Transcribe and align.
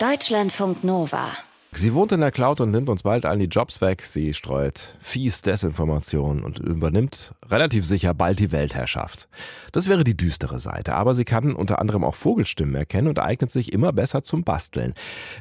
Deutschlandfunk 0.00 0.82
Nova. 0.82 1.28
Sie 1.72 1.92
wohnt 1.92 2.10
in 2.12 2.20
der 2.20 2.30
Cloud 2.30 2.62
und 2.62 2.70
nimmt 2.70 2.88
uns 2.88 3.02
bald 3.02 3.26
allen 3.26 3.38
die 3.38 3.44
Jobs 3.44 3.82
weg. 3.82 4.00
Sie 4.00 4.32
streut 4.32 4.96
fies 4.98 5.42
Desinformation 5.42 6.42
und 6.42 6.58
übernimmt 6.58 7.34
relativ 7.50 7.86
sicher 7.86 8.14
bald 8.14 8.38
die 8.38 8.50
Weltherrschaft. 8.50 9.28
Das 9.72 9.90
wäre 9.90 10.02
die 10.02 10.16
düstere 10.16 10.58
Seite, 10.58 10.94
aber 10.94 11.14
sie 11.14 11.26
kann 11.26 11.54
unter 11.54 11.80
anderem 11.80 12.02
auch 12.02 12.14
Vogelstimmen 12.14 12.74
erkennen 12.76 13.08
und 13.08 13.18
eignet 13.18 13.50
sich 13.50 13.74
immer 13.74 13.92
besser 13.92 14.22
zum 14.22 14.42
Basteln. 14.42 14.94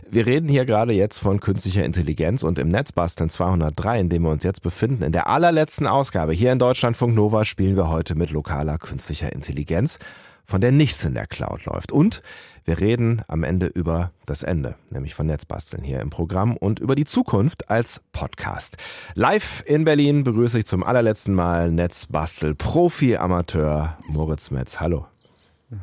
Wir 0.09 0.25
reden 0.25 0.49
hier 0.49 0.65
gerade 0.65 0.91
jetzt 0.91 1.19
von 1.19 1.39
künstlicher 1.39 1.85
Intelligenz 1.85 2.43
und 2.43 2.59
im 2.59 2.67
Netzbasteln 2.67 3.29
203, 3.29 3.97
in 3.97 4.09
dem 4.09 4.23
wir 4.23 4.31
uns 4.31 4.43
jetzt 4.43 4.61
befinden, 4.61 5.03
in 5.03 5.13
der 5.13 5.27
allerletzten 5.27 5.87
Ausgabe 5.87 6.33
hier 6.33 6.51
in 6.51 6.59
Deutschlandfunk 6.59 7.15
Nova 7.15 7.45
spielen 7.45 7.77
wir 7.77 7.87
heute 7.87 8.15
mit 8.15 8.31
lokaler 8.31 8.77
künstlicher 8.77 9.31
Intelligenz 9.31 9.99
von 10.49 10.61
der 10.61 10.71
nichts 10.71 11.05
in 11.05 11.13
der 11.13 11.27
Cloud 11.27 11.65
läuft. 11.65 11.91
Und 11.91 12.23
wir 12.65 12.79
reden 12.79 13.21
am 13.27 13.43
Ende 13.43 13.67
über 13.67 14.11
das 14.25 14.41
Ende, 14.41 14.75
nämlich 14.89 15.13
von 15.13 15.27
Netzbasteln 15.27 15.83
hier 15.83 16.01
im 16.01 16.09
Programm 16.09 16.57
und 16.57 16.79
über 16.79 16.95
die 16.95 17.05
Zukunft 17.05 17.69
als 17.69 18.01
Podcast. 18.13 18.77
Live 19.13 19.63
in 19.67 19.85
Berlin 19.85 20.23
begrüße 20.23 20.57
ich 20.57 20.65
zum 20.65 20.83
allerletzten 20.83 21.35
Mal 21.35 21.71
Netzbastel 21.71 22.55
Profi 22.55 23.15
Amateur 23.15 23.97
Moritz 24.07 24.49
Metz. 24.49 24.79
Hallo. 24.79 25.05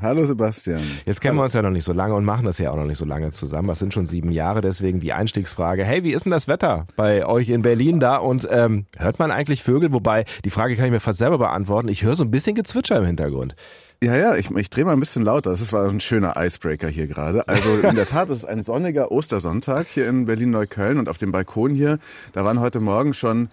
Hallo 0.03 0.25
Sebastian. 0.25 0.81
Jetzt 1.05 1.21
kennen 1.21 1.35
Hallo. 1.35 1.43
wir 1.43 1.45
uns 1.45 1.53
ja 1.53 1.63
noch 1.63 1.71
nicht 1.71 1.85
so 1.85 1.93
lange 1.93 2.15
und 2.15 2.25
machen 2.25 2.45
das 2.45 2.59
ja 2.59 2.73
auch 2.73 2.77
noch 2.77 2.87
nicht 2.87 2.99
so 2.99 3.05
lange 3.05 3.31
zusammen. 3.31 3.69
Das 3.69 3.79
sind 3.79 3.95
schon 3.95 4.07
sieben 4.07 4.33
Jahre, 4.33 4.63
deswegen 4.63 4.99
die 4.99 5.13
Einstiegsfrage. 5.13 5.85
Hey, 5.85 6.03
wie 6.03 6.11
ist 6.11 6.25
denn 6.25 6.33
das 6.33 6.49
Wetter 6.49 6.87
bei 6.97 7.25
euch 7.25 7.51
in 7.51 7.63
Berlin 7.63 8.01
da? 8.01 8.17
Und 8.17 8.49
ähm, 8.51 8.87
hört 8.99 9.21
man 9.21 9.31
eigentlich 9.31 9.63
Vögel? 9.63 9.93
Wobei, 9.93 10.25
die 10.45 10.51
Frage 10.51 10.75
kann 10.75 10.87
ich 10.87 10.91
mir 10.91 10.99
fast 10.99 11.19
selber 11.19 11.39
beantworten. 11.39 11.87
Ich 11.87 12.03
höre 12.03 12.17
so 12.17 12.25
ein 12.25 12.33
bisschen 12.33 12.57
Gezwitscher 12.57 12.99
im 12.99 13.05
Hintergrund. 13.05 13.55
Ja, 14.03 14.15
ja, 14.15 14.37
ich, 14.37 14.51
ich 14.51 14.69
drehe 14.69 14.85
mal 14.85 14.93
ein 14.93 15.01
bisschen 15.01 15.25
lauter. 15.25 15.51
Das 15.51 15.73
war 15.73 15.89
ein 15.89 16.01
schöner 16.01 16.35
Icebreaker 16.37 16.89
hier 16.89 17.07
gerade. 17.07 17.49
Also 17.49 17.79
in 17.79 17.95
der 17.95 18.05
Tat 18.07 18.29
ist 18.29 18.39
es 18.39 18.45
ein 18.45 18.63
sonniger 18.63 19.11
Ostersonntag 19.11 19.87
hier 19.89 20.07
in 20.07 20.27
Berlin-Neukölln 20.27 20.99
und 20.99 21.09
auf 21.09 21.17
dem 21.17 21.33
Balkon 21.33 21.75
hier, 21.75 21.99
da 22.35 22.45
waren 22.45 22.61
heute 22.61 22.81
Morgen 22.81 23.15
schon 23.15 23.49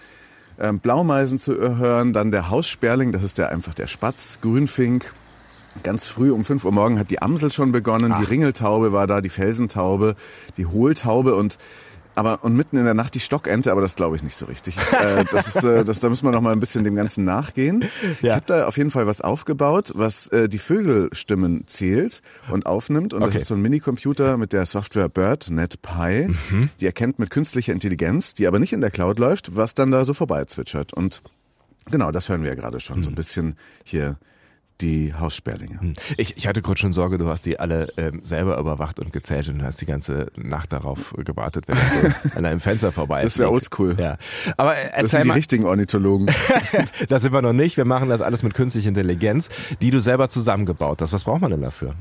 ähm, 0.60 0.80
Blaumeisen 0.80 1.40
zu 1.40 1.54
hören, 1.56 2.12
dann 2.12 2.32
der 2.32 2.50
Haussperling, 2.50 3.14
das 3.14 3.24
ist 3.24 3.38
der 3.38 3.50
einfach 3.50 3.74
der 3.74 3.88
Spatz, 3.88 4.40
Grünfink. 4.42 5.14
Ganz 5.82 6.08
früh 6.08 6.30
um 6.32 6.44
5 6.44 6.66
Uhr 6.66 6.72
morgen 6.72 7.00
hat 7.00 7.10
die 7.10 7.22
Amsel 7.22 7.50
schon 7.50 7.72
begonnen, 7.72 8.12
Ach. 8.12 8.20
die 8.20 8.26
Ringeltaube 8.26 8.92
war 8.92 9.08
da, 9.08 9.22
die 9.22 9.30
Felsentaube, 9.30 10.16
die 10.58 10.66
Hohltaube 10.66 11.36
und 11.36 11.58
aber 12.16 12.44
und 12.44 12.56
mitten 12.56 12.78
in 12.78 12.86
der 12.86 12.94
Nacht 12.94 13.16
die 13.16 13.20
Stockente, 13.20 13.72
aber 13.72 13.82
das 13.82 13.96
glaube 13.96 14.16
ich 14.16 14.24
nicht 14.24 14.36
so 14.36 14.46
richtig. 14.46 14.76
äh, 14.92 15.26
das 15.32 15.48
ist, 15.48 15.64
äh, 15.64 15.84
das, 15.84 16.00
da 16.00 16.10
müssen 16.10 16.26
wir 16.26 16.32
noch 16.32 16.42
mal 16.42 16.52
ein 16.52 16.60
bisschen 16.60 16.84
dem 16.84 16.96
Ganzen 16.96 17.24
nachgehen. 17.24 17.86
Ja. 18.22 18.30
Ich 18.30 18.30
habe 18.32 18.46
da 18.46 18.68
auf 18.68 18.78
jeden 18.78 18.92
Fall 18.92 19.08
was 19.08 19.22
aufgebaut, 19.22 19.92
was 19.96 20.28
äh, 20.30 20.50
die 20.50 20.60
Vögelstimmen 20.60 21.66
zählt 21.68 22.22
und 22.50 22.66
aufnimmt. 22.66 23.14
Und 23.14 23.24
okay. 23.24 23.34
das 23.34 23.42
ist 23.44 23.48
so 23.48 23.56
ein 23.56 23.62
Minicomputer 23.62 24.38
mit 24.38 24.54
der 24.54 24.66
Software 24.66 25.10
BirdNetPy. 25.10 26.28
Mhm. 26.28 26.70
Die 26.80 26.86
erkennt 26.86 27.20
mit 27.20 27.30
künstlicher 27.30 27.74
Intelligenz, 27.74 28.34
die 28.34 28.48
aber 28.48 28.60
nicht 28.60 28.74
in 28.74 28.82
der 28.82 28.92
Cloud 28.92 29.20
läuft, 29.20 29.56
was 29.56 29.74
dann 29.74 29.92
da 29.92 30.06
so 30.06 30.14
vorbei 30.14 30.46
zwitschert. 30.46 30.94
Und 30.94 31.22
genau, 31.90 32.12
das 32.12 32.30
hören 32.30 32.44
wir 32.44 32.50
ja 32.50 32.56
gerade 32.56 32.80
schon 32.80 33.00
mhm. 33.00 33.04
so 33.04 33.10
ein 33.10 33.16
bisschen 33.16 33.58
hier 33.84 34.18
die 34.82 35.14
Haussperlinge. 35.14 35.80
Hm. 35.80 35.94
Ich, 36.18 36.38
ich 36.38 36.48
hatte 36.48 36.62
kurz 36.62 36.80
schon 36.80 36.94
Sorge, 36.94 37.18
du 37.18 37.28
hast 37.30 37.46
die 37.46 37.60
alle 37.60 37.88
ähm, 37.98 38.22
selber 38.24 38.58
überwacht 38.58 39.00
und 39.00 39.14
gezählt 39.14 39.48
und 39.50 39.64
hast 39.64 39.82
die 39.82 39.86
ganze 39.86 40.32
Nacht 40.36 40.74
darauf 40.74 41.14
gewartet, 41.18 41.66
wenn 41.68 41.78
so 41.78 42.36
an 42.38 42.46
einem 42.46 42.60
Fenster 42.60 42.92
vorbei 42.92 43.22
ist. 43.22 43.34
Das 43.34 43.40
wäre 43.40 43.52
oldschool. 43.52 43.96
Ja. 44.00 44.18
Aber 44.58 44.76
das 44.98 45.12
sind 45.12 45.24
die 45.24 45.30
mal. 45.30 45.36
richtigen 45.36 45.66
Ornithologen. 45.66 46.28
das 47.10 47.22
sind 47.22 47.34
wir 47.34 47.42
noch 47.42 47.54
nicht. 47.54 47.78
Wir 47.78 47.86
machen 47.86 48.10
das 48.10 48.22
alles 48.22 48.44
mit 48.44 48.54
künstlicher 48.54 48.90
Intelligenz, 48.90 49.50
die 49.82 49.92
du 49.92 50.00
selber 50.00 50.30
zusammengebaut 50.30 51.02
hast. 51.02 51.14
Was 51.14 51.24
braucht 51.24 51.42
man 51.42 51.52
denn 51.52 51.62
dafür? 51.62 51.96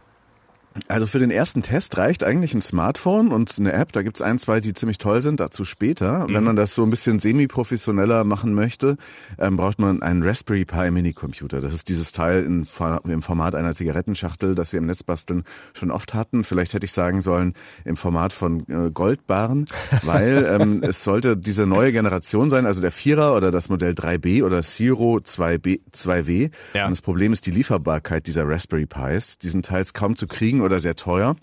Also 0.89 1.07
für 1.07 1.19
den 1.19 1.31
ersten 1.31 1.63
Test 1.63 1.97
reicht 1.99 2.25
eigentlich 2.25 2.55
ein 2.55 2.63
Smartphone 2.63 3.33
und 3.33 3.59
eine 3.59 3.73
App. 3.73 3.93
Da 3.93 4.03
gibt's 4.03 4.23
ein, 4.23 4.39
zwei, 4.39 4.61
die 4.61 4.73
ziemlich 4.73 4.99
toll 4.99 5.23
sind, 5.23 5.41
dazu 5.41 5.65
später. 5.65 6.27
Mhm. 6.29 6.35
Wenn 6.35 6.45
man 6.45 6.57
das 6.57 6.75
so 6.75 6.83
ein 6.83 6.91
bisschen 6.91 7.19
semi-professioneller 7.19 8.25
machen 8.25 8.55
möchte, 8.55 8.97
ähm, 9.39 9.57
braucht 9.57 9.79
man 9.79 10.03
einen 10.03 10.23
Raspberry 10.23 10.65
Pi 10.65 10.91
Mini-Computer. 10.91 11.61
Das 11.61 11.75
ist 11.75 11.89
dieses 11.89 12.13
Teil 12.13 12.45
in, 12.45 12.67
im 13.05 13.23
Format 13.23 13.55
einer 13.55 13.75
Zigarettenschachtel, 13.75 14.55
das 14.55 14.73
wir 14.73 14.79
im 14.79 14.87
Netzbasteln 14.87 15.45
schon 15.75 15.91
oft 15.91 16.15
hatten. 16.15 16.45
Vielleicht 16.45 16.75
hätte 16.75 16.87
ich 16.87 16.93
sagen 16.93 17.21
sollen, 17.21 17.55
im 17.85 17.97
Format 17.97 18.33
von 18.33 18.67
äh, 18.69 18.91
Goldbarren, 18.91 19.67
weil 20.03 20.47
ähm, 20.49 20.83
es 20.83 21.05
sollte 21.05 21.37
diese 21.37 21.67
neue 21.67 21.93
Generation 21.93 22.51
sein, 22.51 22.67
also 22.67 22.81
der 22.81 22.93
Vierer 22.93 23.37
oder 23.37 23.51
das 23.51 23.69
Modell 23.69 23.93
3B 23.93 24.43
oder 24.43 24.63
Zero 24.63 25.17
2B, 25.17 25.81
2W. 25.93 26.51
Ja. 26.75 26.85
Und 26.87 26.93
das 26.93 27.03
Problem 27.03 27.33
ist 27.33 27.47
die 27.47 27.51
Lieferbarkeit 27.51 28.27
dieser 28.27 28.49
Raspberry 28.49 28.87
Pis. 28.87 29.39
Diesen 29.39 29.63
Teils 29.63 29.93
kaum 29.93 30.17
zu 30.17 30.27
kriegen 30.27 30.62
oder 30.63 30.81
sehr 30.81 30.97
teuer. 30.97 31.37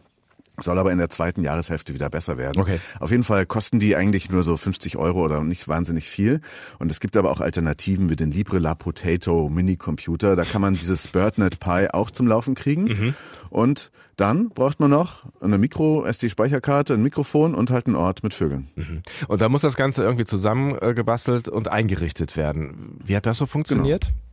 Soll 0.62 0.78
aber 0.78 0.92
in 0.92 0.98
der 0.98 1.10
zweiten 1.10 1.44
Jahreshälfte 1.44 1.94
wieder 1.94 2.10
besser 2.10 2.38
werden. 2.38 2.62
Okay. 2.62 2.80
Auf 3.00 3.12
jeden 3.12 3.24
Fall 3.24 3.46
kosten 3.46 3.80
die 3.80 3.96
eigentlich 3.96 4.30
nur 4.30 4.44
so 4.44 4.58
50 4.58 4.98
Euro 4.98 5.24
oder 5.24 5.42
nicht 5.44 5.68
wahnsinnig 5.68 6.10
viel. 6.10 6.42
Und 6.80 6.92
es 6.92 7.00
gibt 7.00 7.16
aber 7.18 7.32
auch 7.32 7.40
Alternativen 7.40 8.10
wie 8.10 8.16
den 8.16 8.32
LibreLab 8.32 8.80
Potato 8.80 9.50
Mini 9.50 9.78
Computer. 9.78 10.36
Da 10.36 10.44
kann 10.44 10.62
man 10.62 10.74
dieses 10.74 11.08
BirdNet 11.08 11.60
Pi 11.60 11.88
auch 11.92 12.12
zum 12.12 12.28
Laufen 12.28 12.56
kriegen. 12.56 12.84
Mhm. 12.84 13.16
Und 13.50 13.92
dann 14.16 14.50
braucht 14.50 14.82
man 14.82 14.90
noch 14.92 15.24
eine 15.40 15.58
Micro-SD-Speicherkarte, 15.58 16.94
ein 16.94 17.04
Mikrofon 17.04 17.56
und 17.56 17.72
halt 17.72 17.88
einen 17.88 17.96
Ort 17.96 18.22
mit 18.24 18.34
Vögeln. 18.34 18.68
Mhm. 18.76 19.02
Und 19.30 19.42
da 19.42 19.48
muss 19.48 19.62
das 19.62 19.78
Ganze 19.78 20.04
irgendwie 20.04 20.26
zusammengebastelt 20.26 21.48
und 21.48 21.70
eingerichtet 21.70 22.36
werden. 22.36 23.00
Wie 23.04 23.16
hat 23.16 23.26
das 23.26 23.38
so 23.38 23.46
funktioniert? 23.46 24.08
Genau. 24.08 24.29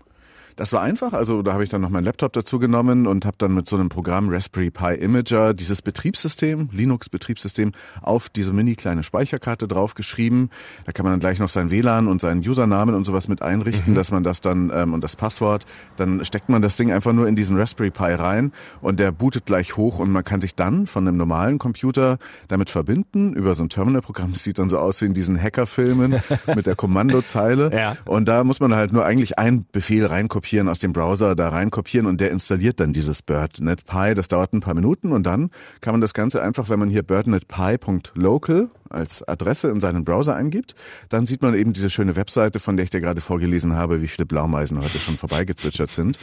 Das 0.57 0.73
war 0.73 0.81
einfach. 0.81 1.13
Also 1.13 1.43
da 1.43 1.53
habe 1.53 1.65
ich 1.65 1.69
dann 1.69 1.83
noch 1.83 1.91
meinen 1.91 2.05
Laptop 2.05 2.33
dazu 2.33 2.59
genommen 2.59 3.07
und 3.07 3.27
habe 3.27 3.37
dann 3.39 3.53
mit 3.53 3.69
so 3.69 3.77
einem 3.77 3.91
Programm 3.91 4.31
Raspberry 4.31 4.71
Pi 4.71 4.95
Imager 4.95 5.53
dieses 5.53 5.83
Betriebssystem, 5.83 6.71
Linux-Betriebssystem, 6.73 7.73
auf 8.01 8.31
diese 8.31 8.55
mini 8.55 8.75
kleine 8.75 9.03
Speicherkarte 9.03 9.69
draufgeschrieben. 9.69 10.51
Da 10.87 10.93
kann 10.93 11.05
man 11.05 11.13
dann 11.13 11.21
gleich 11.21 11.39
noch 11.41 11.51
sein 11.51 11.71
WLAN 11.71 12.09
und 12.09 12.23
seinen 12.23 12.41
Usernamen 12.41 12.95
und 12.95 13.05
sowas 13.05 13.29
mit 13.29 13.43
einrichten, 13.43 13.93
mhm. 13.93 13.97
dass 13.97 14.11
man 14.11 14.25
das 14.25 14.41
dann 14.41 14.73
ähm, 14.75 14.95
und 14.95 15.05
das 15.05 15.15
Passwort, 15.15 15.67
dann 15.97 16.25
steckt 16.25 16.49
man 16.49 16.63
das 16.63 16.79
Ding 16.79 16.91
einfach 16.91 17.13
nur 17.13 17.29
in 17.29 17.37
diesen 17.37 17.59
Raspberry 17.59 17.91
Pi 17.91 18.15
rein 18.15 18.53
und 18.81 18.99
der 18.99 19.13
bootet 19.13 19.45
gleich 19.45 19.77
hoch 19.77 19.99
und 19.99 20.11
man 20.11 20.25
kann 20.25 20.41
sich 20.41 20.55
dann 20.55 20.87
von 20.87 21.07
einem 21.07 21.19
normalen 21.19 21.59
Computer 21.59 22.17
damit 22.49 22.71
verbinden 22.71 23.35
über 23.35 23.55
so 23.55 23.63
ein 23.63 23.69
Terminal-Programm. 23.69 24.33
Das 24.37 24.45
sieht 24.45 24.59
dann 24.59 24.69
so 24.69 24.79
aus 24.79 25.01
wie 25.01 25.07
in 25.07 25.15
diesen 25.15 25.41
Hackerfilmen 25.41 26.21
mit 26.55 26.67
der 26.67 26.77
Kommandozeile. 26.77 27.71
Ja. 27.75 27.97
Und 28.05 28.27
da 28.29 28.45
muss 28.45 28.61
man 28.61 28.75
halt 28.75 28.93
nur 28.93 29.05
eigentlich 29.07 29.39
einen 29.39 29.67
Befehl 29.73 30.05
reinkopieren 30.05 30.46
kopieren 30.47 30.69
aus 30.69 30.79
dem 30.79 30.93
Browser, 30.93 31.35
da 31.35 31.49
rein 31.49 31.73
kopieren 31.73 32.07
und 32.07 32.21
der 32.21 32.31
installiert 32.31 32.79
dann 32.79 32.93
dieses 32.93 33.21
BirdNet 33.21 33.85
Pi. 33.85 34.15
Das 34.15 34.29
dauert 34.29 34.53
ein 34.53 34.61
paar 34.61 34.75
Minuten 34.75 35.11
und 35.11 35.25
dann 35.25 35.51
kann 35.81 35.93
man 35.93 36.01
das 36.01 36.15
Ganze 36.15 36.41
einfach, 36.41 36.69
wenn 36.69 36.79
man 36.79 36.89
hier 36.89 37.03
birdnetpi.local 37.03 38.69
als 38.89 39.27
Adresse 39.27 39.71
in 39.71 39.81
seinen 39.81 40.05
Browser 40.05 40.37
eingibt, 40.37 40.77
dann 41.09 41.27
sieht 41.27 41.43
man 41.43 41.57
eben 41.57 41.73
diese 41.73 41.91
schöne 41.91 42.15
Webseite, 42.15 42.61
von 42.61 42.77
der 42.77 42.85
ich 42.85 42.91
dir 42.91 43.01
gerade 43.01 43.21
vorgelesen 43.21 43.75
habe, 43.75 44.03
wie 44.03 44.07
viele 44.07 44.25
Blaumeisen 44.25 44.79
heute 44.79 44.99
schon 44.99 45.17
vorbeigezwitschert 45.17 45.91
sind. 45.91 46.17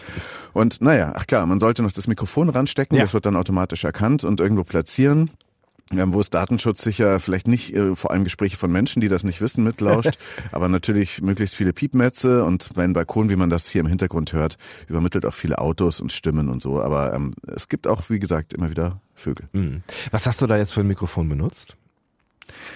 Und 0.53 0.79
naja, 0.79 1.11
ach 1.17 1.27
klar, 1.27 1.45
man 1.45 1.59
sollte 1.59 1.83
noch 1.83 1.91
das 1.91 2.07
Mikrofon 2.07 2.47
ranstecken, 2.47 2.97
ja. 2.97 3.03
das 3.03 3.13
wird 3.13 3.25
dann 3.25 3.35
automatisch 3.35 3.83
erkannt 3.83 4.23
und 4.23 4.39
irgendwo 4.39 4.63
platzieren 4.63 5.31
wo 6.13 6.19
es 6.19 6.29
datenschutzsicher 6.29 7.19
vielleicht 7.19 7.47
nicht 7.47 7.75
äh, 7.75 7.95
vor 7.95 8.11
allem 8.11 8.23
Gespräche 8.23 8.57
von 8.57 8.71
Menschen, 8.71 9.01
die 9.01 9.07
das 9.07 9.23
nicht 9.23 9.41
wissen, 9.41 9.63
mitlauscht, 9.63 10.17
aber 10.51 10.69
natürlich 10.69 11.21
möglichst 11.21 11.55
viele 11.55 11.73
Piepmetze 11.73 12.43
und 12.43 12.75
mein 12.75 12.93
Balkon, 12.93 13.29
wie 13.29 13.35
man 13.35 13.49
das 13.49 13.69
hier 13.69 13.81
im 13.81 13.87
Hintergrund 13.87 14.33
hört, 14.33 14.57
übermittelt 14.87 15.25
auch 15.25 15.33
viele 15.33 15.59
Autos 15.59 15.99
und 16.01 16.11
Stimmen 16.11 16.49
und 16.49 16.61
so. 16.61 16.81
Aber 16.81 17.13
ähm, 17.13 17.33
es 17.47 17.69
gibt 17.69 17.87
auch, 17.87 18.09
wie 18.09 18.19
gesagt, 18.19 18.53
immer 18.53 18.69
wieder 18.69 19.01
Vögel. 19.15 19.47
Mhm. 19.53 19.83
Was 20.11 20.27
hast 20.27 20.41
du 20.41 20.47
da 20.47 20.57
jetzt 20.57 20.73
für 20.73 20.81
ein 20.81 20.87
Mikrofon 20.87 21.29
benutzt? 21.29 21.77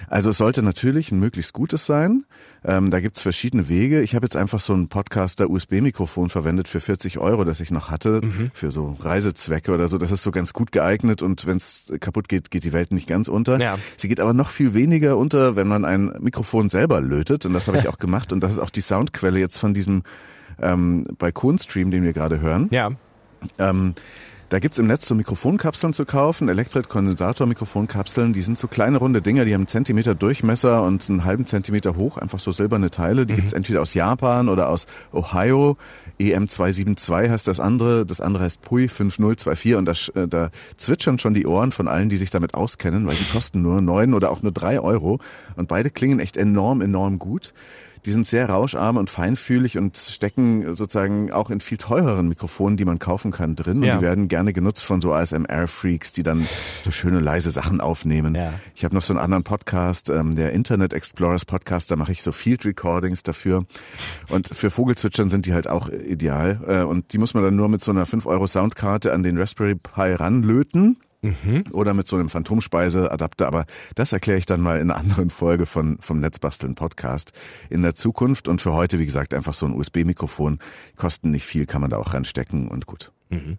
Also 0.08 0.30
es 0.30 0.38
sollte 0.38 0.62
natürlich 0.62 1.12
ein 1.12 1.20
möglichst 1.20 1.52
gutes 1.52 1.86
sein. 1.86 2.24
Ähm, 2.64 2.90
da 2.90 3.00
gibt's 3.00 3.22
verschiedene 3.22 3.68
Wege. 3.68 4.02
Ich 4.02 4.14
habe 4.14 4.26
jetzt 4.26 4.36
einfach 4.36 4.60
so 4.60 4.74
ein 4.74 4.88
Podcaster-USB-Mikrofon 4.88 6.28
verwendet 6.28 6.66
für 6.66 6.80
40 6.80 7.18
Euro, 7.18 7.44
das 7.44 7.60
ich 7.60 7.70
noch 7.70 7.90
hatte, 7.90 8.20
mhm. 8.22 8.50
für 8.52 8.70
so 8.70 8.96
Reisezwecke 9.00 9.72
oder 9.72 9.86
so. 9.86 9.96
Das 9.96 10.10
ist 10.10 10.22
so 10.22 10.30
ganz 10.30 10.52
gut 10.52 10.72
geeignet 10.72 11.22
und 11.22 11.46
wenn 11.46 11.56
es 11.56 11.92
kaputt 12.00 12.28
geht, 12.28 12.50
geht 12.50 12.64
die 12.64 12.72
Welt 12.72 12.90
nicht 12.90 13.06
ganz 13.06 13.28
unter. 13.28 13.60
Ja. 13.60 13.78
Sie 13.96 14.08
geht 14.08 14.18
aber 14.18 14.32
noch 14.32 14.48
viel 14.48 14.74
weniger 14.74 15.16
unter, 15.16 15.54
wenn 15.54 15.68
man 15.68 15.84
ein 15.84 16.12
Mikrofon 16.20 16.68
selber 16.68 17.00
lötet. 17.00 17.46
Und 17.46 17.52
das 17.52 17.68
habe 17.68 17.78
ich 17.78 17.88
auch 17.88 17.98
gemacht. 17.98 18.32
Und 18.32 18.40
das 18.40 18.52
ist 18.52 18.58
auch 18.58 18.70
die 18.70 18.80
Soundquelle 18.80 19.38
jetzt 19.38 19.58
von 19.58 19.72
diesem 19.72 20.02
ähm, 20.60 21.06
Balkonstream, 21.18 21.90
den 21.90 22.02
wir 22.02 22.12
gerade 22.12 22.40
hören. 22.40 22.68
Ja. 22.70 22.90
Ähm, 23.58 23.94
da 24.48 24.58
gibt's 24.60 24.78
im 24.78 24.86
Netz 24.86 25.06
so 25.06 25.14
Mikrofonkapseln 25.14 25.92
zu 25.92 26.06
kaufen, 26.06 26.48
Elektret-Kondensator-Mikrofonkapseln. 26.48 28.32
Die 28.32 28.40
sind 28.40 28.58
so 28.58 28.66
kleine 28.66 28.98
runde 28.98 29.20
Dinger, 29.20 29.44
die 29.44 29.52
haben 29.52 29.62
einen 29.62 29.68
Zentimeter 29.68 30.14
Durchmesser 30.14 30.82
und 30.84 31.08
einen 31.08 31.24
halben 31.24 31.44
Zentimeter 31.44 31.96
hoch, 31.96 32.16
einfach 32.16 32.38
so 32.38 32.52
silberne 32.52 32.90
Teile. 32.90 33.26
Die 33.26 33.34
mhm. 33.34 33.36
gibt's 33.36 33.52
entweder 33.52 33.82
aus 33.82 33.92
Japan 33.92 34.48
oder 34.48 34.70
aus 34.70 34.86
Ohio. 35.12 35.76
EM272 36.18 37.30
heißt 37.30 37.46
das 37.46 37.60
andere, 37.60 38.06
das 38.06 38.20
andere 38.20 38.44
heißt 38.44 38.62
PUI 38.62 38.88
5024 38.88 39.74
und 39.74 39.84
das, 39.84 40.08
äh, 40.10 40.26
da 40.26 40.50
zwitschern 40.76 41.18
schon 41.18 41.34
die 41.34 41.46
Ohren 41.46 41.70
von 41.70 41.86
allen, 41.86 42.08
die 42.08 42.16
sich 42.16 42.30
damit 42.30 42.54
auskennen, 42.54 43.06
weil 43.06 43.16
die 43.16 43.30
kosten 43.30 43.62
nur 43.62 43.80
neun 43.82 44.14
oder 44.14 44.30
auch 44.30 44.42
nur 44.42 44.52
drei 44.52 44.80
Euro 44.80 45.20
und 45.56 45.68
beide 45.68 45.90
klingen 45.90 46.20
echt 46.20 46.36
enorm, 46.36 46.80
enorm 46.80 47.18
gut. 47.18 47.52
Die 48.08 48.12
sind 48.12 48.26
sehr 48.26 48.48
rauscharm 48.48 48.96
und 48.96 49.10
feinfühlig 49.10 49.76
und 49.76 49.98
stecken 49.98 50.74
sozusagen 50.76 51.30
auch 51.30 51.50
in 51.50 51.60
viel 51.60 51.76
teureren 51.76 52.26
Mikrofonen, 52.26 52.78
die 52.78 52.86
man 52.86 52.98
kaufen 52.98 53.32
kann, 53.32 53.54
drin. 53.54 53.82
Ja. 53.82 53.92
Und 53.92 54.00
die 54.00 54.06
werden 54.06 54.28
gerne 54.28 54.54
genutzt 54.54 54.86
von 54.86 55.02
so 55.02 55.12
ASMR-Freaks, 55.12 56.12
die 56.12 56.22
dann 56.22 56.48
so 56.84 56.90
schöne 56.90 57.20
leise 57.20 57.50
Sachen 57.50 57.82
aufnehmen. 57.82 58.34
Ja. 58.34 58.54
Ich 58.74 58.82
habe 58.86 58.94
noch 58.94 59.02
so 59.02 59.12
einen 59.12 59.20
anderen 59.20 59.44
Podcast, 59.44 60.08
ähm, 60.08 60.36
der 60.36 60.54
Internet 60.54 60.94
Explorers 60.94 61.44
Podcast, 61.44 61.90
da 61.90 61.96
mache 61.96 62.12
ich 62.12 62.22
so 62.22 62.32
Field 62.32 62.64
Recordings 62.64 63.24
dafür. 63.24 63.66
Und 64.30 64.48
für 64.48 64.70
Vogelzwitschern 64.70 65.28
sind 65.28 65.44
die 65.44 65.52
halt 65.52 65.68
auch 65.68 65.90
ideal. 65.90 66.60
Äh, 66.66 66.82
und 66.84 67.12
die 67.12 67.18
muss 67.18 67.34
man 67.34 67.44
dann 67.44 67.56
nur 67.56 67.68
mit 67.68 67.84
so 67.84 67.90
einer 67.90 68.06
5 68.06 68.24
Euro 68.24 68.46
Soundkarte 68.46 69.12
an 69.12 69.22
den 69.22 69.36
Raspberry 69.36 69.74
Pi 69.74 70.14
ranlöten. 70.14 70.96
Mhm. 71.20 71.64
Oder 71.72 71.94
mit 71.94 72.06
so 72.06 72.16
einem 72.16 72.28
Phantomspeiseadapter, 72.28 73.46
aber 73.46 73.66
das 73.94 74.12
erkläre 74.12 74.38
ich 74.38 74.46
dann 74.46 74.60
mal 74.60 74.80
in 74.80 74.90
einer 74.90 75.00
anderen 75.00 75.30
Folge 75.30 75.66
von, 75.66 75.98
vom 76.00 76.20
Netzbasteln 76.20 76.74
Podcast 76.74 77.32
in 77.70 77.82
der 77.82 77.94
Zukunft. 77.94 78.48
Und 78.48 78.60
für 78.60 78.72
heute, 78.72 78.98
wie 78.98 79.06
gesagt, 79.06 79.34
einfach 79.34 79.54
so 79.54 79.66
ein 79.66 79.72
USB-Mikrofon. 79.72 80.58
Kosten 80.96 81.30
nicht 81.30 81.44
viel, 81.44 81.66
kann 81.66 81.80
man 81.80 81.90
da 81.90 81.96
auch 81.96 82.14
reinstecken 82.14 82.68
und 82.68 82.86
gut. 82.86 83.10
Mhm. 83.30 83.58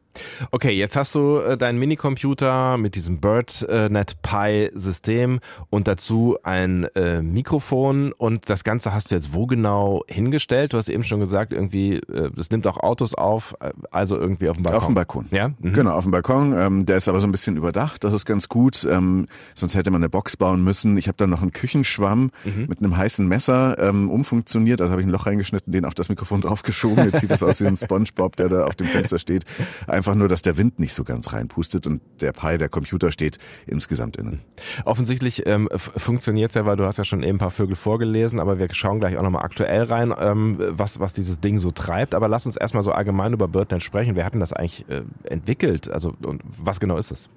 Okay, 0.52 0.72
jetzt 0.72 0.96
hast 0.96 1.14
du 1.16 1.38
äh, 1.38 1.58
deinen 1.58 1.78
Minicomputer 1.78 2.78
mit 2.78 2.96
diesem 2.96 3.20
BirdNet 3.20 4.22
Pi 4.22 4.72
System 4.74 5.40
und 5.70 5.88
dazu 5.88 6.38
ein 6.44 6.86
äh, 6.96 7.22
Mikrofon 7.22 8.12
und 8.12 8.50
das 8.50 8.64
Ganze 8.64 8.94
hast 8.94 9.12
du 9.12 9.16
jetzt 9.16 9.34
wo 9.34 9.46
genau 9.46 10.04
hingestellt? 10.08 10.74
Du 10.74 10.78
hast 10.78 10.90
eben 10.90 11.04
schon 11.04 11.20
gesagt, 11.20 11.54
irgendwie, 11.54 11.98
äh, 11.98 12.32
das 12.36 12.50
nimmt 12.50 12.66
auch 12.68 12.78
Autos 12.78 13.14
auf, 13.14 13.56
äh, 13.60 13.72
also 13.92 14.18
irgendwie 14.18 14.50
auf 14.50 14.58
dem 14.58 14.64
Balkon. 14.64 14.80
Auf 14.80 14.86
dem 14.88 14.96
Balkon. 14.96 15.26
Ja? 15.32 15.50
Mhm. 15.60 15.74
Genau, 15.74 15.92
auf 15.92 16.04
dem 16.04 16.12
Balkon. 16.12 16.54
Ähm, 16.58 16.86
der 16.86 16.98
ist 16.98 17.08
aber 17.08 17.22
so 17.22 17.28
ein 17.28 17.32
bisschen 17.32 17.56
überdacht, 17.56 18.04
das 18.04 18.14
ist 18.14 18.26
ganz 18.26 18.50
gut. 18.50 18.88
Ähm, 18.90 19.28
sonst 19.54 19.76
hätte 19.76 19.92
man 19.92 20.02
eine 20.02 20.10
Box 20.10 20.38
bauen 20.38 20.64
müssen. 20.64 20.98
Ich 20.98 21.08
habe 21.08 21.18
dann 21.18 21.30
noch 21.30 21.42
einen 21.42 21.54
Küchenschwamm 21.54 22.32
mhm. 22.44 22.66
mit 22.68 22.80
einem 22.80 22.98
heißen 22.98 23.28
Messer 23.28 23.78
ähm, 23.80 24.10
umfunktioniert, 24.10 24.82
also 24.82 24.92
habe 24.92 25.02
ich 25.02 25.08
ein 25.08 25.12
Loch 25.12 25.28
reingeschnitten, 25.28 25.72
den 25.72 25.86
auf 25.86 25.94
das 25.94 26.10
Mikrofon 26.10 26.42
draufgeschoben. 26.42 27.06
Jetzt 27.06 27.22
sieht 27.22 27.32
das 27.32 27.44
aus 27.44 27.62
wie 27.62 27.68
ein 27.68 27.78
Spongebob, 27.90 28.36
der 28.36 28.50
da 28.50 28.66
auf 28.66 28.76
dem 28.76 28.88
Fenster 28.88 29.20
steht. 29.20 29.46
Einfach 29.88 30.16
nur, 30.16 30.28
dass 30.28 30.42
der 30.42 30.58
Wind 30.58 30.80
nicht 30.80 30.94
so 30.94 31.04
ganz 31.04 31.34
reinpustet 31.34 31.88
und 31.88 32.02
der 32.22 32.32
Pi, 32.32 32.58
der 32.58 32.70
Computer 32.70 33.12
steht 33.12 33.38
insgesamt 33.68 34.18
innen. 34.18 34.42
Offensichtlich 34.86 35.46
ähm, 35.46 35.70
funktioniert 35.76 36.50
es 36.50 36.56
ja, 36.56 36.66
weil 36.66 36.78
du 36.78 36.86
hast 36.86 36.98
ja 36.98 37.06
schon 37.06 37.24
eben 37.24 37.36
ein 37.36 37.40
paar 37.40 37.52
Vögel 37.52 37.76
vorgelesen, 37.76 38.40
aber 38.40 38.60
wir 38.60 38.68
schauen 38.74 39.00
gleich 39.00 39.18
auch 39.18 39.24
nochmal 39.24 39.44
aktuell 39.44 39.84
rein, 39.84 40.14
ähm, 40.20 40.58
was, 40.60 41.00
was 41.00 41.14
dieses 41.14 41.40
Ding 41.40 41.60
so 41.60 41.72
treibt. 41.72 42.16
Aber 42.16 42.28
lass 42.28 42.46
uns 42.46 42.58
erstmal 42.58 42.84
so 42.84 42.92
allgemein 42.92 43.34
über 43.34 43.48
BirdNet 43.48 43.84
sprechen. 43.84 44.16
Wer 44.16 44.26
hat 44.26 44.34
denn 44.34 44.40
das 44.40 44.54
eigentlich 44.54 44.88
äh, 44.90 45.04
entwickelt? 45.24 45.90
Also 45.90 46.14
und 46.24 46.42
was 46.46 46.80
genau 46.80 46.98
ist 46.98 47.12
es? 47.12 47.30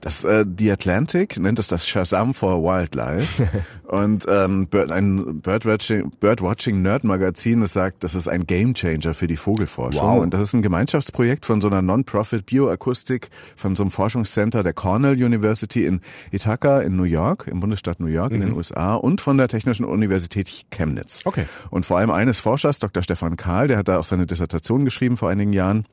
Das 0.00 0.24
äh, 0.24 0.44
The 0.56 0.72
Atlantic 0.72 1.38
nennt 1.38 1.58
es 1.58 1.68
das 1.68 1.86
Shazam 1.86 2.32
for 2.32 2.62
Wildlife 2.62 3.48
und 3.84 4.26
ähm, 4.28 4.66
Bird, 4.66 4.90
ein 4.90 5.40
Birdwatching, 5.40 6.10
Birdwatching 6.20 6.80
Nerd 6.80 7.04
Magazin, 7.04 7.60
das 7.60 7.74
sagt, 7.74 8.02
das 8.02 8.14
ist 8.14 8.28
ein 8.28 8.46
Gamechanger 8.46 9.12
für 9.12 9.26
die 9.26 9.36
Vogelforschung 9.36 10.02
wow. 10.02 10.22
und 10.22 10.32
das 10.32 10.42
ist 10.42 10.54
ein 10.54 10.62
Gemeinschaftsprojekt 10.62 11.44
von 11.44 11.60
so 11.60 11.66
einer 11.66 11.82
Non-Profit 11.82 12.46
Bioakustik 12.46 13.28
von 13.56 13.76
so 13.76 13.82
einem 13.82 13.90
Forschungscenter 13.90 14.62
der 14.62 14.72
Cornell 14.72 15.22
University 15.22 15.84
in 15.84 16.00
Ithaca 16.30 16.80
in 16.80 16.96
New 16.96 17.04
York, 17.04 17.46
im 17.46 17.60
Bundesstaat 17.60 18.00
New 18.00 18.06
York 18.06 18.30
mhm. 18.30 18.36
in 18.36 18.40
den 18.40 18.50
mhm. 18.50 18.56
USA 18.56 18.94
und 18.94 19.20
von 19.20 19.36
der 19.36 19.48
Technischen 19.48 19.84
Universität 19.84 20.64
Chemnitz. 20.70 21.20
Okay. 21.24 21.44
Und 21.70 21.84
vor 21.84 21.98
allem 21.98 22.10
eines 22.10 22.40
Forschers, 22.40 22.78
Dr. 22.78 23.02
Stefan 23.02 23.36
Kahl, 23.36 23.68
der 23.68 23.76
hat 23.76 23.88
da 23.88 23.98
auch 23.98 24.04
seine 24.04 24.26
Dissertation 24.26 24.84
geschrieben 24.84 25.16
vor 25.16 25.28
einigen 25.28 25.52
Jahren 25.52 25.84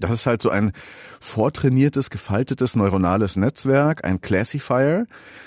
das 0.00 0.10
ist 0.10 0.26
halt 0.26 0.42
so 0.42 0.50
ein 0.50 0.72
vortrainiertes, 1.20 2.10
gefaltetes 2.10 2.76
neuronales 2.76 3.36
Netzwerk, 3.36 4.04
ein 4.04 4.20
Classifier, 4.20 5.06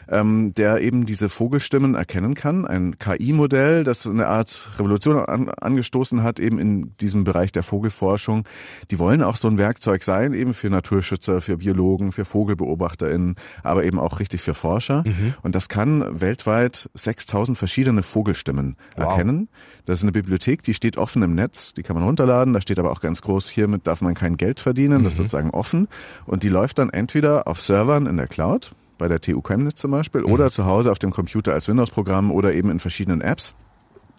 ähm, 0.09 0.53
der 0.55 0.81
eben 0.81 1.05
diese 1.05 1.29
Vogelstimmen 1.29 1.95
erkennen 1.95 2.35
kann. 2.35 2.65
Ein 2.65 2.97
KI-Modell, 2.99 3.83
das 3.83 4.07
eine 4.07 4.27
Art 4.27 4.69
Revolution 4.77 5.17
an, 5.17 5.49
angestoßen 5.49 6.23
hat, 6.23 6.39
eben 6.39 6.59
in 6.59 6.95
diesem 6.97 7.23
Bereich 7.23 7.51
der 7.51 7.63
Vogelforschung. 7.63 8.45
Die 8.91 8.99
wollen 8.99 9.23
auch 9.23 9.37
so 9.37 9.47
ein 9.47 9.57
Werkzeug 9.57 10.03
sein, 10.03 10.33
eben 10.33 10.53
für 10.53 10.69
Naturschützer, 10.69 11.41
für 11.41 11.57
Biologen, 11.57 12.11
für 12.11 12.25
VogelbeobachterInnen, 12.25 13.35
aber 13.63 13.83
eben 13.83 13.99
auch 13.99 14.19
richtig 14.19 14.41
für 14.41 14.53
Forscher. 14.53 15.03
Mhm. 15.05 15.33
Und 15.41 15.55
das 15.55 15.69
kann 15.69 16.21
weltweit 16.21 16.89
6000 16.93 17.57
verschiedene 17.57 18.03
Vogelstimmen 18.03 18.75
wow. 18.95 19.09
erkennen. 19.09 19.49
Das 19.85 19.99
ist 19.99 20.03
eine 20.03 20.11
Bibliothek, 20.11 20.63
die 20.63 20.73
steht 20.73 20.97
offen 20.97 21.21
im 21.21 21.35
Netz, 21.35 21.73
die 21.73 21.83
kann 21.83 21.95
man 21.95 22.05
runterladen. 22.05 22.53
Da 22.53 22.61
steht 22.61 22.79
aber 22.79 22.91
auch 22.91 23.01
ganz 23.01 23.21
groß, 23.21 23.49
hiermit 23.49 23.85
darf 23.85 24.01
man 24.01 24.15
kein 24.15 24.35
Geld 24.35 24.59
verdienen. 24.59 25.03
Das 25.03 25.13
ist 25.13 25.19
mhm. 25.19 25.23
sozusagen 25.23 25.49
offen. 25.51 25.87
Und 26.25 26.43
die 26.43 26.49
läuft 26.49 26.79
dann 26.79 26.89
entweder 26.89 27.47
auf 27.47 27.61
Servern 27.61 28.07
in 28.07 28.17
der 28.17 28.27
Cloud, 28.27 28.71
bei 28.97 29.07
der 29.07 29.21
TU 29.21 29.41
Chemnitz 29.41 29.75
zum 29.75 29.91
Beispiel, 29.91 30.21
mhm. 30.21 30.31
oder 30.31 30.51
zu 30.51 30.65
Hause 30.65 30.91
auf 30.91 30.99
dem 30.99 31.11
Computer 31.11 31.53
als 31.53 31.67
Windows-Programm 31.67 32.31
oder 32.31 32.53
eben 32.53 32.69
in 32.69 32.79
verschiedenen 32.79 33.21
Apps. 33.21 33.55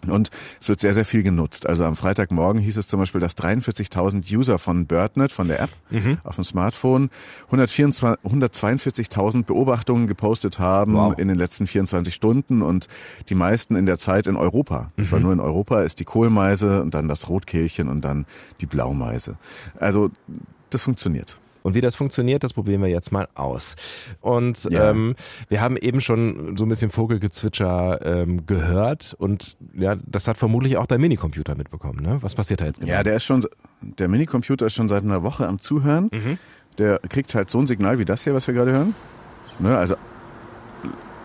Und 0.05 0.29
es 0.61 0.69
wird 0.69 0.79
sehr, 0.79 0.93
sehr 0.93 1.05
viel 1.05 1.23
genutzt. 1.23 1.65
Also 1.67 1.83
am 1.83 1.95
Freitagmorgen 1.95 2.61
hieß 2.61 2.77
es 2.77 2.87
zum 2.87 2.99
Beispiel, 2.99 3.19
dass 3.19 3.35
43.000 3.35 4.31
User 4.31 4.59
von 4.59 4.85
BirdNet, 4.85 5.31
von 5.31 5.47
der 5.47 5.59
App 5.59 5.71
mhm. 5.89 6.19
auf 6.23 6.35
dem 6.35 6.43
Smartphone, 6.43 7.09
142.000 7.51 9.43
Beobachtungen 9.43 10.05
gepostet 10.07 10.59
haben 10.59 10.93
wow. 10.93 11.17
in 11.17 11.27
den 11.27 11.37
letzten 11.37 11.65
24 11.65 12.13
Stunden 12.13 12.61
und 12.61 12.87
die 13.29 13.35
meisten 13.35 13.75
in 13.75 13.87
der 13.87 13.97
Zeit 13.97 14.27
in 14.27 14.35
Europa. 14.35 14.91
Das 14.97 15.07
mhm. 15.07 15.13
war 15.13 15.19
nur 15.19 15.33
in 15.33 15.39
Europa, 15.39 15.81
ist 15.81 15.99
die 15.99 16.05
Kohlmeise 16.05 16.83
und 16.83 16.93
dann 16.93 17.07
das 17.07 17.27
Rotkehlchen 17.27 17.89
und 17.89 18.01
dann 18.01 18.27
die 18.61 18.67
Blaumeise. 18.67 19.37
Also 19.79 20.11
das 20.69 20.83
funktioniert. 20.83 21.39
Und 21.67 21.73
wie 21.73 21.81
das 21.81 21.97
funktioniert, 21.97 22.45
das 22.45 22.53
probieren 22.53 22.81
wir 22.81 22.87
jetzt 22.87 23.11
mal 23.11 23.27
aus. 23.35 23.75
Und 24.21 24.63
ja. 24.71 24.91
ähm, 24.91 25.15
wir 25.49 25.59
haben 25.59 25.75
eben 25.75 25.99
schon 25.99 26.55
so 26.55 26.63
ein 26.63 26.69
bisschen 26.69 26.89
Vogelgezwitscher 26.89 27.99
ähm, 28.05 28.45
gehört 28.45 29.13
und 29.19 29.57
ja, 29.73 29.97
das 30.05 30.29
hat 30.29 30.37
vermutlich 30.37 30.77
auch 30.77 30.87
dein 30.87 31.01
Minicomputer 31.01 31.55
mitbekommen. 31.55 31.99
Ne? 32.01 32.19
Was 32.21 32.35
passiert 32.35 32.61
da 32.61 32.67
jetzt 32.67 32.79
genau? 32.79 32.93
Ja, 32.93 33.03
der 33.03 33.17
ist 33.17 33.25
schon, 33.25 33.45
der 33.81 34.07
Minicomputer 34.07 34.67
ist 34.67 34.75
schon 34.75 34.87
seit 34.87 35.03
einer 35.03 35.23
Woche 35.23 35.45
am 35.45 35.59
Zuhören. 35.59 36.09
Mhm. 36.13 36.37
Der 36.77 36.99
kriegt 37.09 37.35
halt 37.35 37.49
so 37.49 37.59
ein 37.59 37.67
Signal 37.67 37.99
wie 37.99 38.05
das 38.05 38.23
hier, 38.23 38.33
was 38.33 38.47
wir 38.47 38.53
gerade 38.53 38.71
hören. 38.71 38.95
Ne, 39.59 39.77
also 39.77 39.95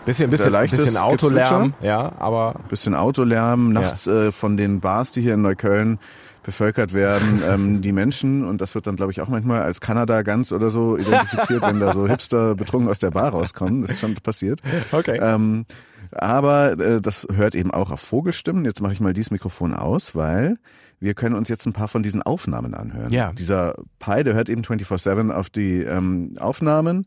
Bisschen, 0.04 0.30
bisschen, 0.30 0.52
bisschen 0.52 0.96
Autolärm, 0.96 1.74
ja, 1.80 2.12
aber. 2.18 2.56
Bisschen 2.68 2.94
Autolärm, 2.94 3.72
nachts 3.72 4.06
ja. 4.06 4.26
äh, 4.26 4.32
von 4.32 4.56
den 4.56 4.80
Bars, 4.80 5.12
die 5.12 5.20
hier 5.20 5.34
in 5.34 5.42
Neukölln 5.42 5.98
bevölkert 6.42 6.92
werden, 6.92 7.42
ähm, 7.48 7.82
die 7.82 7.92
Menschen, 7.92 8.44
und 8.44 8.60
das 8.60 8.74
wird 8.74 8.86
dann, 8.86 8.96
glaube 8.96 9.12
ich, 9.12 9.20
auch 9.20 9.28
manchmal 9.28 9.62
als 9.62 9.80
Kanada 9.80 10.22
ganz 10.22 10.52
oder 10.52 10.70
so 10.70 10.96
identifiziert, 10.96 11.62
wenn 11.62 11.78
da 11.78 11.92
so 11.92 12.06
Hipster 12.08 12.54
betrunken 12.54 12.90
aus 12.90 12.98
der 12.98 13.10
Bar 13.12 13.30
rauskommen. 13.30 13.82
Das 13.82 13.92
ist 13.92 14.00
schon 14.00 14.14
passiert. 14.16 14.60
Okay. 14.90 15.18
Ähm, 15.22 15.66
aber 16.10 16.78
äh, 16.78 17.00
das 17.00 17.26
hört 17.32 17.54
eben 17.54 17.70
auch 17.70 17.90
auf 17.90 18.00
Vogelstimmen. 18.00 18.64
Jetzt 18.64 18.82
mache 18.82 18.92
ich 18.92 19.00
mal 19.00 19.12
dieses 19.12 19.30
Mikrofon 19.30 19.72
aus, 19.72 20.14
weil 20.14 20.58
wir 21.00 21.14
können 21.14 21.34
uns 21.34 21.48
jetzt 21.48 21.66
ein 21.66 21.72
paar 21.72 21.88
von 21.88 22.02
diesen 22.02 22.22
Aufnahmen 22.22 22.74
anhören. 22.74 23.10
Ja. 23.10 23.32
Dieser 23.32 23.74
Pi, 23.98 24.22
der 24.22 24.34
hört 24.34 24.48
eben 24.48 24.62
24-7 24.62 25.32
auf 25.32 25.50
die 25.50 25.80
ähm, 25.80 26.36
Aufnahmen. 26.38 27.06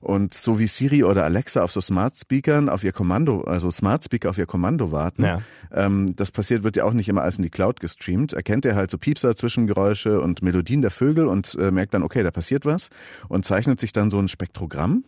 Und 0.00 0.34
so 0.34 0.58
wie 0.58 0.66
Siri 0.66 1.04
oder 1.04 1.24
Alexa 1.24 1.62
auf 1.62 1.72
so 1.72 1.80
Smart 1.80 2.16
Speakern 2.16 2.68
auf 2.68 2.84
ihr 2.84 2.92
Kommando, 2.92 3.42
also 3.42 3.70
Smart 3.70 4.04
Speaker 4.04 4.30
auf 4.30 4.38
ihr 4.38 4.46
Kommando 4.46 4.92
warten, 4.92 5.24
ja. 5.24 5.42
ähm, 5.72 6.14
das 6.16 6.32
passiert, 6.32 6.62
wird 6.64 6.76
ja 6.76 6.84
auch 6.84 6.92
nicht 6.92 7.08
immer 7.08 7.22
alles 7.22 7.36
in 7.36 7.42
die 7.42 7.50
Cloud 7.50 7.80
gestreamt. 7.80 8.32
Erkennt 8.32 8.64
er 8.64 8.76
halt 8.76 8.90
so 8.90 8.98
Piepser, 8.98 9.36
Zwischengeräusche 9.36 10.20
und 10.20 10.42
Melodien 10.42 10.82
der 10.82 10.90
Vögel 10.90 11.26
und 11.26 11.54
äh, 11.56 11.70
merkt 11.70 11.94
dann, 11.94 12.02
okay, 12.02 12.22
da 12.22 12.30
passiert 12.30 12.64
was 12.66 12.88
und 13.28 13.44
zeichnet 13.44 13.80
sich 13.80 13.92
dann 13.92 14.10
so 14.10 14.18
ein 14.18 14.28
Spektrogramm. 14.28 15.04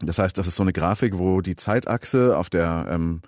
Das 0.00 0.18
heißt, 0.18 0.36
das 0.36 0.46
ist 0.46 0.56
so 0.56 0.62
eine 0.62 0.72
Grafik, 0.72 1.18
wo 1.18 1.40
die 1.40 1.56
Zeitachse 1.56 2.36
auf 2.36 2.50
der 2.50 2.86
ähm, 2.90 3.22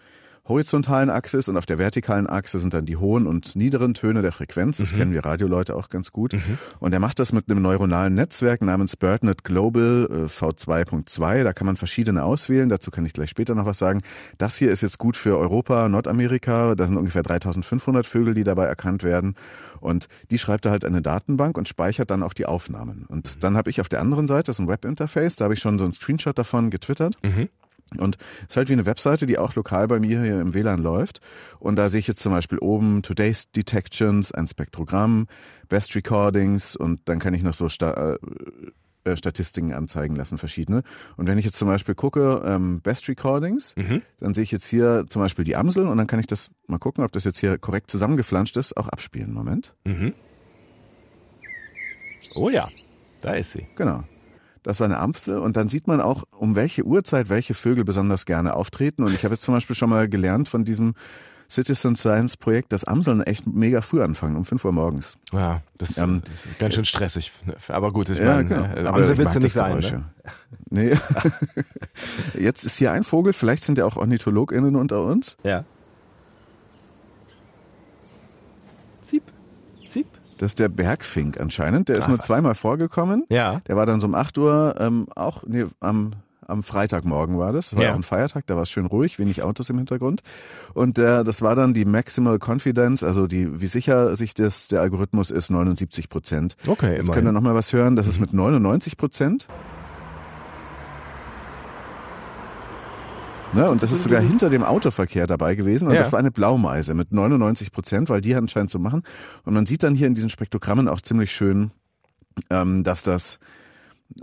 horizontalen 0.46 1.08
Achse 1.10 1.38
ist 1.38 1.48
und 1.48 1.56
auf 1.56 1.66
der 1.66 1.78
vertikalen 1.78 2.26
Achse 2.26 2.58
sind 2.58 2.74
dann 2.74 2.84
die 2.84 2.96
hohen 2.96 3.26
und 3.26 3.56
niederen 3.56 3.94
Töne 3.94 4.20
der 4.20 4.32
Frequenz. 4.32 4.76
Das 4.76 4.92
mhm. 4.92 4.96
kennen 4.96 5.12
wir 5.12 5.24
Radioleute 5.24 5.74
auch 5.74 5.88
ganz 5.88 6.12
gut. 6.12 6.34
Mhm. 6.34 6.58
Und 6.80 6.92
er 6.92 7.00
macht 7.00 7.18
das 7.18 7.32
mit 7.32 7.50
einem 7.50 7.62
neuronalen 7.62 8.14
Netzwerk 8.14 8.60
namens 8.60 8.96
BirdNet 8.96 9.44
Global 9.44 10.08
äh, 10.10 10.14
V2.2. 10.26 11.44
Da 11.44 11.52
kann 11.52 11.66
man 11.66 11.76
verschiedene 11.76 12.24
auswählen. 12.24 12.68
Dazu 12.68 12.90
kann 12.90 13.06
ich 13.06 13.14
gleich 13.14 13.30
später 13.30 13.54
noch 13.54 13.66
was 13.66 13.78
sagen. 13.78 14.02
Das 14.36 14.56
hier 14.56 14.70
ist 14.70 14.82
jetzt 14.82 14.98
gut 14.98 15.16
für 15.16 15.38
Europa, 15.38 15.88
Nordamerika. 15.88 16.74
Da 16.74 16.86
sind 16.86 16.96
ungefähr 16.96 17.22
3500 17.22 18.06
Vögel, 18.06 18.34
die 18.34 18.44
dabei 18.44 18.66
erkannt 18.66 19.02
werden. 19.02 19.36
Und 19.80 20.08
die 20.30 20.38
schreibt 20.38 20.66
er 20.66 20.72
halt 20.72 20.84
eine 20.84 21.02
Datenbank 21.02 21.58
und 21.58 21.68
speichert 21.68 22.10
dann 22.10 22.22
auch 22.22 22.34
die 22.34 22.46
Aufnahmen. 22.46 23.06
Und 23.08 23.42
dann 23.44 23.56
habe 23.56 23.70
ich 23.70 23.80
auf 23.80 23.88
der 23.88 24.00
anderen 24.00 24.28
Seite, 24.28 24.44
das 24.44 24.56
ist 24.56 24.60
ein 24.60 24.68
Webinterface, 24.68 25.36
da 25.36 25.44
habe 25.44 25.54
ich 25.54 25.60
schon 25.60 25.78
so 25.78 25.84
einen 25.84 25.92
Screenshot 25.92 26.38
davon 26.38 26.70
getwittert. 26.70 27.16
Mhm. 27.22 27.48
Und 27.98 28.16
es 28.42 28.50
ist 28.50 28.56
halt 28.56 28.68
wie 28.68 28.72
eine 28.74 28.86
Webseite, 28.86 29.26
die 29.26 29.38
auch 29.38 29.54
lokal 29.54 29.88
bei 29.88 30.00
mir 30.00 30.22
hier 30.22 30.40
im 30.40 30.54
WLAN 30.54 30.82
läuft. 30.82 31.20
Und 31.58 31.76
da 31.76 31.88
sehe 31.88 32.00
ich 32.00 32.08
jetzt 32.08 32.20
zum 32.20 32.32
Beispiel 32.32 32.58
oben 32.58 33.02
Today's 33.02 33.50
Detections, 33.52 34.32
ein 34.32 34.48
Spektrogramm, 34.48 35.26
Best 35.68 35.94
Recordings 35.94 36.76
und 36.76 37.00
dann 37.04 37.18
kann 37.18 37.34
ich 37.34 37.42
noch 37.42 37.54
so 37.54 37.68
Sta 37.68 38.14
äh, 38.14 38.18
äh, 39.04 39.16
Statistiken 39.16 39.74
anzeigen 39.74 40.16
lassen, 40.16 40.38
verschiedene. 40.38 40.82
Und 41.16 41.26
wenn 41.26 41.36
ich 41.36 41.44
jetzt 41.44 41.58
zum 41.58 41.68
Beispiel 41.68 41.94
gucke, 41.94 42.42
ähm, 42.44 42.80
Best 42.80 43.06
Recordings, 43.08 43.76
mhm. 43.76 44.00
dann 44.18 44.32
sehe 44.32 44.44
ich 44.44 44.50
jetzt 44.50 44.66
hier 44.66 45.04
zum 45.08 45.20
Beispiel 45.20 45.44
die 45.44 45.56
Amsel 45.56 45.86
und 45.86 45.98
dann 45.98 46.06
kann 46.06 46.20
ich 46.20 46.26
das 46.26 46.50
mal 46.66 46.78
gucken, 46.78 47.04
ob 47.04 47.12
das 47.12 47.24
jetzt 47.24 47.38
hier 47.38 47.58
korrekt 47.58 47.90
zusammengeflanscht 47.90 48.56
ist, 48.56 48.76
auch 48.76 48.88
abspielen. 48.88 49.32
Moment. 49.32 49.74
Mhm. 49.84 50.14
Oh 52.34 52.48
ja, 52.48 52.68
da 53.20 53.34
ist 53.34 53.52
sie. 53.52 53.66
Genau. 53.76 54.04
Das 54.64 54.80
war 54.80 54.86
eine 54.86 54.98
Amsel 54.98 55.38
und 55.38 55.56
dann 55.56 55.68
sieht 55.68 55.86
man 55.86 56.00
auch, 56.00 56.24
um 56.36 56.56
welche 56.56 56.82
Uhrzeit 56.84 57.28
welche 57.28 57.54
Vögel 57.54 57.84
besonders 57.84 58.24
gerne 58.26 58.56
auftreten. 58.56 59.04
Und 59.04 59.14
ich 59.14 59.22
habe 59.24 59.34
jetzt 59.34 59.44
zum 59.44 59.54
Beispiel 59.54 59.76
schon 59.76 59.90
mal 59.90 60.08
gelernt 60.08 60.48
von 60.48 60.64
diesem 60.64 60.94
Citizen 61.50 61.94
Science 61.94 62.38
Projekt, 62.38 62.72
das 62.72 62.84
Amseln 62.84 63.20
echt 63.22 63.46
mega 63.46 63.82
früh 63.82 64.00
anfangen, 64.02 64.34
um 64.36 64.46
5 64.46 64.64
Uhr 64.64 64.72
morgens. 64.72 65.18
Ja, 65.32 65.60
das, 65.76 65.98
Ähm, 65.98 66.22
ist 66.32 66.58
ganz 66.58 66.74
schön 66.74 66.86
stressig. 66.86 67.30
Aber 67.68 67.92
gut, 67.92 68.08
ich 68.08 68.18
Ja, 68.18 68.36
meine, 68.36 68.44
genau. 68.46 68.62
äh, 68.64 68.80
Aber 68.86 68.94
Amsel 68.94 69.18
willst 69.18 69.34
du 69.36 69.40
nicht 69.40 69.52
sein. 69.52 69.78
Ne? 69.78 70.04
Nee. 70.70 70.96
Jetzt 72.40 72.64
ist 72.64 72.78
hier 72.78 72.92
ein 72.92 73.04
Vogel, 73.04 73.32
vielleicht 73.34 73.62
sind 73.64 73.76
ja 73.78 73.84
auch 73.84 73.96
OrnithologInnen 73.96 74.74
unter 74.76 75.02
uns. 75.04 75.36
Ja. 75.44 75.64
Das 80.44 80.50
ist 80.50 80.58
der 80.58 80.68
Bergfink 80.68 81.40
anscheinend. 81.40 81.88
Der 81.88 81.96
ist 81.96 82.04
Ach, 82.04 82.08
nur 82.08 82.18
was. 82.18 82.26
zweimal 82.26 82.54
vorgekommen. 82.54 83.24
Ja. 83.30 83.60
Der 83.66 83.76
war 83.76 83.86
dann 83.86 84.00
so 84.02 84.06
um 84.06 84.14
8 84.14 84.36
Uhr, 84.36 84.74
ähm, 84.78 85.06
auch, 85.16 85.42
nee, 85.46 85.64
am, 85.80 86.12
am 86.46 86.62
Freitagmorgen 86.62 87.38
war 87.38 87.52
das. 87.54 87.70
Das 87.70 87.78
war 87.78 87.84
Ja. 87.86 87.92
auch 87.92 87.96
ein 87.96 88.02
Feiertag, 88.02 88.46
da 88.46 88.54
war 88.54 88.64
es 88.64 88.70
schön 88.70 88.84
ruhig, 88.84 89.18
wenig 89.18 89.42
Autos 89.42 89.70
im 89.70 89.78
Hintergrund. 89.78 90.20
Und 90.74 90.98
der, 90.98 91.24
das 91.24 91.40
war 91.40 91.56
dann 91.56 91.72
die 91.72 91.86
Maximal 91.86 92.38
Confidence, 92.38 93.02
also 93.02 93.26
die, 93.26 93.62
wie 93.62 93.66
sicher 93.68 94.14
sich 94.16 94.34
das, 94.34 94.68
der 94.68 94.82
Algorithmus 94.82 95.30
ist, 95.30 95.48
79 95.50 96.10
Prozent. 96.10 96.56
Okay, 96.66 96.96
Jetzt 96.96 97.10
können 97.10 97.24
wir 97.26 97.32
nochmal 97.32 97.54
was 97.54 97.72
hören, 97.72 97.96
das 97.96 98.06
ist 98.06 98.20
mit 98.20 98.34
99 98.34 98.98
Prozent. 98.98 99.46
Ne, 103.54 103.70
und 103.70 103.82
das 103.82 103.92
ist 103.92 104.02
sogar 104.02 104.20
hinter 104.20 104.50
dem 104.50 104.62
Autoverkehr 104.62 105.26
dabei 105.26 105.54
gewesen. 105.54 105.86
Und 105.88 105.94
Ja. 105.94 106.00
das 106.00 106.12
war 106.12 106.18
eine 106.18 106.30
Blaumeise 106.30 106.94
mit 106.94 107.12
99 107.12 107.70
Prozent, 107.72 108.08
weil 108.10 108.20
die 108.20 108.34
anscheinend 108.34 108.70
zu 108.70 108.78
machen. 108.78 109.02
Und 109.44 109.54
man 109.54 109.66
sieht 109.66 109.82
dann 109.82 109.94
hier 109.94 110.06
in 110.06 110.14
diesen 110.14 110.30
Spektrogrammen 110.30 110.88
auch 110.88 111.00
ziemlich 111.00 111.32
schön, 111.32 111.70
ähm, 112.50 112.82
dass 112.84 113.02
das 113.02 113.38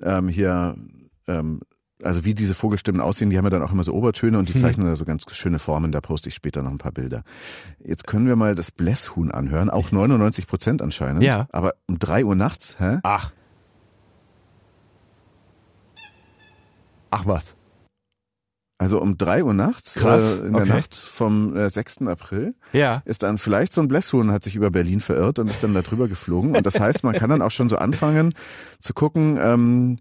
ähm, 0.04 0.28
hier, 0.28 0.76
ähm, 1.28 1.62
also 2.04 2.26
wie 2.26 2.34
diese 2.34 2.56
Vogelstimmen 2.56 3.00
aussehen, 3.00 3.30
die 3.30 3.38
haben 3.38 3.46
ja 3.46 3.50
dann 3.52 3.62
auch 3.64 3.72
immer 3.72 3.84
so 3.84 3.94
Obertöne 3.94 4.38
und 4.40 4.50
die 4.50 4.54
zeichnen 4.60 4.88
da 4.88 4.96
so 4.96 5.06
ganz 5.06 5.24
schöne 5.34 5.60
Formen. 5.60 5.92
Da 5.92 6.02
poste 6.02 6.30
ich 6.30 6.36
später 6.36 6.62
noch 6.64 6.72
ein 6.72 6.78
paar 6.78 6.92
Bilder. 6.92 7.24
Jetzt 7.84 8.08
können 8.08 8.28
wir 8.28 8.36
mal 8.36 8.56
das 8.56 8.72
Blässhuhn 8.72 9.32
anhören, 9.32 9.70
auch 9.70 9.92
99 9.92 10.48
Prozent 10.48 10.82
anscheinend. 10.82 11.24
Ja. 11.24 11.48
Aber 11.52 11.74
um 11.88 12.00
drei 12.00 12.26
Uhr 12.26 12.36
nachts, 12.36 12.76
hä? 12.80 13.00
Ach. 13.04 13.32
Ach 17.12 17.26
was. 17.26 17.56
Also 18.82 19.00
um 19.00 19.16
drei 19.16 19.44
Uhr 19.44 19.54
nachts, 19.54 19.94
Krass, 19.94 20.40
äh, 20.40 20.46
in 20.48 20.54
der 20.54 20.64
okay. 20.64 20.72
Nacht 20.74 20.96
vom 20.96 21.56
äh, 21.56 21.70
6. 21.70 22.02
April, 22.08 22.56
Ja. 22.74 23.04
ist 23.06 23.22
dann 23.22 23.38
vielleicht 23.38 23.74
so 23.74 23.82
ein 23.82 23.88
Blässhuhn 23.88 24.32
hat 24.32 24.44
sich 24.44 24.56
über 24.56 24.72
Berlin 24.72 25.02
verirrt 25.02 25.38
und 25.38 25.50
ist 25.52 25.62
dann 25.64 25.76
da 25.76 25.84
drüber 25.84 26.08
geflogen. 26.08 26.56
Und 26.56 26.66
das 26.66 26.80
heißt, 26.80 27.04
man 27.04 27.14
kann 27.14 27.30
dann 27.30 27.44
auch 27.44 27.52
schon 27.52 27.70
so 27.70 27.76
anfangen 27.78 28.34
zu 28.80 28.96
gucken, 28.96 29.38
ähm, 29.40 29.98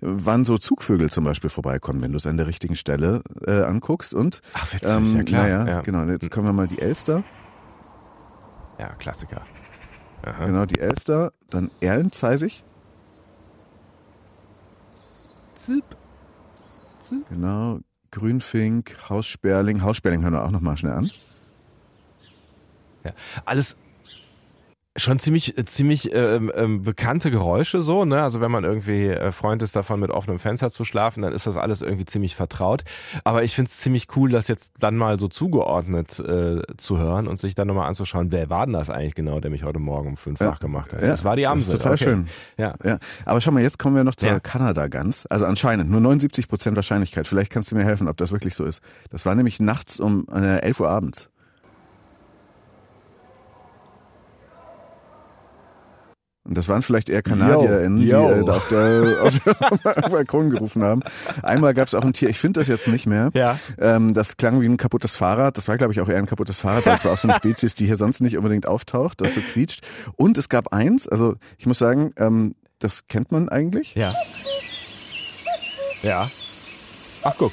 wann 0.00 0.44
so 0.44 0.58
Zugvögel 0.58 1.10
zum 1.10 1.22
Beispiel 1.22 1.48
vorbeikommen, 1.48 2.02
wenn 2.02 2.10
du 2.10 2.16
es 2.16 2.26
an 2.26 2.36
der 2.36 2.48
richtigen 2.48 2.74
Stelle 2.74 3.22
äh, 3.46 3.62
anguckst. 3.62 4.12
Und 4.14 4.40
Ach, 4.52 4.66
witzig, 4.74 4.88
ähm, 4.96 5.16
ja 5.16 5.22
klar. 5.22 5.42
naja, 5.44 5.66
ja. 5.68 5.80
genau. 5.82 6.04
Jetzt 6.06 6.28
kommen 6.32 6.48
wir 6.48 6.52
mal 6.52 6.66
die 6.66 6.80
Elster. 6.80 7.22
ja, 8.80 8.88
Klassiker. 8.98 9.42
Aha. 10.26 10.46
Genau, 10.46 10.66
die 10.66 10.80
Elster. 10.80 11.32
Dann 11.50 11.70
Erlenzeisig. 11.80 12.64
Zip. 15.54 15.84
Zip. 16.98 17.28
Genau. 17.28 17.78
Grünfink, 18.14 18.96
Haussperling. 19.08 19.82
Haussperling 19.82 20.22
hören 20.22 20.34
wir 20.34 20.44
auch 20.44 20.52
nochmal 20.52 20.76
schnell 20.76 20.92
an. 20.92 21.10
Ja. 23.02 23.12
Alles 23.44 23.76
schon 24.96 25.18
ziemlich 25.18 25.54
ziemlich 25.66 26.14
ähm, 26.14 26.52
ähm, 26.54 26.82
bekannte 26.82 27.30
Geräusche 27.30 27.82
so, 27.82 28.04
ne? 28.04 28.22
Also 28.22 28.40
wenn 28.40 28.50
man 28.50 28.62
irgendwie 28.64 29.08
äh, 29.08 29.32
Freund 29.32 29.60
ist 29.62 29.74
davon 29.74 29.98
mit 29.98 30.10
offenem 30.10 30.38
Fenster 30.38 30.70
zu 30.70 30.84
schlafen, 30.84 31.22
dann 31.22 31.32
ist 31.32 31.46
das 31.46 31.56
alles 31.56 31.82
irgendwie 31.82 32.04
ziemlich 32.04 32.36
vertraut. 32.36 32.84
Aber 33.24 33.42
ich 33.42 33.54
finde 33.56 33.68
es 33.70 33.78
ziemlich 33.78 34.06
cool, 34.16 34.30
das 34.30 34.46
jetzt 34.46 34.74
dann 34.78 34.96
mal 34.96 35.18
so 35.18 35.26
zugeordnet 35.26 36.20
äh, 36.20 36.62
zu 36.76 36.98
hören 36.98 37.26
und 37.26 37.38
sich 37.40 37.54
dann 37.56 37.66
nochmal 37.68 37.88
anzuschauen, 37.88 38.30
wer 38.30 38.50
war 38.50 38.66
denn 38.66 38.74
das 38.74 38.88
eigentlich 38.88 39.14
genau, 39.14 39.40
der 39.40 39.50
mich 39.50 39.64
heute 39.64 39.80
Morgen 39.80 40.10
um 40.10 40.16
fünf 40.16 40.38
Ja. 40.40 40.48
wach 40.48 40.60
gemacht 40.60 40.92
hat. 40.92 41.00
Ja, 41.00 41.08
das 41.08 41.24
war 41.24 41.34
die 41.34 41.46
Amsel. 41.46 41.72
Das 41.72 41.74
ist 41.74 41.82
total 41.82 41.94
okay. 41.94 42.04
schön. 42.04 42.28
Ja. 42.56 42.74
Ja, 42.84 42.98
aber 43.24 43.40
schau 43.40 43.50
mal, 43.50 43.62
jetzt 43.62 43.78
kommen 43.80 43.96
wir 43.96 44.04
noch 44.04 44.14
zur 44.14 44.28
Ja. 44.28 44.38
Kanada-Gans. 44.40 45.26
Also 45.26 45.44
anscheinend 45.46 45.90
nur 45.90 46.00
79 46.00 46.48
Prozent 46.48 46.76
Wahrscheinlichkeit. 46.76 47.26
Vielleicht 47.26 47.50
kannst 47.50 47.72
du 47.72 47.74
mir 47.76 47.84
helfen, 47.84 48.06
ob 48.08 48.16
das 48.16 48.30
wirklich 48.30 48.54
so 48.54 48.64
ist. 48.64 48.80
Das 49.10 49.26
war 49.26 49.34
nämlich 49.34 49.58
nachts 49.58 49.98
um 49.98 50.26
äh, 50.32 50.58
11 50.60 50.80
Uhr 50.80 50.88
abends. 50.88 51.30
Und 56.46 56.58
das 56.58 56.68
waren 56.68 56.82
vielleicht 56.82 57.08
eher 57.08 57.22
KanadierInnen, 57.22 57.98
die 57.98 58.10
äh, 58.10 58.44
da 58.44 58.56
auf 58.56 58.68
der, 58.68 59.22
auf 59.22 59.38
der 59.40 60.08
Balkon 60.10 60.50
gerufen 60.50 60.82
haben. 60.82 61.02
Einmal 61.42 61.72
gab 61.72 61.88
es 61.88 61.94
auch 61.94 62.02
ein 62.02 62.12
Tier, 62.12 62.28
ich 62.28 62.38
finde 62.38 62.60
das 62.60 62.68
jetzt 62.68 62.86
nicht 62.86 63.06
mehr. 63.06 63.30
Ja. 63.32 63.58
Ähm, 63.78 64.12
das 64.12 64.36
klang 64.36 64.60
wie 64.60 64.66
ein 64.66 64.76
kaputtes 64.76 65.16
Fahrrad. 65.16 65.56
Das 65.56 65.68
war, 65.68 65.78
glaube 65.78 65.94
ich, 65.94 66.00
auch 66.00 66.08
eher 66.08 66.18
ein 66.18 66.26
kaputtes 66.26 66.60
Fahrrad, 66.60 66.84
weil 66.84 66.96
es 66.96 67.04
war 67.04 67.12
auch 67.12 67.18
so 67.18 67.28
eine 67.28 67.36
Spezies, 67.38 67.74
die 67.74 67.86
hier 67.86 67.96
sonst 67.96 68.20
nicht 68.20 68.36
unbedingt 68.36 68.66
auftaucht, 68.66 69.22
das 69.22 69.34
so 69.34 69.40
quietscht. 69.40 69.80
Und 70.16 70.36
es 70.36 70.50
gab 70.50 70.72
eins, 70.74 71.08
also 71.08 71.36
ich 71.56 71.66
muss 71.66 71.78
sagen, 71.78 72.12
ähm, 72.18 72.54
das 72.78 73.06
kennt 73.08 73.32
man 73.32 73.48
eigentlich. 73.48 73.94
Ja. 73.94 74.12
Ja. 76.02 76.30
Ach 77.22 77.34
guck. 77.38 77.52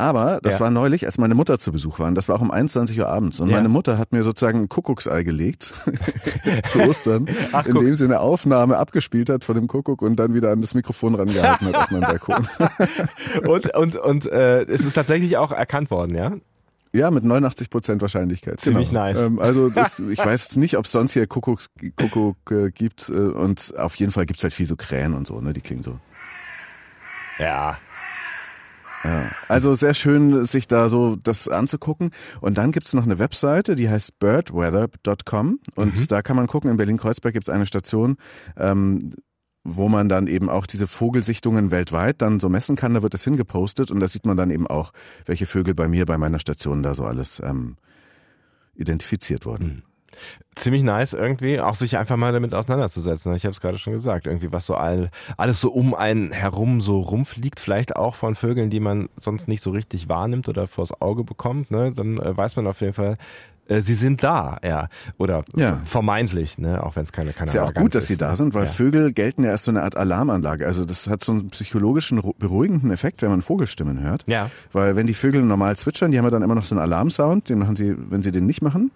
Aber 0.00 0.38
das 0.44 0.54
Ja. 0.54 0.60
war 0.60 0.70
neulich, 0.70 1.06
als 1.06 1.18
meine 1.18 1.34
Mutter 1.34 1.58
zu 1.58 1.72
Besuch 1.72 1.98
war. 1.98 2.06
Und 2.06 2.14
das 2.14 2.28
war 2.28 2.36
auch 2.36 2.40
um 2.40 2.52
21 2.52 2.98
Uhr 3.00 3.08
abends. 3.08 3.40
Und 3.40 3.50
Ja. 3.50 3.56
meine 3.56 3.68
Mutter 3.68 3.98
hat 3.98 4.12
mir 4.12 4.22
sozusagen 4.22 4.60
ein 4.60 4.68
Kuckucksei 4.68 5.24
gelegt 5.24 5.74
zu 6.68 6.80
Ostern, 6.82 7.26
Ach, 7.50 7.66
indem 7.66 7.96
sie 7.96 8.04
eine 8.04 8.20
Aufnahme 8.20 8.76
abgespielt 8.78 9.28
hat 9.28 9.44
von 9.44 9.56
dem 9.56 9.66
Kuckuck 9.66 10.00
und 10.00 10.14
dann 10.16 10.34
wieder 10.34 10.52
an 10.52 10.60
das 10.60 10.74
Mikrofon 10.74 11.16
rangehalten 11.16 11.66
hat 11.66 11.74
auf 11.74 11.90
meinem 11.90 12.00
Balkon. 12.08 12.46
Und 13.44 13.74
und 13.76 13.96
und 13.96 14.26
äh, 14.26 14.62
es 14.62 14.84
ist 14.84 14.94
tatsächlich 14.94 15.36
auch 15.36 15.50
erkannt 15.50 15.90
worden, 15.90 16.14
ja? 16.14 16.32
Ja, 16.92 17.10
mit 17.10 17.24
89 17.24 17.68
Prozent 17.68 18.00
Wahrscheinlichkeit. 18.00 18.60
Ziemlich 18.60 18.88
genau. 18.90 19.00
nice. 19.04 19.18
Ähm, 19.18 19.40
also 19.40 19.68
das, 19.68 19.98
ich 19.98 20.18
weiß 20.24 20.44
jetzt 20.44 20.56
nicht, 20.56 20.78
ob 20.78 20.86
es 20.86 20.92
sonst 20.92 21.12
hier 21.12 21.26
Kuckucks, 21.26 21.70
Kuckuck 21.96 22.36
äh, 22.50 22.70
gibt. 22.70 23.10
Äh, 23.10 23.14
und 23.14 23.74
auf 23.76 23.96
jeden 23.96 24.10
Fall 24.12 24.24
gibt's 24.26 24.42
halt 24.42 24.54
viel 24.54 24.64
so 24.64 24.74
Krähen 24.76 25.12
und 25.12 25.26
so, 25.26 25.40
ne? 25.40 25.52
Die 25.52 25.60
klingen 25.60 25.82
so. 25.82 25.98
Ja. 27.38 27.76
Ja. 29.04 29.30
Also 29.48 29.74
sehr 29.74 29.94
schön, 29.94 30.44
sich 30.44 30.66
da 30.66 30.88
so 30.88 31.16
das 31.16 31.48
anzugucken. 31.48 32.10
Und 32.40 32.58
dann 32.58 32.72
gibt's 32.72 32.94
noch 32.94 33.04
eine 33.04 33.18
Webseite, 33.18 33.76
die 33.76 33.88
heißt 33.88 34.18
birdweather.com. 34.18 35.60
Und 35.76 36.00
Mhm. 36.00 36.06
da 36.08 36.22
kann 36.22 36.36
man 36.36 36.46
gucken, 36.46 36.70
in 36.70 36.76
Berlin-Kreuzberg 36.76 37.32
gibt's 37.34 37.48
eine 37.48 37.66
Station, 37.66 38.16
ähm, 38.56 39.14
wo 39.64 39.88
man 39.88 40.08
dann 40.08 40.26
eben 40.26 40.48
auch 40.48 40.66
diese 40.66 40.86
Vogelsichtungen 40.86 41.70
weltweit 41.70 42.22
dann 42.22 42.40
so 42.40 42.48
messen 42.48 42.74
kann. 42.76 42.94
Da 42.94 43.02
wird 43.02 43.14
es 43.14 43.24
hingepostet 43.24 43.90
und 43.90 44.00
da 44.00 44.08
sieht 44.08 44.24
man 44.26 44.36
dann 44.36 44.50
eben 44.50 44.66
auch, 44.66 44.92
welche 45.26 45.46
Vögel 45.46 45.74
bei 45.74 45.88
mir, 45.88 46.06
bei 46.06 46.16
meiner 46.18 46.38
Station 46.38 46.82
da 46.82 46.94
so 46.94 47.04
alles 47.04 47.40
ähm, 47.44 47.76
identifiziert 48.74 49.44
wurden. 49.46 49.82
Ziemlich 50.54 50.82
nice 50.82 51.12
irgendwie, 51.12 51.60
auch 51.60 51.74
sich 51.76 51.98
einfach 51.98 52.16
mal 52.16 52.32
damit 52.32 52.52
auseinanderzusetzen. 52.54 53.32
Ich 53.34 53.44
habe 53.44 53.52
es 53.52 53.60
gerade 53.60 53.78
schon 53.78 53.92
gesagt, 53.92 54.26
irgendwie 54.26 54.50
was 54.52 54.66
so 54.66 54.74
all, 54.74 55.10
alles 55.36 55.60
so 55.60 55.70
um 55.70 55.94
einen 55.94 56.32
herum 56.32 56.80
so 56.80 57.00
rumfliegt, 57.00 57.60
vielleicht 57.60 57.96
auch 57.96 58.14
von 58.16 58.34
Vögeln, 58.34 58.68
die 58.70 58.80
man 58.80 59.08
sonst 59.20 59.46
nicht 59.48 59.62
so 59.62 59.70
richtig 59.70 60.08
wahrnimmt 60.08 60.48
oder 60.48 60.66
vors 60.66 61.00
Auge 61.00 61.22
bekommt. 61.24 61.70
Ne? 61.70 61.92
Dann 61.92 62.18
äh, 62.18 62.36
weiß 62.36 62.56
man 62.56 62.66
auf 62.66 62.80
jeden 62.80 62.92
Fall, 62.94 63.14
äh, 63.68 63.80
sie 63.82 63.94
sind 63.94 64.22
da, 64.24 64.56
ja, 64.64 64.88
oder 65.16 65.44
Ja. 65.54 65.80
vermeintlich, 65.84 66.58
ne? 66.58 66.82
auch 66.82 66.96
wenn 66.96 67.02
es 67.04 67.12
keine 67.12 67.32
keine 67.34 67.48
Ist 67.50 67.54
ja 67.54 67.62
auch 67.64 67.74
gut, 67.74 67.94
dass 67.94 68.06
sie 68.08 68.14
ist, 68.14 68.22
da 68.22 68.30
ne? 68.30 68.36
sind, 68.36 68.54
weil 68.54 68.64
ja. 68.64 68.70
Vögel 68.72 69.12
gelten 69.12 69.44
ja 69.44 69.50
als 69.50 69.64
so 69.64 69.70
eine 69.70 69.82
Art 69.84 69.96
Alarmanlage. 69.96 70.66
Also 70.66 70.84
das 70.84 71.06
hat 71.08 71.22
so 71.22 71.30
einen 71.32 71.50
psychologischen, 71.50 72.18
ru- 72.18 72.34
beruhigenden 72.36 72.90
Effekt, 72.90 73.22
wenn 73.22 73.30
man 73.30 73.42
Vogelstimmen 73.42 74.00
hört. 74.02 74.24
Ja. 74.26 74.50
Weil 74.72 74.96
wenn 74.96 75.06
die 75.06 75.14
Vögel 75.14 75.42
normal 75.42 75.76
zwitschern, 75.76 76.10
die 76.10 76.18
haben 76.18 76.24
ja 76.24 76.30
dann 76.30 76.42
immer 76.42 76.54
noch 76.56 76.64
so 76.64 76.74
einen 76.74 76.82
Alarmsound, 76.82 77.48
den 77.48 77.58
machen 77.60 77.76
sie, 77.76 77.94
wenn 78.10 78.22
sie 78.24 78.32
den 78.32 78.46
nicht 78.46 78.62
machen. 78.62 78.90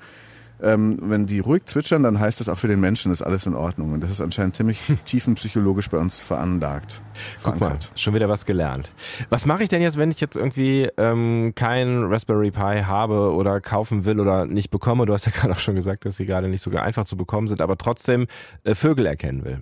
Ähm, 0.63 0.99
wenn 1.03 1.27
die 1.27 1.41
ruhig 1.41 1.65
zwitschern, 1.67 2.03
dann 2.03 2.21
heißt 2.21 2.41
das 2.41 2.49
auch 2.49 2.59
für 2.59 2.69
den 2.69 2.81
Menschen, 2.81 3.11
ist 3.11 3.23
alles 3.23 3.47
in 3.47 3.55
Ordnung. 3.55 3.93
Und 3.93 4.01
das 4.01 4.11
ist 4.11 4.21
anscheinend 4.21 4.57
ziemlich 4.57 4.83
tiefenpsychologisch 5.05 5.91
bei 5.91 5.99
uns 5.99 6.21
veranlagt. 6.21 7.03
Guck 7.43 7.61
mal, 7.61 7.77
schon 7.97 8.15
wieder 8.15 8.29
was 8.29 8.47
gelernt. 8.47 8.93
Was 9.29 9.45
mache 9.45 9.65
ich 9.65 9.69
denn 9.69 9.83
jetzt, 9.83 9.97
wenn 9.97 10.11
ich 10.11 10.21
jetzt 10.21 10.37
irgendwie 10.37 10.89
ähm, 10.97 11.53
kein 11.55 12.05
Raspberry 12.05 12.51
Pi 12.51 12.83
habe 12.85 13.33
oder 13.33 13.61
kaufen 13.61 14.05
will 14.05 14.21
oder 14.21 14.47
nicht 14.47 14.71
bekomme? 14.71 15.05
Du 15.07 15.13
hast 15.13 15.27
ja 15.27 15.33
gerade 15.35 15.53
auch 15.53 15.59
schon 15.59 15.75
gesagt, 15.75 16.05
dass 16.05 16.17
sie 16.17 16.27
gerade 16.27 16.49
nicht 16.49 16.63
so 16.63 16.71
einfach 16.71 17.05
zu 17.05 17.17
bekommen 17.17 17.49
sind, 17.49 17.61
aber 17.61 17.77
trotzdem 17.77 18.27
äh, 18.65 18.75
Vögel 18.75 19.07
erkennen 19.07 19.45
will. 19.45 19.61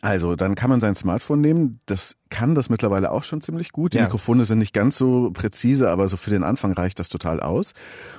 Also, 0.00 0.34
dann 0.34 0.54
kann 0.54 0.70
man 0.70 0.80
sein 0.80 0.94
Smartphone 0.94 1.42
nehmen. 1.42 1.78
Das 1.86 2.16
kann 2.30 2.54
das 2.54 2.70
mittlerweile 2.70 3.12
auch 3.12 3.22
schon 3.22 3.42
ziemlich 3.42 3.70
gut. 3.70 3.92
Die 3.92 3.98
Ja. 3.98 4.04
Mikrofone 4.04 4.44
sind 4.44 4.58
nicht 4.58 4.72
ganz 4.72 4.96
so 4.96 5.30
präzise, 5.32 5.90
aber 5.90 6.08
so 6.08 6.16
für 6.16 6.30
den 6.30 6.42
Anfang 6.42 6.72
reicht 6.72 6.98
das 6.98 7.08
total 7.10 7.38
aus. 7.40 7.74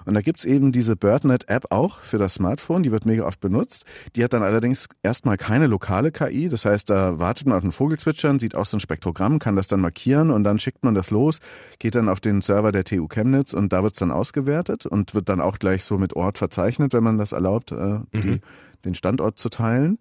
Und 0.05 0.13
da 0.13 0.22
gibt's 0.22 0.45
eben 0.45 0.72
diese 0.72 0.95
BirdNet-App 0.95 1.72
auch 1.72 2.00
für 2.00 2.17
das 2.19 2.36
Smartphone. 2.36 2.84
Die 2.84 2.91
wird 2.91 3.05
mega 3.05 3.25
oft 3.25 3.41
benutzt. 3.41 3.84
Die 4.15 4.24
hat 4.24 4.34
dann 4.34 4.43
allerdings 4.43 4.88
erstmal 5.03 5.38
keine 5.38 5.65
lokale 5.67 6.12
KI. 6.12 6.50
Das 6.50 6.65
heißt, 6.65 6.89
da 6.89 7.19
wartet 7.19 7.48
man 7.48 7.57
auf 7.57 7.63
einen 7.63 7.72
Vogelzwitschern, 7.74 8.39
sieht 8.39 8.55
auch 8.55 8.67
so 8.67 8.77
ein 8.77 8.79
Spektrogramm, 8.79 9.39
kann 9.39 9.55
das 9.55 9.67
dann 9.67 9.81
markieren 9.81 10.29
und 10.29 10.43
dann 10.43 10.60
schickt 10.60 10.84
man 10.86 10.93
das 10.93 11.10
los, 11.10 11.39
geht 11.79 11.95
dann 11.95 12.07
auf 12.07 12.19
den 12.22 12.41
Server 12.43 12.72
der 12.72 12.84
TU 12.86 13.07
Chemnitz 13.07 13.53
und 13.53 13.74
da 13.74 13.84
wird's 13.84 14.00
dann 14.00 14.12
ausgewertet 14.12 14.86
und 14.86 15.15
wird 15.15 15.27
dann 15.29 15.41
auch 15.41 15.57
gleich 15.60 15.84
so 15.84 15.98
mit 15.98 16.15
Ort 16.15 16.38
verzeichnet, 16.38 16.93
wenn 16.93 17.03
man 17.03 17.17
das 17.17 17.31
erlaubt, 17.31 17.72
äh, 17.72 18.00
die, 18.13 18.39
den 18.86 18.96
Standort 18.96 19.38
zu 19.38 19.50
teilen. 19.50 20.00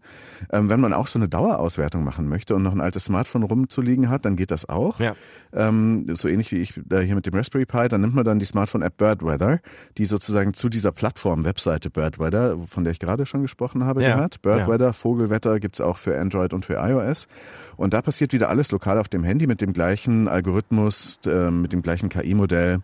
Ähm, 0.53 0.69
wenn 0.69 0.81
man 0.81 0.93
auch 0.93 1.07
so 1.07 1.19
eine 1.19 1.29
Dauerauswertung 1.29 2.05
machen 2.05 2.29
möchte 2.29 2.55
und 2.55 2.63
noch 2.63 2.73
ein 2.73 2.81
altes 2.81 3.07
Smartphone 3.07 3.43
rumzuliegen 3.43 4.09
hat, 4.09 4.25
dann 4.25 4.37
geht 4.37 4.51
das 4.51 4.69
auch. 4.69 5.01
Ja. 5.01 5.15
Ähm, 5.53 6.15
so 6.15 6.29
ähnlich 6.29 6.53
wie 6.53 6.59
ich 6.59 6.77
äh, 6.91 7.01
hier 7.01 7.15
mit 7.15 7.27
dem 7.27 7.35
Raspberry 7.35 7.67
Pi, 7.67 7.89
dann 7.89 8.01
nimmt 8.01 8.15
man 8.15 8.25
dann 8.25 8.39
die 8.39 8.45
Smartphone-App 8.45 8.97
Birdweather, 8.97 9.61
die 9.99 10.05
sozusagen 10.05 10.55
zu 10.55 10.69
dieser 10.69 10.93
Plattform-Webseite 10.93 11.91
Birdweather, 11.91 12.59
von 12.67 12.85
der 12.85 12.93
ich 12.93 12.99
gerade 12.99 13.27
schon 13.27 13.43
gesprochen 13.43 13.85
habe, 13.85 14.03
ja. 14.03 14.15
gehört. 14.15 14.43
Birdweather, 14.43 14.87
ja. 14.87 14.93
Vogelwetter 14.93 15.61
gibt's 15.61 15.81
auch 15.81 15.97
für 15.97 16.19
Android 16.19 16.53
und 16.53 16.65
für 16.65 16.75
iOS. 16.75 17.29
Und 17.77 17.95
da 17.95 18.03
passiert 18.03 18.33
wieder 18.33 18.49
alles 18.49 18.71
lokal 18.71 18.99
auf 18.99 19.09
dem 19.09 19.25
Handy 19.25 19.47
mit 19.47 19.61
dem 19.61 19.73
gleichen 19.73 20.29
Algorithmus, 20.29 21.19
äh, 21.27 21.51
mit 21.51 21.73
dem 21.73 21.83
gleichen 21.83 22.09
KI-Modell 22.09 22.81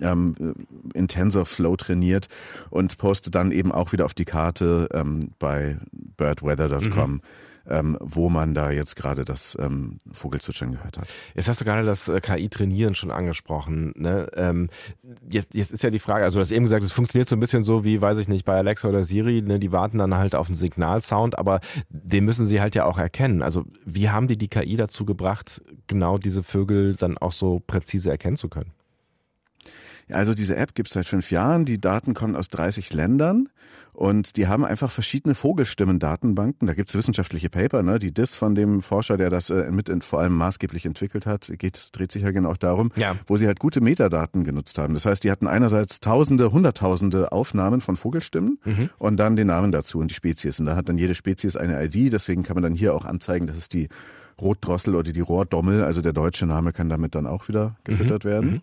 ähm, 0.00 0.34
äh, 0.94 0.98
in 0.98 1.08
Flow 1.08 1.76
trainiert 1.76 2.28
und 2.70 2.98
poste 2.98 3.30
dann 3.30 3.52
eben 3.52 3.72
auch 3.72 3.92
wieder 3.92 4.04
auf 4.04 4.14
die 4.14 4.24
Karte 4.24 4.88
ähm, 4.92 5.30
bei 5.38 5.76
birdweather.com. 5.92 7.12
Mhm. 7.12 7.20
Ähm, 7.64 7.96
wo 8.00 8.28
man 8.28 8.54
da 8.54 8.72
jetzt 8.72 8.96
gerade 8.96 9.24
das 9.24 9.56
ähm, 9.60 10.00
Vogelzwitschern 10.10 10.72
gehört 10.72 10.98
hat. 10.98 11.06
Jetzt 11.36 11.48
hast 11.48 11.60
du 11.60 11.64
gerade 11.64 11.86
das 11.86 12.08
äh, 12.08 12.20
KI-Trainieren 12.20 12.96
schon 12.96 13.12
angesprochen. 13.12 13.92
Ne? 13.96 14.26
Ähm, 14.34 14.68
jetzt, 15.30 15.54
jetzt 15.54 15.70
ist 15.70 15.84
ja 15.84 15.90
die 15.90 16.00
Frage, 16.00 16.24
also 16.24 16.38
du 16.38 16.40
hast 16.40 16.50
eben 16.50 16.64
gesagt, 16.64 16.84
es 16.84 16.90
funktioniert 16.90 17.28
so 17.28 17.36
ein 17.36 17.40
bisschen 17.40 17.62
so 17.62 17.84
wie, 17.84 18.00
weiß 18.00 18.18
ich 18.18 18.26
nicht, 18.26 18.44
bei 18.44 18.56
Alexa 18.56 18.88
oder 18.88 19.04
Siri, 19.04 19.42
ne? 19.42 19.60
die 19.60 19.70
warten 19.70 19.98
dann 19.98 20.16
halt 20.16 20.34
auf 20.34 20.48
einen 20.48 20.56
Signalsound, 20.56 21.38
aber 21.38 21.60
den 21.88 22.24
müssen 22.24 22.46
sie 22.46 22.60
halt 22.60 22.74
ja 22.74 22.84
auch 22.84 22.98
erkennen. 22.98 23.42
Also 23.42 23.64
wie 23.86 24.10
haben 24.10 24.26
die 24.26 24.36
die 24.36 24.48
KI 24.48 24.74
dazu 24.74 25.04
gebracht, 25.04 25.62
genau 25.86 26.18
diese 26.18 26.42
Vögel 26.42 26.96
dann 26.96 27.16
auch 27.16 27.30
so 27.30 27.62
präzise 27.64 28.10
erkennen 28.10 28.36
zu 28.36 28.48
können? 28.48 28.72
Also 30.10 30.34
diese 30.34 30.56
App 30.56 30.74
gibt 30.74 30.88
es 30.88 30.94
seit 30.94 31.06
fünf 31.06 31.30
Jahren. 31.30 31.64
Die 31.64 31.80
Daten 31.80 32.14
kommen 32.14 32.36
aus 32.36 32.48
30 32.48 32.92
Ländern. 32.92 33.48
Und 33.94 34.38
die 34.38 34.46
haben 34.46 34.64
einfach 34.64 34.90
verschiedene 34.90 35.34
Vogelstimmen-Datenbanken. 35.34 36.66
Da 36.66 36.72
gibt 36.72 36.88
es 36.88 36.94
wissenschaftliche 36.94 37.50
Paper, 37.50 37.82
ne? 37.82 37.98
Die 37.98 38.12
DIS 38.12 38.36
von 38.36 38.54
dem 38.54 38.80
Forscher, 38.80 39.18
der 39.18 39.28
das 39.28 39.50
äh, 39.50 39.70
mit 39.70 39.90
in, 39.90 40.00
vor 40.00 40.20
allem 40.20 40.34
maßgeblich 40.34 40.86
entwickelt 40.86 41.26
hat, 41.26 41.52
geht, 41.58 41.90
dreht 41.92 42.10
sich 42.10 42.22
ja 42.22 42.30
genau 42.30 42.54
darum, 42.54 42.90
ja. 42.96 43.14
wo 43.26 43.36
sie 43.36 43.46
halt 43.46 43.60
gute 43.60 43.82
Metadaten 43.82 44.44
genutzt 44.44 44.78
haben. 44.78 44.94
Das 44.94 45.04
heißt, 45.04 45.24
die 45.24 45.30
hatten 45.30 45.46
einerseits 45.46 46.00
tausende, 46.00 46.52
hunderttausende 46.52 47.32
Aufnahmen 47.32 47.82
von 47.82 47.96
Vogelstimmen 47.96 48.58
mhm. 48.64 48.88
und 48.98 49.18
dann 49.18 49.36
den 49.36 49.48
Namen 49.48 49.72
dazu 49.72 49.98
und 49.98 50.08
die 50.08 50.14
Spezies. 50.14 50.58
Und 50.58 50.66
da 50.66 50.74
hat 50.74 50.88
dann 50.88 50.96
jede 50.96 51.14
Spezies 51.14 51.56
eine 51.56 51.84
ID, 51.84 52.10
deswegen 52.14 52.44
kann 52.44 52.54
man 52.54 52.62
dann 52.62 52.74
hier 52.74 52.94
auch 52.94 53.04
anzeigen, 53.04 53.46
dass 53.46 53.56
es 53.56 53.68
die 53.68 53.90
Rotdrossel 54.40 54.94
oder 54.94 55.12
die 55.12 55.20
Rohrdommel, 55.20 55.84
also 55.84 56.00
der 56.00 56.14
deutsche 56.14 56.46
Name 56.46 56.72
kann 56.72 56.88
damit 56.88 57.14
dann 57.14 57.26
auch 57.26 57.46
wieder 57.48 57.76
gefüttert 57.84 58.24
mhm. 58.24 58.28
werden. 58.28 58.50
Mhm. 58.50 58.62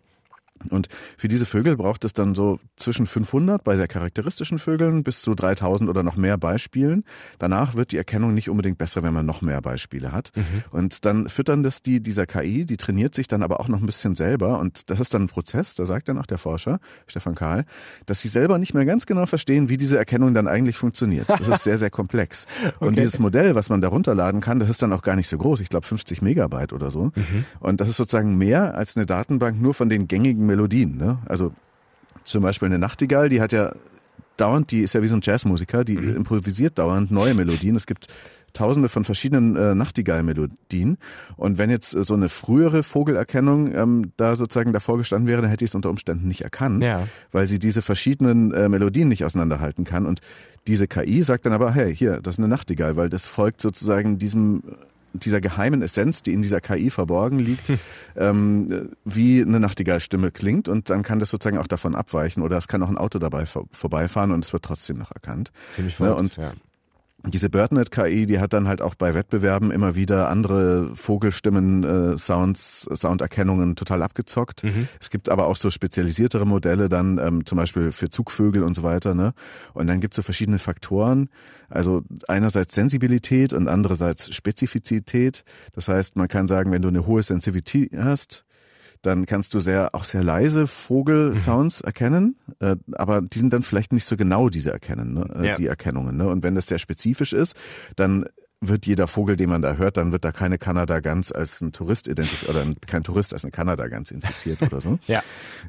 Und 0.69 0.87
für 1.17 1.27
diese 1.27 1.45
Vögel 1.45 1.77
braucht 1.77 2.03
es 2.03 2.13
dann 2.13 2.35
so 2.35 2.59
zwischen 2.75 3.07
500 3.07 3.63
bei 3.63 3.77
sehr 3.77 3.87
charakteristischen 3.87 4.59
Vögeln 4.59 5.03
bis 5.03 5.21
zu 5.21 5.33
3000 5.33 5.89
oder 5.89 6.03
noch 6.03 6.15
mehr 6.15 6.37
Beispielen. 6.37 7.03
Danach 7.37 7.75
wird 7.75 7.91
die 7.91 7.97
Erkennung 7.97 8.33
nicht 8.33 8.49
unbedingt 8.49 8.77
besser, 8.77 9.03
wenn 9.03 9.13
man 9.13 9.25
noch 9.25 9.41
mehr 9.41 9.61
Beispiele 9.61 10.11
hat. 10.11 10.31
Mhm. 10.35 10.43
Und 10.71 11.05
dann 11.05 11.29
füttern 11.29 11.63
das 11.63 11.81
die, 11.81 12.01
dieser 12.01 12.25
KI, 12.25 12.65
die 12.65 12.77
trainiert 12.77 13.15
sich 13.15 13.27
dann 13.27 13.43
aber 13.43 13.59
auch 13.59 13.67
noch 13.67 13.79
ein 13.79 13.85
bisschen 13.85 14.15
selber. 14.15 14.59
Und 14.59 14.89
das 14.89 14.99
ist 14.99 15.13
dann 15.13 15.23
ein 15.23 15.27
Prozess, 15.27 15.75
da 15.75 15.85
sagt 15.85 16.09
dann 16.09 16.17
auch 16.17 16.25
der 16.25 16.37
Forscher, 16.37 16.79
Stefan 17.07 17.35
Karl, 17.35 17.65
dass 18.05 18.21
sie 18.21 18.27
selber 18.27 18.57
nicht 18.57 18.73
mehr 18.73 18.85
ganz 18.85 19.05
genau 19.05 19.25
verstehen, 19.25 19.69
wie 19.69 19.77
diese 19.77 19.97
Erkennung 19.97 20.33
dann 20.33 20.47
eigentlich 20.47 20.77
funktioniert. 20.77 21.29
Das 21.29 21.47
ist 21.47 21.63
sehr, 21.63 21.77
sehr 21.77 21.89
komplex. 21.89 22.45
okay. 22.65 22.85
Und 22.85 22.97
dieses 22.97 23.19
Modell, 23.19 23.55
was 23.55 23.69
man 23.69 23.81
da 23.81 23.87
runterladen 23.87 24.41
kann, 24.41 24.59
das 24.59 24.69
ist 24.69 24.81
dann 24.81 24.91
auch 24.93 25.01
gar 25.01 25.15
nicht 25.15 25.29
so 25.29 25.37
groß. 25.37 25.61
Ich 25.61 25.69
glaube 25.69 25.85
50 25.85 26.21
Megabyte 26.21 26.73
oder 26.73 26.91
so. 26.91 27.11
Mhm. 27.15 27.45
Und 27.59 27.81
das 27.81 27.89
ist 27.89 27.97
sozusagen 27.97 28.37
mehr 28.37 28.75
als 28.75 28.97
eine 28.97 29.05
Datenbank 29.05 29.61
nur 29.61 29.73
von 29.73 29.89
den 29.89 30.07
gängigen 30.07 30.48
Melodien. 30.49 30.97
Ne? 30.97 31.19
Also 31.25 31.53
zum 32.25 32.43
Beispiel 32.43 32.67
eine 32.67 32.79
Nachtigall, 32.79 33.29
die 33.29 33.41
hat 33.41 33.53
ja 33.53 33.73
dauernd, 34.37 34.71
die 34.71 34.81
ist 34.81 34.93
ja 34.93 35.01
wie 35.01 35.07
so 35.07 35.15
ein 35.15 35.21
Jazzmusiker, 35.23 35.83
die 35.83 35.97
mhm. 35.97 36.17
improvisiert 36.17 36.77
dauernd 36.77 37.11
neue 37.11 37.33
Melodien. 37.33 37.75
Es 37.75 37.87
gibt 37.87 38.07
tausende 38.53 38.89
von 38.89 39.05
verschiedenen 39.05 39.55
äh, 39.55 39.75
Nachtigall-Melodien. 39.75 40.97
Und 41.37 41.57
wenn 41.57 41.69
jetzt 41.69 41.95
äh, 41.95 42.03
so 42.03 42.13
eine 42.13 42.29
frühere 42.29 42.83
Vogelerkennung 42.83 43.73
ähm, 43.75 44.11
da 44.17 44.35
sozusagen 44.35 44.73
davor 44.73 44.97
gestanden 44.97 45.27
wäre, 45.27 45.41
dann 45.41 45.51
hätte 45.51 45.65
ich 45.65 45.71
es 45.71 45.75
unter 45.75 45.89
Umständen 45.89 46.27
nicht 46.27 46.41
erkannt, 46.41 46.83
ja. 46.83 47.07
weil 47.31 47.47
sie 47.47 47.59
diese 47.59 47.81
verschiedenen 47.81 48.51
äh, 48.53 48.69
Melodien 48.69 49.07
nicht 49.07 49.23
auseinanderhalten 49.23 49.83
kann. 49.83 50.05
Und 50.05 50.21
diese 50.67 50.87
KI 50.87 51.23
sagt 51.23 51.45
dann 51.45 51.53
aber, 51.53 51.71
hey, 51.73 51.95
hier, 51.95 52.21
das 52.21 52.35
ist 52.35 52.39
eine 52.39 52.47
Nachtigall, 52.47 52.95
weil 52.95 53.09
das 53.09 53.25
folgt 53.25 53.61
sozusagen 53.61 54.19
diesem 54.19 54.63
dieser 55.13 55.41
geheimen 55.41 55.81
Essenz, 55.81 56.21
die 56.21 56.33
in 56.33 56.41
dieser 56.41 56.61
KI 56.61 56.89
verborgen 56.89 57.39
liegt, 57.39 57.69
hm. 57.69 57.79
ähm, 58.15 58.91
wie 59.05 59.41
eine 59.41 59.59
Nachtigallstimme 59.59 60.31
klingt 60.31 60.67
und 60.67 60.89
dann 60.89 61.03
kann 61.03 61.19
das 61.19 61.29
sozusagen 61.29 61.57
auch 61.57 61.67
davon 61.67 61.95
abweichen 61.95 62.43
oder 62.43 62.57
es 62.57 62.67
kann 62.67 62.83
auch 62.83 62.89
ein 62.89 62.97
Auto 62.97 63.19
dabei 63.19 63.45
vor, 63.45 63.65
vorbeifahren 63.71 64.31
und 64.31 64.45
es 64.45 64.53
wird 64.53 64.63
trotzdem 64.63 64.97
noch 64.97 65.11
erkannt. 65.11 65.51
Ziemlich 65.71 65.95
verrückt, 65.95 66.15
ja, 66.15 66.19
und 66.19 66.37
ja. 66.37 66.53
Diese 67.25 67.49
BirdNet-KI, 67.49 68.25
die 68.25 68.39
hat 68.39 68.53
dann 68.53 68.67
halt 68.67 68.81
auch 68.81 68.95
bei 68.95 69.13
Wettbewerben 69.13 69.71
immer 69.71 69.95
wieder 69.95 70.29
andere 70.29 70.95
Vogelstimmen, 70.95 71.83
äh, 71.83 72.17
Sounds, 72.17 72.87
Sounderkennungen 72.93 73.75
total 73.75 74.03
abgezockt. 74.03 74.63
Mhm. 74.63 74.87
Es 75.01 75.09
gibt 75.09 75.27
aber 75.27 75.47
auch 75.47 75.57
so 75.57 75.69
spezialisiertere 75.69 76.47
Modelle 76.47 76.87
dann, 76.87 77.17
ähm, 77.17 77.45
zum 77.45 77.57
Beispiel 77.57 77.91
für 77.91 78.09
Zugvögel 78.09 78.63
und 78.63 78.73
so 78.73 78.83
weiter. 78.83 79.15
Ne? 79.15 79.33
Und 79.73 79.87
dann 79.87 79.99
gibt 79.99 80.13
es 80.13 80.15
so 80.15 80.21
verschiedene 80.21 80.59
Faktoren. 80.59 81.29
Also 81.69 82.03
einerseits 82.27 82.73
Sensibilität 82.73 83.51
und 83.51 83.67
andererseits 83.67 84.33
Spezifizität. 84.33 85.43
Das 85.73 85.89
heißt, 85.89 86.15
man 86.15 86.29
kann 86.29 86.47
sagen, 86.47 86.71
wenn 86.71 86.81
du 86.81 86.87
eine 86.87 87.05
hohe 87.05 87.21
Sensibilität 87.21 87.91
hast, 87.97 88.45
dann 89.01 89.25
kannst 89.25 89.53
du 89.53 89.59
sehr 89.59 89.95
auch 89.95 90.03
sehr 90.03 90.23
leise 90.23 90.67
Vogelsounds 90.67 91.81
mhm. 91.81 91.87
erkennen, 91.87 92.35
äh, 92.59 92.75
aber 92.93 93.21
die 93.21 93.39
sind 93.39 93.53
dann 93.53 93.63
vielleicht 93.63 93.93
nicht 93.93 94.05
so 94.05 94.17
genau 94.17 94.49
diese 94.49 94.71
erkennen, 94.71 95.13
ne? 95.13 95.27
äh, 95.35 95.47
ja. 95.47 95.55
die 95.55 95.67
Erkennungen. 95.67 96.17
Ne? 96.17 96.27
Und 96.27 96.43
wenn 96.43 96.55
das 96.55 96.67
sehr 96.67 96.79
spezifisch 96.79 97.33
ist, 97.33 97.55
dann 97.95 98.25
wird 98.61 98.85
jeder 98.85 99.07
Vogel, 99.07 99.37
den 99.37 99.49
man 99.49 99.61
da 99.61 99.75
hört, 99.75 99.97
dann 99.97 100.11
wird 100.11 100.25
da 100.25 100.31
keine 100.31 100.57
Kanada-Gans 100.57 101.31
als 101.31 101.61
ein 101.61 101.71
Tourist 101.71 102.07
identifiziert 102.07 102.49
oder 102.49 102.65
kein 102.87 103.03
Tourist 103.03 103.33
als 103.33 103.45
eine 103.45 103.51
Kanada-Gans 103.51 104.11
infiziert 104.11 104.61
oder 104.61 104.81
so. 104.81 104.99
ja. 105.07 105.23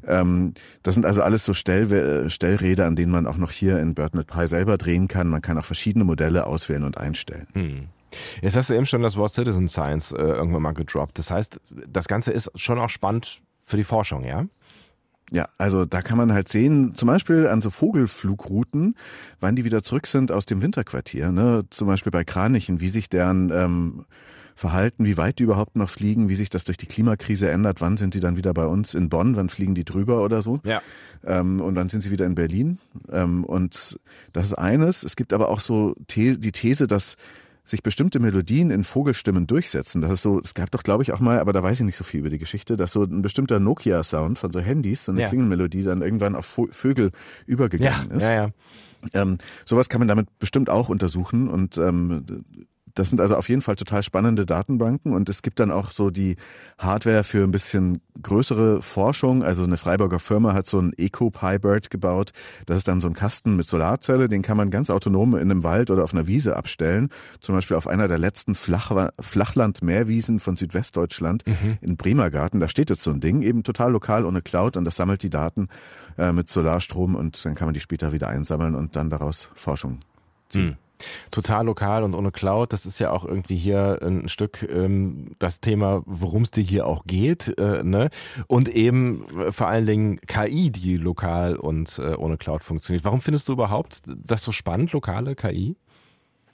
Ähm, 0.05 0.53
das 0.83 0.95
sind 0.95 1.05
also 1.05 1.21
alles 1.21 1.45
so 1.45 1.53
Stell 1.53 2.29
Stellräder, 2.29 2.85
an 2.85 2.97
denen 2.97 3.11
man 3.11 3.27
auch 3.27 3.37
noch 3.37 3.51
hier 3.51 3.79
in 3.79 3.95
BirdNet 3.95 4.27
Pi 4.27 4.45
selber 4.45 4.77
drehen 4.77 5.07
kann. 5.07 5.29
Man 5.29 5.41
kann 5.41 5.57
auch 5.57 5.65
verschiedene 5.65 6.03
Modelle 6.03 6.45
auswählen 6.47 6.83
und 6.83 6.97
einstellen. 6.97 7.47
Hm. 7.53 7.87
Jetzt 8.41 8.55
hast 8.55 8.69
du 8.69 8.73
eben 8.73 8.85
schon 8.85 9.01
das 9.01 9.17
Wort 9.17 9.33
Citizen 9.33 9.67
Science 9.67 10.11
äh, 10.11 10.21
irgendwann 10.21 10.61
mal 10.61 10.73
gedroppt. 10.73 11.17
Das 11.17 11.31
heißt, 11.31 11.59
das 11.87 12.07
Ganze 12.07 12.31
ist 12.31 12.51
schon 12.55 12.79
auch 12.79 12.89
spannend 12.89 13.41
für 13.61 13.77
die 13.77 13.83
Forschung, 13.83 14.23
ja? 14.23 14.45
Ja, 15.33 15.47
also 15.57 15.85
da 15.85 16.01
kann 16.01 16.17
man 16.17 16.33
halt 16.33 16.49
sehen, 16.49 16.93
zum 16.93 17.07
Beispiel 17.07 17.47
an 17.47 17.61
so 17.61 17.69
Vogelflugrouten, 17.69 18.95
wann 19.39 19.55
die 19.55 19.63
wieder 19.63 19.81
zurück 19.81 20.05
sind 20.05 20.29
aus 20.29 20.45
dem 20.45 20.61
Winterquartier. 20.61 21.31
Ne? 21.31 21.63
Zum 21.69 21.87
Beispiel 21.87 22.11
bei 22.11 22.25
Kranichen, 22.25 22.81
wie 22.81 22.89
sich 22.89 23.07
deren 23.07 23.49
ähm, 23.49 24.05
Verhalten, 24.55 25.05
wie 25.05 25.15
weit 25.15 25.39
die 25.39 25.43
überhaupt 25.43 25.77
noch 25.77 25.89
fliegen, 25.89 26.27
wie 26.27 26.35
sich 26.35 26.49
das 26.49 26.65
durch 26.65 26.77
die 26.77 26.85
Klimakrise 26.85 27.49
ändert, 27.49 27.79
wann 27.79 27.95
sind 27.95 28.13
die 28.13 28.19
dann 28.19 28.35
wieder 28.35 28.53
bei 28.53 28.65
uns 28.65 28.93
in 28.93 29.07
Bonn, 29.07 29.37
wann 29.37 29.47
fliegen 29.47 29.73
die 29.73 29.85
drüber 29.85 30.21
oder 30.21 30.41
so. 30.41 30.59
Ja. 30.65 30.81
Ähm, 31.25 31.61
und 31.61 31.75
dann 31.75 31.87
sind 31.87 32.01
sie 32.01 32.11
wieder 32.11 32.25
in 32.25 32.35
Berlin. 32.35 32.79
Ähm, 33.09 33.45
und 33.45 33.99
das 34.33 34.47
ist 34.47 34.53
eines. 34.53 35.03
Es 35.03 35.15
gibt 35.15 35.31
aber 35.31 35.47
auch 35.47 35.61
so 35.61 35.95
The 36.11 36.37
die 36.37 36.51
These, 36.51 36.87
dass 36.87 37.15
sich 37.63 37.83
bestimmte 37.83 38.19
Melodien 38.19 38.71
in 38.71 38.83
Vogelstimmen 38.83 39.47
durchsetzen. 39.47 40.01
Das 40.01 40.11
ist 40.11 40.21
so, 40.21 40.39
es 40.39 40.53
gab 40.53 40.71
doch, 40.71 40.83
glaube 40.83 41.03
ich, 41.03 41.11
auch 41.11 41.19
mal, 41.19 41.39
aber 41.39 41.53
da 41.53 41.61
weiß 41.61 41.79
ich 41.79 41.85
nicht 41.85 41.95
so 41.95 42.03
viel 42.03 42.21
über 42.21 42.29
die 42.29 42.39
Geschichte, 42.39 42.75
dass 42.75 42.91
so 42.91 43.03
ein 43.03 43.21
bestimmter 43.21 43.59
Nokia-Sound 43.59 44.39
von 44.39 44.51
so 44.51 44.59
Handys, 44.59 45.05
so 45.05 45.11
eine 45.11 45.21
ja. 45.21 45.27
Klingelmelodie, 45.27 45.83
dann 45.83 46.01
irgendwann 46.01 46.35
auf 46.35 46.59
Vögel 46.71 47.11
übergegangen 47.45 48.09
ja, 48.09 48.17
ist. 48.17 48.23
Ja, 48.23 48.33
ja. 48.33 48.49
Ähm, 49.13 49.37
sowas 49.65 49.89
kann 49.89 49.99
man 49.99 50.07
damit 50.07 50.27
bestimmt 50.39 50.69
auch 50.69 50.89
untersuchen 50.89 51.47
und 51.47 51.77
ähm, 51.77 52.43
das 52.95 53.09
sind 53.09 53.21
also 53.21 53.35
auf 53.35 53.49
jeden 53.49 53.61
Fall 53.61 53.75
total 53.75 54.03
spannende 54.03 54.45
Datenbanken 54.45 55.13
und 55.13 55.29
es 55.29 55.41
gibt 55.41 55.59
dann 55.59 55.71
auch 55.71 55.91
so 55.91 56.09
die 56.09 56.35
Hardware 56.77 57.23
für 57.23 57.43
ein 57.43 57.51
bisschen 57.51 58.01
größere 58.21 58.81
Forschung. 58.81 59.43
Also 59.43 59.63
eine 59.63 59.77
Freiburger 59.77 60.19
Firma 60.19 60.53
hat 60.53 60.67
so 60.67 60.79
ein 60.79 60.93
Eco-Pybird 60.97 61.89
gebaut. 61.89 62.31
Das 62.65 62.77
ist 62.77 62.87
dann 62.87 63.01
so 63.01 63.07
ein 63.07 63.13
Kasten 63.13 63.55
mit 63.55 63.67
Solarzelle, 63.67 64.29
den 64.29 64.41
kann 64.41 64.57
man 64.57 64.69
ganz 64.69 64.89
autonom 64.89 65.35
in 65.35 65.51
einem 65.51 65.63
Wald 65.63 65.91
oder 65.91 66.03
auf 66.03 66.13
einer 66.13 66.27
Wiese 66.27 66.55
abstellen. 66.55 67.09
Zum 67.39 67.55
Beispiel 67.55 67.77
auf 67.77 67.87
einer 67.87 68.07
der 68.07 68.17
letzten 68.17 68.55
Flach 68.55 68.91
Flachland-Meerwiesen 69.19 70.39
von 70.39 70.57
Südwestdeutschland 70.57 71.45
mhm. 71.45 71.77
in 71.81 71.97
Bremergarten. 71.97 72.59
Da 72.59 72.67
steht 72.67 72.89
jetzt 72.89 73.03
so 73.03 73.11
ein 73.11 73.19
Ding, 73.19 73.41
eben 73.41 73.63
total 73.63 73.91
lokal 73.91 74.25
ohne 74.25 74.41
Cloud 74.41 74.77
und 74.77 74.85
das 74.85 74.95
sammelt 74.95 75.23
die 75.23 75.29
Daten 75.29 75.69
äh, 76.17 76.31
mit 76.31 76.49
Solarstrom 76.49 77.15
und 77.15 77.43
dann 77.45 77.55
kann 77.55 77.67
man 77.67 77.73
die 77.73 77.79
später 77.79 78.11
wieder 78.11 78.27
einsammeln 78.27 78.75
und 78.75 78.95
dann 78.95 79.09
daraus 79.09 79.49
Forschung 79.55 79.99
ziehen. 80.49 80.65
Mhm. 80.65 80.77
Total 81.31 81.65
lokal 81.65 82.03
und 82.03 82.13
ohne 82.13 82.31
Cloud. 82.31 82.73
Das 82.73 82.85
ist 82.85 82.99
ja 82.99 83.11
auch 83.11 83.25
irgendwie 83.25 83.55
hier 83.55 83.99
ein 84.01 84.29
Stück 84.29 84.67
ähm, 84.69 85.35
das 85.39 85.61
Thema, 85.61 86.03
worum 86.05 86.43
es 86.43 86.51
dir 86.51 86.63
hier 86.63 86.87
auch 86.87 87.05
geht. 87.05 87.57
Äh, 87.57 87.83
ne? 87.83 88.09
Und 88.47 88.69
eben 88.69 89.25
äh, 89.37 89.51
vor 89.51 89.67
allen 89.67 89.85
Dingen 89.85 90.19
KI, 90.27 90.71
die 90.71 90.97
lokal 90.97 91.55
und 91.55 91.99
äh, 91.99 92.15
ohne 92.15 92.37
Cloud 92.37 92.63
funktioniert. 92.63 93.05
Warum 93.05 93.21
findest 93.21 93.49
du 93.49 93.53
überhaupt 93.53 94.01
das 94.05 94.43
so 94.43 94.51
spannend, 94.51 94.91
lokale 94.91 95.35
KI? 95.35 95.75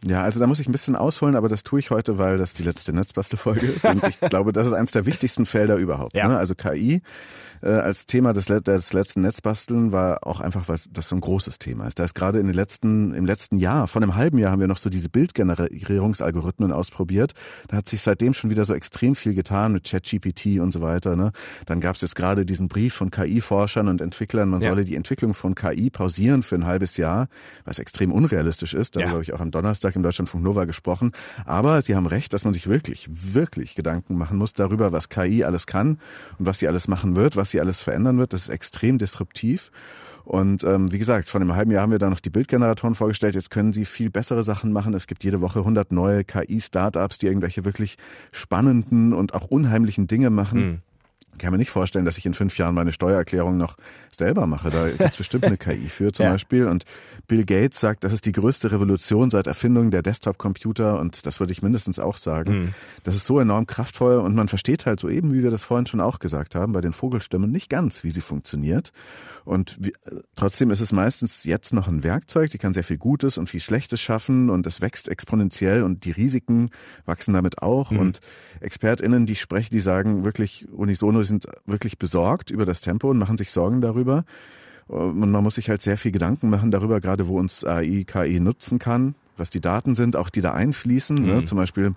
Ja, 0.05 0.21
also 0.23 0.39
da 0.39 0.47
muss 0.47 0.59
ich 0.59 0.67
ein 0.67 0.71
bisschen 0.71 0.95
ausholen, 0.95 1.35
aber 1.35 1.49
das 1.49 1.63
tue 1.63 1.79
ich 1.79 1.89
heute, 1.89 2.17
weil 2.17 2.37
das 2.37 2.53
die 2.53 2.63
letzte 2.63 2.93
Netzbastelfolge 2.93 3.65
ist 3.65 3.85
und 3.85 4.05
ich 4.07 4.19
glaube, 4.29 4.53
das 4.53 4.67
ist 4.67 4.73
eines 4.73 4.91
der 4.91 5.05
wichtigsten 5.05 5.45
Felder 5.45 5.75
überhaupt. 5.75 6.15
Ja. 6.15 6.27
Ne? 6.27 6.37
Also 6.37 6.53
KI 6.55 7.01
äh, 7.61 7.69
als 7.69 8.05
Thema 8.05 8.33
des, 8.33 8.45
des 8.45 8.93
letzten 8.93 9.21
Netzbasteln 9.21 9.91
war 9.91 10.25
auch 10.25 10.39
einfach, 10.39 10.67
was 10.67 10.89
das 10.91 11.09
so 11.09 11.15
ein 11.15 11.21
großes 11.21 11.59
Thema 11.59 11.87
ist. 11.87 11.99
Da 11.99 12.03
ist 12.03 12.13
gerade 12.13 12.39
in 12.39 12.47
den 12.47 12.55
letzten, 12.55 13.13
im 13.13 13.25
letzten 13.25 13.57
Jahr, 13.57 13.87
von 13.87 14.03
einem 14.03 14.15
halben 14.15 14.37
Jahr 14.37 14.51
haben 14.51 14.59
wir 14.59 14.67
noch 14.67 14.77
so 14.77 14.89
diese 14.89 15.09
Bildgenerierungsalgorithmen 15.09 16.71
ausprobiert. 16.71 17.33
Da 17.67 17.77
hat 17.77 17.89
sich 17.89 18.01
seitdem 18.01 18.33
schon 18.33 18.49
wieder 18.49 18.65
so 18.65 18.73
extrem 18.73 19.15
viel 19.15 19.33
getan 19.33 19.73
mit 19.73 19.85
ChatGPT 19.85 20.59
und 20.59 20.71
so 20.73 20.81
weiter. 20.81 21.15
Ne? 21.15 21.31
Dann 21.65 21.79
gab 21.79 21.95
es 21.95 22.01
jetzt 22.01 22.15
gerade 22.15 22.45
diesen 22.45 22.67
Brief 22.67 22.93
von 22.93 23.11
KI-Forschern 23.11 23.87
und 23.87 24.01
Entwicklern, 24.01 24.49
man 24.49 24.61
ja. 24.61 24.69
solle 24.69 24.85
die 24.85 24.95
Entwicklung 24.95 25.33
von 25.33 25.55
KI 25.55 25.89
pausieren 25.89 26.43
für 26.43 26.55
ein 26.55 26.65
halbes 26.65 26.97
Jahr, 26.97 27.27
was 27.65 27.79
extrem 27.79 28.11
unrealistisch 28.11 28.73
ist. 28.73 28.95
Darüber 28.95 29.07
ja. 29.07 29.13
habe 29.13 29.23
ich 29.23 29.33
auch 29.33 29.41
am 29.41 29.51
Donnerstag 29.51 29.86
im 29.95 30.03
Deutschlandfunk 30.03 30.43
Nova 30.43 30.65
gesprochen. 30.65 31.11
Aber 31.45 31.81
Sie 31.81 31.95
haben 31.95 32.07
recht, 32.07 32.33
dass 32.33 32.45
man 32.45 32.53
sich 32.53 32.67
wirklich, 32.67 33.09
wirklich 33.09 33.75
Gedanken 33.75 34.17
machen 34.17 34.37
muss 34.37 34.53
darüber, 34.53 34.91
was 34.91 35.09
KI 35.09 35.43
alles 35.43 35.67
kann 35.67 35.99
und 36.39 36.45
was 36.45 36.59
sie 36.59 36.67
alles 36.67 36.87
machen 36.87 37.15
wird, 37.15 37.35
was 37.35 37.51
sie 37.51 37.59
alles 37.59 37.81
verändern 37.81 38.17
wird. 38.17 38.33
Das 38.33 38.43
ist 38.43 38.49
extrem 38.49 38.97
disruptiv. 38.97 39.71
Und 40.27 40.65
ähm, 40.65 40.91
wie 40.91 40.97
gesagt, 40.97 41.29
vor 41.29 41.39
einem 41.39 41.55
halben 41.55 41.71
Jahr 41.71 41.83
haben 41.83 41.91
wir 41.91 41.99
da 41.99 42.09
noch 42.09 42.19
die 42.19 42.29
Bildgeneratoren 42.29 42.95
vorgestellt. 42.95 43.35
Jetzt 43.35 43.49
können 43.49 43.71
sie 43.71 43.85
viel 43.85 44.09
bessere 44.09 44.43
Sachen 44.43 44.73
machen. 44.73 44.93
Es 44.93 45.07
gibt 45.07 45.23
jede 45.23 45.39
Woche 45.39 45.59
100 45.59 45.93
neue 45.93 46.25
KI-Startups, 46.25 47.17
die 47.17 47.27
irgendwelche 47.27 47.63
wirklich 47.63 47.97
spannenden 48.33 49.13
und 49.13 49.33
auch 49.33 49.45
unheimlichen 49.47 50.07
Dinge 50.07 50.29
machen. 50.29 50.59
Mhm 50.59 50.81
kann 51.37 51.51
mir 51.51 51.57
nicht 51.57 51.69
vorstellen, 51.69 52.05
dass 52.05 52.17
ich 52.17 52.25
in 52.25 52.33
fünf 52.33 52.57
Jahren 52.57 52.75
meine 52.75 52.91
Steuererklärung 52.91 53.57
noch 53.57 53.77
selber 54.11 54.47
mache. 54.47 54.69
Da 54.69 54.87
gibt 54.87 55.01
es 55.01 55.17
bestimmt 55.17 55.45
eine 55.45 55.57
KI 55.57 55.89
für 55.89 56.11
zum 56.11 56.25
ja. 56.25 56.31
Beispiel. 56.31 56.67
Und 56.67 56.85
Bill 57.27 57.45
Gates 57.45 57.79
sagt, 57.79 58.03
das 58.03 58.13
ist 58.13 58.25
die 58.25 58.31
größte 58.31 58.71
Revolution 58.71 59.29
seit 59.29 59.47
Erfindung 59.47 59.91
der 59.91 60.01
Desktop-Computer. 60.01 60.99
Und 60.99 61.25
das 61.25 61.39
würde 61.39 61.53
ich 61.53 61.61
mindestens 61.61 61.99
auch 61.99 62.17
sagen. 62.17 62.59
Mhm. 62.59 62.73
Das 63.03 63.15
ist 63.15 63.25
so 63.25 63.39
enorm 63.39 63.67
kraftvoll 63.67 64.17
und 64.17 64.35
man 64.35 64.47
versteht 64.47 64.85
halt 64.85 64.99
so 64.99 65.09
eben, 65.09 65.33
wie 65.33 65.43
wir 65.43 65.51
das 65.51 65.63
vorhin 65.63 65.85
schon 65.85 66.01
auch 66.01 66.19
gesagt 66.19 66.55
haben, 66.55 66.73
bei 66.73 66.81
den 66.81 66.93
Vogelstimmen 66.93 67.51
nicht 67.51 67.69
ganz, 67.69 68.03
wie 68.03 68.11
sie 68.11 68.21
funktioniert. 68.21 68.91
Und 69.45 69.77
wie, 69.79 69.93
trotzdem 70.35 70.71
ist 70.71 70.81
es 70.81 70.91
meistens 70.91 71.43
jetzt 71.43 71.73
noch 71.73 71.87
ein 71.87 72.03
Werkzeug, 72.03 72.51
die 72.51 72.57
kann 72.57 72.73
sehr 72.73 72.83
viel 72.83 72.97
Gutes 72.97 73.37
und 73.37 73.49
viel 73.49 73.61
Schlechtes 73.61 74.01
schaffen 74.01 74.49
und 74.49 74.67
es 74.67 74.81
wächst 74.81 75.07
exponentiell 75.07 75.83
und 75.83 76.03
die 76.05 76.11
Risiken 76.11 76.69
wachsen 77.05 77.33
damit 77.33 77.61
auch. 77.61 77.91
Mhm. 77.91 77.99
Und 77.99 78.19
ExpertInnen, 78.59 79.25
die 79.25 79.35
sprechen, 79.35 79.69
die 79.71 79.79
sagen 79.79 80.23
wirklich 80.23 80.67
unisono, 80.71 81.21
sind 81.23 81.47
wirklich 81.65 81.97
besorgt 81.97 82.49
über 82.49 82.65
das 82.65 82.81
Tempo 82.81 83.09
und 83.09 83.17
machen 83.17 83.37
sich 83.37 83.51
Sorgen 83.51 83.81
darüber. 83.81 84.25
Und 84.87 85.19
man 85.31 85.43
muss 85.43 85.55
sich 85.55 85.69
halt 85.69 85.81
sehr 85.81 85.97
viel 85.97 86.11
Gedanken 86.11 86.49
machen 86.49 86.71
darüber, 86.71 87.01
gerade 87.01 87.27
wo 87.27 87.37
uns 87.37 87.65
AI, 87.65 88.05
KI 88.07 88.39
nutzen 88.39 88.79
kann, 88.79 89.15
was 89.35 89.49
die 89.49 89.59
Daten 89.59 89.95
sind, 89.95 90.15
auch 90.15 90.29
die 90.29 90.41
da 90.41 90.53
einfließen. 90.53 91.15
Ne? 91.15 91.21
Mhm. 91.21 91.37
Ne? 91.39 91.45
Zum 91.45 91.57
Beispiel, 91.57 91.93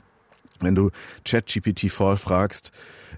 wenn 0.61 0.75
du 0.75 0.91
ChatGPT 1.25 1.91
vorfragst, 1.91 2.73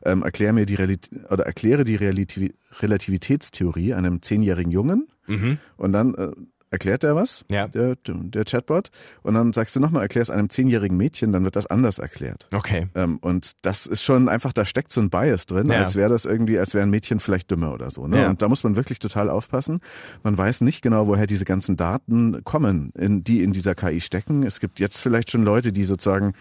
ähm, 0.04 0.22
erklär 0.22 0.52
mir 0.52 0.66
die 0.66 0.74
Realität 0.74 1.10
oder 1.30 1.44
erkläre 1.44 1.84
die 1.84 1.96
Relativ 1.96 2.52
Relativitätstheorie 2.80 3.94
einem 3.94 4.22
zehnjährigen 4.22 4.72
Jungen. 4.72 5.08
Mhm. 5.26 5.58
Und 5.76 5.92
dann 5.92 6.14
äh, 6.14 6.32
erklärt 6.72 7.04
er 7.04 7.14
was, 7.14 7.44
ja. 7.50 7.68
der, 7.68 7.96
der 8.04 8.44
Chatbot, 8.44 8.90
und 9.22 9.34
dann 9.34 9.52
sagst 9.52 9.76
du 9.76 9.80
nochmal, 9.80 10.02
erklär 10.02 10.22
es 10.22 10.30
einem 10.30 10.50
zehnjährigen 10.50 10.96
Mädchen, 10.96 11.32
dann 11.32 11.44
wird 11.44 11.54
das 11.54 11.66
anders 11.66 11.98
erklärt. 11.98 12.48
Okay. 12.52 12.88
Ähm, 12.94 13.18
und 13.18 13.52
das 13.62 13.86
ist 13.86 14.02
schon 14.02 14.28
einfach, 14.28 14.52
da 14.52 14.64
steckt 14.64 14.92
so 14.92 15.00
ein 15.00 15.10
Bias 15.10 15.46
drin, 15.46 15.70
ja. 15.70 15.80
als 15.80 15.96
wäre 15.96 16.08
das 16.08 16.24
irgendwie, 16.24 16.58
als 16.58 16.74
wäre 16.74 16.82
ein 16.82 16.90
Mädchen 16.90 17.20
vielleicht 17.20 17.50
dümmer 17.50 17.72
oder 17.74 17.90
so. 17.90 18.06
Ne? 18.06 18.22
Ja. 18.22 18.30
Und 18.30 18.42
da 18.42 18.48
muss 18.48 18.64
man 18.64 18.74
wirklich 18.74 18.98
total 18.98 19.28
aufpassen. 19.28 19.80
Man 20.22 20.36
weiß 20.36 20.62
nicht 20.62 20.82
genau, 20.82 21.06
woher 21.06 21.26
diese 21.26 21.44
ganzen 21.44 21.76
Daten 21.76 22.42
kommen, 22.44 22.92
in, 22.96 23.22
die 23.22 23.42
in 23.42 23.52
dieser 23.52 23.74
KI 23.74 24.00
stecken. 24.00 24.42
Es 24.42 24.58
gibt 24.58 24.80
jetzt 24.80 24.98
vielleicht 24.98 25.30
schon 25.30 25.42
Leute, 25.42 25.72
die 25.72 25.84
sozusagen 25.84 26.32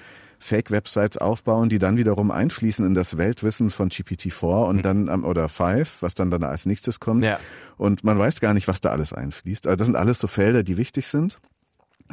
Fake-Websites 0.41 1.19
aufbauen, 1.19 1.69
die 1.69 1.77
dann 1.77 1.97
wiederum 1.97 2.32
einfließen 2.32 2.86
in 2.86 2.95
das 2.95 3.17
Weltwissen 3.17 3.69
von 3.69 3.89
GPT-4 3.89 4.67
und 4.67 4.77
mhm. 4.77 4.82
dann 4.82 5.23
oder 5.23 5.47
5, 5.47 6.01
was 6.01 6.15
dann 6.15 6.32
dann 6.32 6.43
als 6.43 6.65
nächstes 6.65 6.99
kommt. 6.99 7.23
Ja. 7.23 7.39
Und 7.77 8.04
man 8.04 8.17
weiß 8.17 8.41
gar 8.41 8.54
nicht, 8.54 8.67
was 8.67 8.82
da 8.82 8.89
alles 8.89 9.13
einfließt. 9.13 9.67
Also 9.67 9.75
das 9.75 9.86
sind 9.86 9.95
alles 9.95 10.19
so 10.19 10.27
Felder, 10.27 10.63
die 10.63 10.77
wichtig 10.77 11.08
sind. 11.08 11.39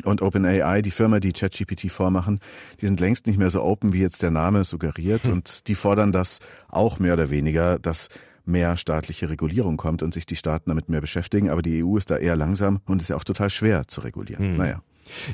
Und 0.05 0.23
OpenAI, 0.23 0.83
die 0.83 0.91
Firma, 0.91 1.21
die 1.21 1.33
ChatGPT 1.33 1.91
vormachen, 1.91 2.39
die 2.81 2.87
sind 2.87 3.01
längst 3.01 3.27
nicht 3.27 3.39
mehr 3.39 3.51
so 3.51 3.63
open, 3.63 3.93
wie 3.93 4.01
jetzt 4.01 4.23
der 4.23 4.31
Name 4.31 4.63
suggeriert. 4.63 5.27
Hm. 5.27 5.33
Und 5.33 5.67
die 5.67 5.75
fordern 5.75 6.13
das 6.13 6.39
auch 6.69 6.99
mehr 6.99 7.15
oder 7.15 7.31
weniger, 7.31 7.79
dass 7.79 8.09
mehr 8.45 8.77
staatliche 8.77 9.29
Regulierung 9.29 9.77
kommt 9.77 10.03
und 10.03 10.15
sich 10.15 10.27
die 10.27 10.37
Staaten 10.37 10.71
damit 10.71 10.89
mehr 10.89 11.01
beschäftigen. 11.01 11.51
Aber 11.51 11.63
die 11.63 11.83
EU 11.83 11.97
ist 11.97 12.11
da 12.11 12.19
eher 12.19 12.37
langsam 12.37 12.81
und 12.87 13.01
ist 13.03 13.09
ja 13.09 13.17
auch 13.17 13.25
total 13.25 13.51
schwer 13.51 13.89
zu 13.89 14.03
regulieren. 14.03 14.45
Hm. 14.45 14.57
Naja. 14.59 14.83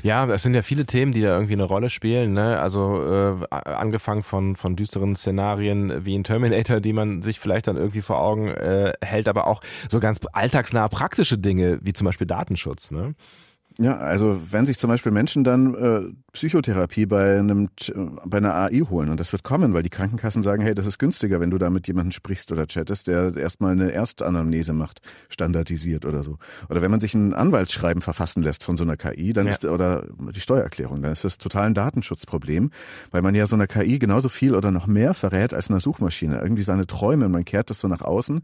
Ja, 0.03 0.25
es 0.25 0.43
sind 0.43 0.53
ja 0.53 0.61
viele 0.61 0.85
Themen, 0.85 1.11
die 1.11 1.21
da 1.21 1.33
irgendwie 1.35 1.53
eine 1.53 1.63
Rolle 1.63 1.89
spielen. 1.89 2.33
Ne? 2.33 2.59
Also 2.59 3.39
äh, 3.41 3.47
angefangen 3.49 4.23
von, 4.23 4.55
von 4.55 4.75
düsteren 4.75 5.15
Szenarien 5.15 6.05
wie 6.05 6.15
in 6.15 6.23
Terminator, 6.23 6.79
die 6.79 6.93
man 6.93 7.21
sich 7.21 7.39
vielleicht 7.39 7.67
dann 7.67 7.77
irgendwie 7.77 8.01
vor 8.01 8.19
Augen 8.19 8.47
äh, 8.49 8.93
hält, 9.01 9.27
aber 9.27 9.47
auch 9.47 9.61
so 9.89 9.99
ganz 9.99 10.19
alltagsnahe 10.33 10.89
praktische 10.89 11.37
Dinge 11.37 11.79
wie 11.81 11.93
zum 11.93 12.05
Beispiel 12.05 12.27
Datenschutz. 12.27 12.91
Ne? 12.91 13.15
Ja, 13.77 13.97
also 13.97 14.39
wenn 14.51 14.65
sich 14.65 14.77
zum 14.77 14.89
Beispiel 14.89 15.11
Menschen 15.11 15.43
dann 15.43 15.75
äh, 15.75 16.01
Psychotherapie 16.31 17.05
bei 17.05 17.37
einem 17.37 17.69
bei 18.25 18.37
einer 18.37 18.55
AI 18.55 18.83
holen 18.89 19.09
und 19.09 19.19
das 19.19 19.33
wird 19.33 19.43
kommen, 19.43 19.73
weil 19.73 19.83
die 19.83 19.89
Krankenkassen 19.89 20.43
sagen, 20.43 20.63
hey, 20.63 20.73
das 20.73 20.85
ist 20.85 20.97
günstiger, 20.97 21.41
wenn 21.41 21.49
du 21.49 21.57
da 21.57 21.69
mit 21.69 21.87
jemandem 21.87 22.11
sprichst 22.11 22.51
oder 22.53 22.67
chattest, 22.67 23.07
der 23.07 23.35
erstmal 23.35 23.73
eine 23.73 23.91
Erstanamnese 23.91 24.71
macht, 24.71 25.01
standardisiert 25.27 26.05
oder 26.05 26.23
so. 26.23 26.37
Oder 26.69 26.81
wenn 26.81 26.91
man 26.91 27.01
sich 27.01 27.13
ein 27.15 27.33
Anwaltsschreiben 27.33 28.01
verfassen 28.01 28.43
lässt 28.43 28.63
von 28.63 28.77
so 28.77 28.85
einer 28.85 28.95
KI, 28.95 29.33
dann 29.33 29.45
ja. 29.45 29.51
ist 29.51 29.65
oder 29.65 30.05
die 30.33 30.39
Steuererklärung, 30.39 31.01
dann 31.01 31.11
ist 31.11 31.25
das 31.25 31.37
total 31.37 31.63
ein 31.63 31.73
Datenschutzproblem, 31.73 32.71
weil 33.11 33.21
man 33.21 33.35
ja 33.35 33.45
so 33.45 33.55
einer 33.55 33.67
KI 33.67 33.99
genauso 33.99 34.29
viel 34.29 34.55
oder 34.55 34.71
noch 34.71 34.87
mehr 34.87 35.13
verrät 35.13 35.53
als 35.53 35.69
einer 35.69 35.81
Suchmaschine. 35.81 36.39
Irgendwie 36.41 36.63
seine 36.63 36.87
Träume, 36.87 37.27
man 37.27 37.43
kehrt 37.43 37.69
das 37.69 37.79
so 37.79 37.89
nach 37.89 38.01
außen. 38.01 38.41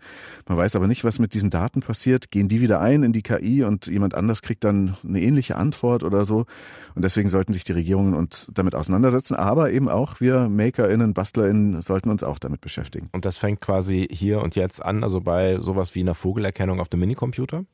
Man 0.48 0.58
weiß 0.58 0.76
aber 0.76 0.88
nicht, 0.88 1.06
was 1.06 1.20
mit 1.20 1.34
diesen 1.34 1.50
Daten 1.50 1.80
passiert. 1.80 2.32
Gehen 2.32 2.50
die 2.50 2.60
wieder 2.60 2.82
ein 2.82 3.04
in 3.04 3.13
die 3.13 3.22
KI 3.22 3.63
und 3.63 3.88
jemand 3.88 4.13
anders 4.13 4.41
kriegt 4.41 4.65
dann 4.65 4.98
eine 5.04 5.21
ähnliche 5.22 5.56
Antwort 5.56 6.04
oder 6.04 6.26
so. 6.26 6.46
Und 6.96 7.04
deswegen 7.04 7.30
sollten 7.30 7.54
sich 7.54 7.64
die 7.64 7.72
Regierungen 7.72 8.14
uns 8.14 8.48
damit 8.54 8.76
auseinandersetzen. 8.76 9.36
Aber 9.36 9.72
eben 9.72 9.90
auch 9.90 10.20
wir 10.20 10.50
MakerInnen, 10.50 11.14
BastlerInnen 11.14 11.82
sollten 11.82 12.10
uns 12.10 12.24
auch 12.24 12.40
damit 12.40 12.62
beschäftigen. 12.62 13.10
Und 13.12 13.26
das 13.26 13.38
fängt 13.38 13.62
quasi 13.62 14.08
hier 14.12 14.42
und 14.42 14.56
jetzt 14.56 14.84
an, 14.84 15.04
also 15.04 15.22
bei 15.22 15.60
sowas 15.60 15.96
wie 15.96 16.02
einer 16.02 16.16
Vogelerkennung 16.16 16.80
auf 16.80 16.90
dem 16.90 17.00
Minicomputer? 17.00 17.66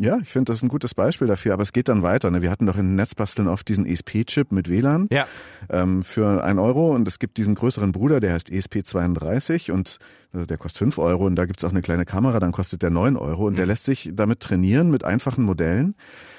Ja, 0.00 0.18
ich 0.22 0.28
finde, 0.28 0.52
das 0.52 0.58
ist 0.58 0.62
ein 0.62 0.68
gutes 0.68 0.94
Beispiel 0.94 1.26
dafür, 1.26 1.54
aber 1.54 1.64
es 1.64 1.72
geht 1.72 1.88
dann 1.88 2.02
weiter. 2.02 2.30
Ne? 2.30 2.40
Wir 2.40 2.50
hatten 2.50 2.66
doch 2.66 2.76
in 2.76 2.94
Netzbasteln 2.94 3.48
oft 3.48 3.66
diesen 3.68 3.84
ESP-Chip 3.84 4.52
mit 4.52 4.68
WLAN 4.68 5.08
ja. 5.10 5.26
ähm, 5.70 6.04
für 6.04 6.44
ein 6.44 6.60
Euro 6.60 6.94
und 6.94 7.08
es 7.08 7.18
gibt 7.18 7.36
diesen 7.36 7.56
größeren 7.56 7.90
Bruder, 7.90 8.20
der 8.20 8.34
heißt 8.34 8.48
ESP32 8.50 9.72
und 9.72 9.98
also 10.32 10.46
der 10.46 10.56
kostet 10.56 10.78
fünf 10.78 10.98
Euro 10.98 11.26
und 11.26 11.34
da 11.34 11.46
gibt's 11.46 11.64
auch 11.64 11.70
eine 11.70 11.82
kleine 11.82 12.04
Kamera, 12.04 12.38
dann 12.38 12.52
kostet 12.52 12.82
der 12.84 12.90
neun 12.90 13.16
Euro 13.16 13.46
und 13.46 13.54
mhm. 13.54 13.56
der 13.56 13.66
lässt 13.66 13.86
sich 13.86 14.10
damit 14.12 14.38
trainieren 14.38 14.88
mit 14.90 15.02
einfachen 15.02 15.42
Modellen 15.42 15.96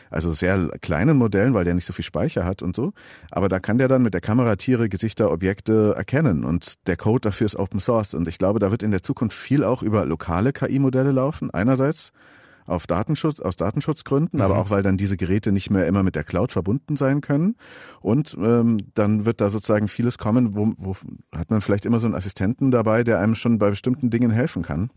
also 0.09 0.31
sehr 0.31 0.69
kleinen 0.81 1.17
Modellen, 1.17 1.53
weil 1.53 1.65
der 1.65 1.73
nicht 1.73 1.85
so 1.85 1.93
viel 1.93 2.05
Speicher 2.05 2.45
hat 2.45 2.61
und 2.61 2.75
so. 2.75 2.93
Aber 3.31 3.49
da 3.49 3.59
kann 3.59 3.77
der 3.77 3.87
dann 3.87 4.03
mit 4.03 4.13
der 4.13 4.21
Kamera 4.21 4.55
Tiere, 4.55 4.89
Gesichter, 4.89 5.31
Objekte 5.31 5.93
erkennen 5.95 6.43
und 6.43 6.87
der 6.87 6.97
Code 6.97 7.21
dafür 7.21 7.45
ist 7.45 7.55
Open 7.55 7.79
Source. 7.79 8.13
Und 8.13 8.27
ich 8.27 8.37
glaube, 8.37 8.59
da 8.59 8.71
wird 8.71 8.83
in 8.83 8.91
der 8.91 9.03
Zukunft 9.03 9.37
viel 9.37 9.63
auch 9.63 9.83
über 9.83 10.05
lokale 10.05 10.53
KI-Modelle 10.53 11.11
laufen. 11.11 11.51
Einerseits 11.51 12.11
auf 12.69 12.87
Datenschutz, 12.87 13.39
aus 13.39 13.55
Datenschutzgründen, 13.55 14.37
mhm. 14.37 14.41
aber 14.41 14.57
auch 14.57 14.69
weil 14.69 14.83
dann 14.83 14.97
diese 14.97 15.17
Geräte 15.17 15.51
nicht 15.51 15.69
mehr 15.69 15.87
immer 15.87 16.03
mit 16.03 16.15
der 16.15 16.23
Cloud 16.23 16.51
verbunden 16.51 16.95
sein 16.95 17.21
können. 17.21 17.55
Und 17.99 18.37
ähm, 18.39 18.77
dann 18.93 19.25
wird 19.25 19.41
da 19.41 19.49
sozusagen 19.49 19.87
vieles 19.87 20.17
kommen, 20.17 20.55
wo, 20.55 20.73
wo 20.77 20.95
hat 21.35 21.49
man 21.49 21.61
vielleicht 21.61 21.85
immer 21.85 21.99
so 21.99 22.07
einen 22.07 22.15
Assistenten 22.15 22.71
dabei, 22.71 23.03
der 23.03 23.19
einem 23.19 23.35
schon 23.35 23.57
bei 23.57 23.69
bestimmten 23.69 24.09
Dingen 24.09 24.31
helfen 24.31 24.61
kann. 24.61 24.91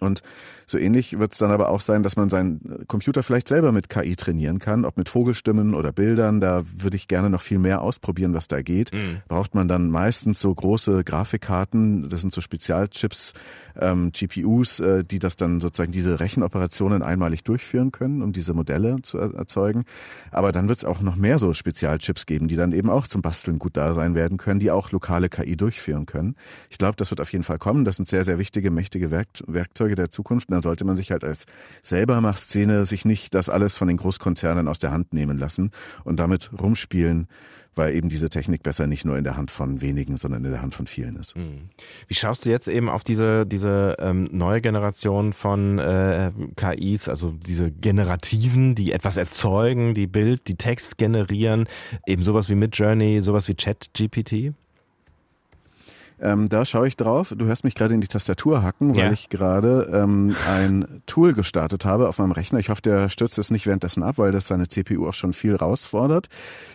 Und 0.00 0.22
so 0.66 0.76
ähnlich 0.76 1.18
wird 1.18 1.32
es 1.32 1.38
dann 1.38 1.50
aber 1.50 1.70
auch 1.70 1.80
sein, 1.80 2.02
dass 2.02 2.16
man 2.16 2.28
seinen 2.28 2.84
Computer 2.88 3.22
vielleicht 3.22 3.48
selber 3.48 3.72
mit 3.72 3.88
KI 3.88 4.16
trainieren 4.16 4.58
kann, 4.58 4.84
ob 4.84 4.98
mit 4.98 5.08
Vogelstimmen 5.08 5.74
oder 5.74 5.92
Bildern. 5.92 6.40
Da 6.40 6.62
würde 6.76 6.96
ich 6.96 7.08
gerne 7.08 7.30
noch 7.30 7.40
viel 7.40 7.58
mehr 7.58 7.80
ausprobieren, 7.80 8.34
was 8.34 8.48
da 8.48 8.60
geht. 8.60 8.92
Mhm. 8.92 9.22
Braucht 9.28 9.54
man 9.54 9.66
dann 9.66 9.90
meistens 9.90 10.40
so 10.40 10.54
große 10.54 11.04
Grafikkarten, 11.04 12.10
das 12.10 12.20
sind 12.20 12.34
so 12.34 12.42
Spezialchips, 12.42 13.32
ähm, 13.80 14.12
GPUs, 14.12 14.80
äh, 14.80 15.04
die 15.04 15.18
das 15.18 15.36
dann 15.36 15.60
sozusagen 15.60 15.92
diese 15.92 16.20
Rechenoperationen 16.20 17.02
einmalig 17.02 17.44
durchführen 17.44 17.92
können, 17.92 18.22
um 18.22 18.32
diese 18.32 18.52
Modelle 18.52 18.96
zu 19.02 19.18
erzeugen. 19.18 19.84
Aber 20.30 20.52
dann 20.52 20.68
wird 20.68 20.78
es 20.78 20.84
auch 20.84 21.00
noch 21.00 21.16
mehr 21.16 21.38
so 21.38 21.54
Spezialchips 21.54 22.26
geben, 22.26 22.48
die 22.48 22.56
dann 22.56 22.72
eben 22.72 22.90
auch 22.90 23.06
zum 23.06 23.22
Basteln 23.22 23.58
gut 23.58 23.76
da 23.76 23.94
sein 23.94 24.14
werden 24.14 24.36
können, 24.36 24.60
die 24.60 24.70
auch 24.70 24.90
lokale 24.90 25.28
KI 25.28 25.56
durchführen 25.56 26.04
können. 26.04 26.34
Ich 26.68 26.76
glaube, 26.76 26.96
das 26.96 27.10
wird 27.10 27.20
auf 27.20 27.32
jeden 27.32 27.44
Fall 27.44 27.58
kommen. 27.58 27.86
Das 27.86 27.96
sind 27.96 28.08
sehr, 28.08 28.24
sehr 28.24 28.38
wichtige, 28.38 28.70
mächtige 28.70 29.10
Werk 29.10 29.28
Werk 29.46 29.74
Werkzeuge 29.78 29.94
der 29.94 30.10
Zukunft. 30.10 30.48
Und 30.48 30.54
dann 30.54 30.62
sollte 30.62 30.84
man 30.84 30.96
sich 30.96 31.10
halt 31.10 31.24
als 31.24 31.46
Selbermachszene 31.82 32.84
sich 32.84 33.04
nicht 33.04 33.34
das 33.34 33.48
alles 33.48 33.76
von 33.76 33.88
den 33.88 33.96
Großkonzernen 33.96 34.68
aus 34.68 34.78
der 34.78 34.90
Hand 34.90 35.12
nehmen 35.12 35.38
lassen 35.38 35.70
und 36.04 36.18
damit 36.18 36.50
rumspielen, 36.58 37.28
weil 37.74 37.94
eben 37.94 38.08
diese 38.08 38.28
Technik 38.28 38.64
besser 38.64 38.88
nicht 38.88 39.04
nur 39.04 39.16
in 39.16 39.22
der 39.22 39.36
Hand 39.36 39.52
von 39.52 39.80
wenigen, 39.80 40.16
sondern 40.16 40.44
in 40.44 40.50
der 40.50 40.62
Hand 40.62 40.74
von 40.74 40.88
vielen 40.88 41.14
ist. 41.14 41.36
Hm. 41.36 41.68
Wie 42.08 42.14
schaust 42.14 42.44
du 42.44 42.50
jetzt 42.50 42.66
eben 42.66 42.88
auf 42.88 43.04
diese, 43.04 43.46
diese 43.46 43.96
ähm, 44.00 44.28
neue 44.32 44.60
Generation 44.60 45.32
von 45.32 45.78
äh, 45.78 46.32
KIs, 46.56 47.08
also 47.08 47.30
diese 47.30 47.70
Generativen, 47.70 48.74
die 48.74 48.90
etwas 48.90 49.16
erzeugen, 49.16 49.94
die 49.94 50.08
Bild, 50.08 50.48
die 50.48 50.56
Text 50.56 50.98
generieren, 50.98 51.68
eben 52.06 52.24
sowas 52.24 52.48
wie 52.50 52.56
Midjourney, 52.56 53.20
sowas 53.20 53.46
wie 53.48 53.54
ChatGPT? 53.54 54.54
Ähm, 56.20 56.48
da 56.48 56.64
schaue 56.64 56.88
ich 56.88 56.96
drauf. 56.96 57.34
Du 57.36 57.46
hörst 57.46 57.64
mich 57.64 57.74
gerade 57.74 57.94
in 57.94 58.00
die 58.00 58.08
Tastatur 58.08 58.62
hacken, 58.62 58.94
weil 58.96 59.04
ja. 59.04 59.12
ich 59.12 59.28
gerade 59.28 59.90
ähm, 59.92 60.34
ein 60.48 61.02
Tool 61.06 61.32
gestartet 61.32 61.84
habe 61.84 62.08
auf 62.08 62.18
meinem 62.18 62.32
Rechner. 62.32 62.58
Ich 62.58 62.68
hoffe, 62.70 62.82
der 62.82 63.08
stürzt 63.08 63.38
es 63.38 63.50
nicht 63.50 63.66
währenddessen 63.66 64.02
ab, 64.02 64.18
weil 64.18 64.32
das 64.32 64.48
seine 64.48 64.68
CPU 64.68 65.08
auch 65.08 65.14
schon 65.14 65.32
viel 65.32 65.54
rausfordert. 65.54 66.28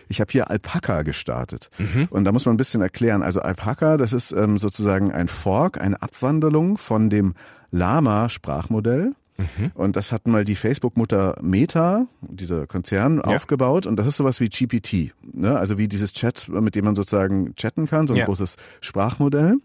Ich 0.08 0.20
habe 0.20 0.32
hier 0.32 0.50
Alpaca 0.50 1.02
gestartet. 1.02 1.70
Mhm. 1.78 2.08
Und 2.10 2.24
da 2.24 2.32
muss 2.32 2.46
man 2.46 2.54
ein 2.54 2.58
bisschen 2.58 2.82
erklären. 2.82 3.22
Also 3.22 3.40
Alpaca, 3.40 3.96
das 3.96 4.12
ist 4.12 4.32
ähm, 4.32 4.58
sozusagen 4.58 5.12
ein 5.12 5.28
Fork, 5.28 5.80
eine 5.80 6.00
Abwandlung 6.00 6.78
von 6.78 7.10
dem 7.10 7.34
Lama-Sprachmodell. 7.70 9.12
Mhm. 9.36 9.72
Und 9.74 9.96
das 9.96 10.12
hat 10.12 10.26
mal 10.26 10.44
die 10.44 10.54
Facebook-Mutter 10.54 11.36
Meta, 11.42 12.06
dieser 12.20 12.66
Konzern, 12.66 13.16
ja. 13.16 13.36
aufgebaut. 13.36 13.86
Und 13.86 13.96
das 13.96 14.06
ist 14.06 14.16
sowas 14.16 14.40
wie 14.40 14.48
GPT. 14.48 15.12
Ne? 15.32 15.58
Also 15.58 15.78
wie 15.78 15.88
dieses 15.88 16.12
Chat, 16.12 16.48
mit 16.48 16.74
dem 16.74 16.84
man 16.84 16.94
sozusagen 16.94 17.54
chatten 17.56 17.86
kann, 17.86 18.06
so 18.06 18.14
ein 18.14 18.18
ja. 18.18 18.26
großes 18.26 18.56
Sprachmodell. 18.80 19.56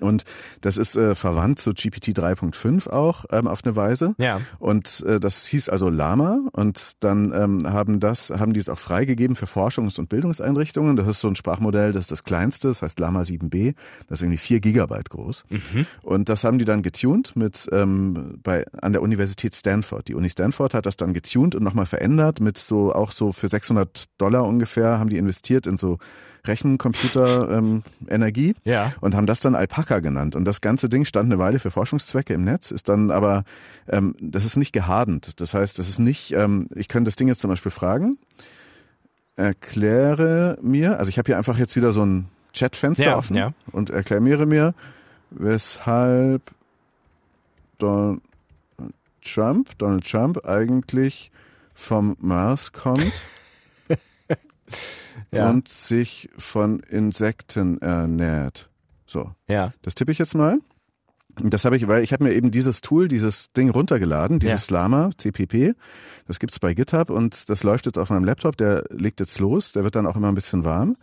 Und 0.00 0.24
das 0.60 0.76
ist 0.76 0.96
äh, 0.96 1.14
verwandt 1.14 1.58
zu 1.58 1.72
GPT 1.72 2.08
3.5 2.08 2.88
auch 2.88 3.24
ähm, 3.30 3.48
auf 3.48 3.64
eine 3.64 3.76
Weise. 3.76 4.14
Ja. 4.18 4.40
Und 4.58 5.04
äh, 5.06 5.18
das 5.18 5.46
hieß 5.46 5.68
also 5.68 5.88
Lama. 5.88 6.40
Und 6.52 7.02
dann 7.02 7.32
ähm, 7.34 7.70
haben 7.70 8.00
das, 8.00 8.30
haben 8.30 8.52
die 8.52 8.60
es 8.60 8.68
auch 8.68 8.78
freigegeben 8.78 9.36
für 9.36 9.46
Forschungs- 9.46 9.98
und 9.98 10.08
Bildungseinrichtungen. 10.08 10.96
Das 10.96 11.06
ist 11.06 11.20
so 11.20 11.28
ein 11.28 11.36
Sprachmodell, 11.36 11.92
das 11.92 12.04
ist 12.04 12.12
das 12.12 12.24
kleinste, 12.24 12.68
das 12.68 12.82
heißt 12.82 13.00
Lama 13.00 13.22
7b. 13.22 13.74
Das 14.08 14.18
ist 14.18 14.22
irgendwie 14.22 14.38
vier 14.38 14.60
Gigabyte 14.60 15.10
groß. 15.10 15.44
Mhm. 15.48 15.86
Und 16.02 16.28
das 16.28 16.44
haben 16.44 16.58
die 16.58 16.64
dann 16.64 16.82
getuned 16.82 17.34
mit 17.36 17.68
ähm, 17.72 18.38
bei 18.42 18.64
an 18.80 18.92
der 18.92 19.02
Universität 19.02 19.54
Stanford. 19.54 20.08
Die 20.08 20.14
Uni 20.14 20.28
Stanford 20.28 20.74
hat 20.74 20.86
das 20.86 20.96
dann 20.96 21.14
getuned 21.14 21.54
und 21.54 21.62
nochmal 21.62 21.86
verändert 21.86 22.40
mit 22.40 22.58
so 22.58 22.92
auch 22.92 23.12
so 23.12 23.32
für 23.32 23.48
600 23.48 24.04
Dollar 24.18 24.44
ungefähr 24.44 24.98
haben 24.98 25.10
die 25.10 25.16
investiert 25.16 25.66
in 25.66 25.76
so 25.76 25.98
Rechencomputer-Energie 26.44 28.48
ähm, 28.48 28.54
ja. 28.64 28.92
und 29.00 29.14
haben 29.14 29.26
das 29.26 29.40
dann 29.40 29.54
Alpaca 29.54 30.00
genannt. 30.00 30.36
Und 30.36 30.44
das 30.44 30.60
ganze 30.60 30.88
Ding 30.88 31.04
stand 31.04 31.32
eine 31.32 31.38
Weile 31.38 31.58
für 31.58 31.70
Forschungszwecke 31.70 32.34
im 32.34 32.44
Netz, 32.44 32.70
ist 32.70 32.88
dann 32.88 33.10
aber, 33.10 33.44
ähm, 33.88 34.14
das 34.20 34.44
ist 34.44 34.56
nicht 34.56 34.72
gehardend. 34.72 35.40
Das 35.40 35.54
heißt, 35.54 35.78
das 35.78 35.88
ist 35.88 35.98
nicht, 35.98 36.32
ähm, 36.32 36.68
ich 36.74 36.88
könnte 36.88 37.08
das 37.08 37.16
Ding 37.16 37.28
jetzt 37.28 37.40
zum 37.40 37.50
Beispiel 37.50 37.72
fragen, 37.72 38.18
erkläre 39.36 40.58
mir, 40.62 40.98
also 40.98 41.08
ich 41.08 41.18
habe 41.18 41.26
hier 41.26 41.38
einfach 41.38 41.58
jetzt 41.58 41.76
wieder 41.76 41.92
so 41.92 42.04
ein 42.04 42.28
Chatfenster 42.52 43.06
ja, 43.06 43.16
offen 43.16 43.36
ja. 43.36 43.52
und 43.72 43.90
erkläre 43.90 44.20
mir, 44.20 44.74
weshalb 45.30 46.42
Donald 47.78 48.20
Trump, 49.22 49.76
Donald 49.78 50.08
Trump 50.08 50.46
eigentlich 50.46 51.30
vom 51.74 52.16
Mars 52.20 52.72
kommt. 52.72 53.12
Ja. 55.32 55.50
und 55.50 55.68
sich 55.68 56.30
von 56.38 56.80
Insekten 56.80 57.78
ernährt. 57.78 58.70
So. 59.06 59.32
Ja. 59.48 59.72
Das 59.82 59.94
tippe 59.94 60.12
ich 60.12 60.18
jetzt 60.18 60.34
mal. 60.34 60.58
Das 61.42 61.64
habe 61.64 61.76
ich, 61.76 61.86
weil 61.88 62.02
ich 62.02 62.12
habe 62.12 62.24
mir 62.24 62.32
eben 62.32 62.50
dieses 62.50 62.80
Tool, 62.80 63.08
dieses 63.08 63.52
Ding 63.52 63.70
runtergeladen, 63.70 64.40
dieses 64.40 64.68
ja. 64.68 64.80
Lama 64.80 65.10
CPP. 65.16 65.74
Das 66.26 66.38
gibt's 66.38 66.58
bei 66.58 66.74
GitHub 66.74 67.10
und 67.10 67.48
das 67.48 67.62
läuft 67.62 67.86
jetzt 67.86 67.98
auf 67.98 68.10
meinem 68.10 68.24
Laptop. 68.24 68.56
Der 68.56 68.84
legt 68.90 69.20
jetzt 69.20 69.38
los. 69.38 69.72
Der 69.72 69.84
wird 69.84 69.96
dann 69.96 70.06
auch 70.06 70.16
immer 70.16 70.28
ein 70.28 70.34
bisschen 70.34 70.64
warm. 70.64 70.96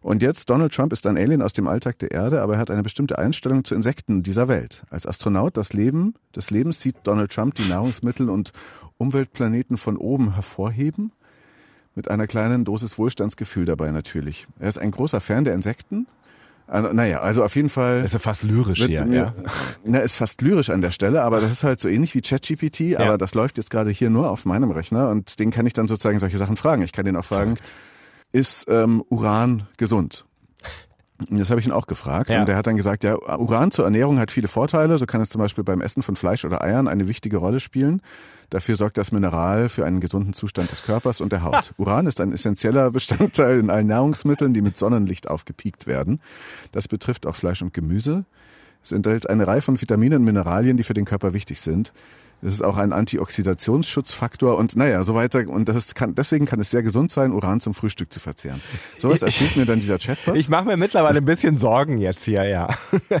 Und 0.00 0.20
jetzt, 0.20 0.50
Donald 0.50 0.74
Trump 0.74 0.92
ist 0.92 1.06
ein 1.06 1.16
Alien 1.16 1.40
aus 1.40 1.54
dem 1.54 1.66
Alltag 1.66 1.98
der 1.98 2.10
Erde, 2.10 2.42
aber 2.42 2.54
er 2.54 2.58
hat 2.58 2.70
eine 2.70 2.82
bestimmte 2.82 3.18
Einstellung 3.18 3.64
zu 3.64 3.74
Insekten 3.74 4.22
dieser 4.22 4.48
Welt. 4.48 4.84
Als 4.90 5.06
Astronaut 5.06 5.56
das 5.56 5.72
Leben 5.72 6.14
des 6.36 6.50
Lebens 6.50 6.82
sieht 6.82 6.96
Donald 7.04 7.32
Trump 7.32 7.54
die 7.54 7.66
Nahrungsmittel 7.66 8.28
und 8.28 8.52
Umweltplaneten 8.98 9.78
von 9.78 9.96
oben 9.96 10.34
hervorheben 10.34 11.12
mit 11.94 12.10
einer 12.10 12.26
kleinen 12.26 12.64
Dosis 12.64 12.98
Wohlstandsgefühl 12.98 13.64
dabei 13.64 13.90
natürlich. 13.90 14.46
Er 14.58 14.68
ist 14.68 14.78
ein 14.78 14.90
großer 14.90 15.20
Fan 15.20 15.44
der 15.44 15.54
Insekten. 15.54 16.06
Also, 16.66 16.92
naja, 16.92 17.20
also 17.20 17.44
auf 17.44 17.54
jeden 17.56 17.68
Fall. 17.68 18.04
Ist 18.04 18.14
ja 18.14 18.18
fast 18.18 18.42
lyrisch 18.42 18.84
hier, 18.84 19.04
mir, 19.04 19.16
ja. 19.16 19.34
Na, 19.84 19.98
ist 19.98 20.16
fast 20.16 20.40
lyrisch 20.40 20.70
an 20.70 20.80
der 20.80 20.92
Stelle, 20.92 21.22
aber 21.22 21.40
das 21.40 21.52
ist 21.52 21.62
halt 21.62 21.78
so 21.78 21.88
ähnlich 21.88 22.14
wie 22.14 22.22
ChatGPT, 22.22 22.80
ja. 22.80 23.00
aber 23.00 23.18
das 23.18 23.34
läuft 23.34 23.58
jetzt 23.58 23.70
gerade 23.70 23.90
hier 23.90 24.08
nur 24.08 24.30
auf 24.30 24.46
meinem 24.46 24.70
Rechner 24.70 25.10
und 25.10 25.38
den 25.38 25.50
kann 25.50 25.66
ich 25.66 25.74
dann 25.74 25.88
sozusagen 25.88 26.18
solche 26.18 26.38
Sachen 26.38 26.56
fragen. 26.56 26.82
Ich 26.82 26.92
kann 26.92 27.04
den 27.04 27.16
auch 27.16 27.24
fragen, 27.24 27.56
Verrückt. 27.56 27.74
ist 28.32 28.66
ähm, 28.68 29.04
Uran 29.10 29.68
gesund? 29.76 30.24
Das 31.30 31.50
habe 31.50 31.60
ich 31.60 31.66
ihn 31.66 31.72
auch 31.72 31.86
gefragt. 31.86 32.28
Ja. 32.28 32.40
Und 32.40 32.48
er 32.48 32.56
hat 32.56 32.66
dann 32.66 32.76
gesagt, 32.76 33.04
ja, 33.04 33.16
Uran 33.38 33.70
zur 33.70 33.84
Ernährung 33.84 34.18
hat 34.18 34.30
viele 34.30 34.48
Vorteile. 34.48 34.98
So 34.98 35.06
kann 35.06 35.20
es 35.20 35.30
zum 35.30 35.40
Beispiel 35.40 35.62
beim 35.62 35.80
Essen 35.80 36.02
von 36.02 36.16
Fleisch 36.16 36.44
oder 36.44 36.62
Eiern 36.62 36.88
eine 36.88 37.06
wichtige 37.06 37.36
Rolle 37.36 37.60
spielen. 37.60 38.02
Dafür 38.50 38.76
sorgt 38.76 38.98
das 38.98 39.12
Mineral 39.12 39.68
für 39.68 39.86
einen 39.86 40.00
gesunden 40.00 40.32
Zustand 40.32 40.70
des 40.70 40.84
Körpers 40.84 41.20
und 41.20 41.32
der 41.32 41.42
Haut. 41.42 41.72
Uran 41.78 42.06
ist 42.06 42.20
ein 42.20 42.32
essentieller 42.32 42.90
Bestandteil 42.90 43.58
in 43.58 43.70
allen 43.70 43.86
Nahrungsmitteln, 43.86 44.52
die 44.52 44.62
mit 44.62 44.76
Sonnenlicht 44.76 45.28
aufgepiekt 45.28 45.86
werden. 45.86 46.20
Das 46.72 46.88
betrifft 46.88 47.26
auch 47.26 47.36
Fleisch 47.36 47.62
und 47.62 47.72
Gemüse. 47.72 48.24
Es 48.82 48.92
enthält 48.92 49.30
eine 49.30 49.46
Reihe 49.46 49.62
von 49.62 49.80
Vitaminen 49.80 50.18
und 50.18 50.24
Mineralien, 50.24 50.76
die 50.76 50.82
für 50.82 50.94
den 50.94 51.04
Körper 51.04 51.32
wichtig 51.32 51.60
sind. 51.60 51.92
Es 52.44 52.54
ist 52.54 52.62
auch 52.62 52.76
ein 52.76 52.92
Antioxidationsschutzfaktor 52.92 54.58
und 54.58 54.76
naja, 54.76 55.02
so 55.02 55.14
weiter. 55.14 55.48
Und 55.48 55.68
das 55.68 55.94
kann, 55.94 56.14
deswegen 56.14 56.44
kann 56.44 56.60
es 56.60 56.70
sehr 56.70 56.82
gesund 56.82 57.10
sein, 57.10 57.32
Uran 57.32 57.60
zum 57.60 57.72
Frühstück 57.72 58.12
zu 58.12 58.20
verzehren. 58.20 58.60
Sowas 58.98 59.22
erzählt 59.22 59.56
mir 59.56 59.64
dann 59.64 59.80
dieser 59.80 59.98
Chatbot. 59.98 60.36
Ich 60.36 60.48
mache 60.48 60.66
mir 60.66 60.76
mittlerweile 60.76 61.14
das, 61.14 61.22
ein 61.22 61.24
bisschen 61.24 61.56
Sorgen 61.56 61.98
jetzt 61.98 62.24
hier, 62.24 62.44
ja. 62.44 62.68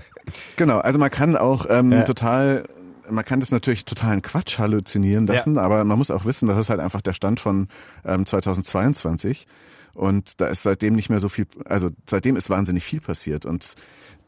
genau, 0.56 0.78
also 0.78 0.98
man 0.98 1.10
kann 1.10 1.36
auch 1.36 1.66
ähm, 1.68 1.92
ja. 1.92 2.02
total 2.02 2.64
man 3.10 3.24
kann 3.24 3.40
das 3.40 3.50
natürlich 3.50 3.84
totalen 3.84 4.22
Quatsch 4.22 4.58
halluzinieren 4.58 5.26
lassen, 5.26 5.56
ja. 5.56 5.60
aber 5.60 5.84
man 5.84 5.98
muss 5.98 6.10
auch 6.10 6.24
wissen, 6.24 6.48
das 6.48 6.58
ist 6.58 6.70
halt 6.70 6.80
einfach 6.80 7.02
der 7.02 7.12
Stand 7.12 7.38
von 7.38 7.68
ähm, 8.04 8.24
2022 8.24 9.46
und 9.92 10.40
da 10.40 10.46
ist 10.46 10.62
seitdem 10.62 10.94
nicht 10.94 11.10
mehr 11.10 11.20
so 11.20 11.28
viel, 11.28 11.46
also 11.66 11.90
seitdem 12.08 12.36
ist 12.36 12.48
wahnsinnig 12.48 12.82
viel 12.82 13.00
passiert 13.00 13.44
und 13.44 13.74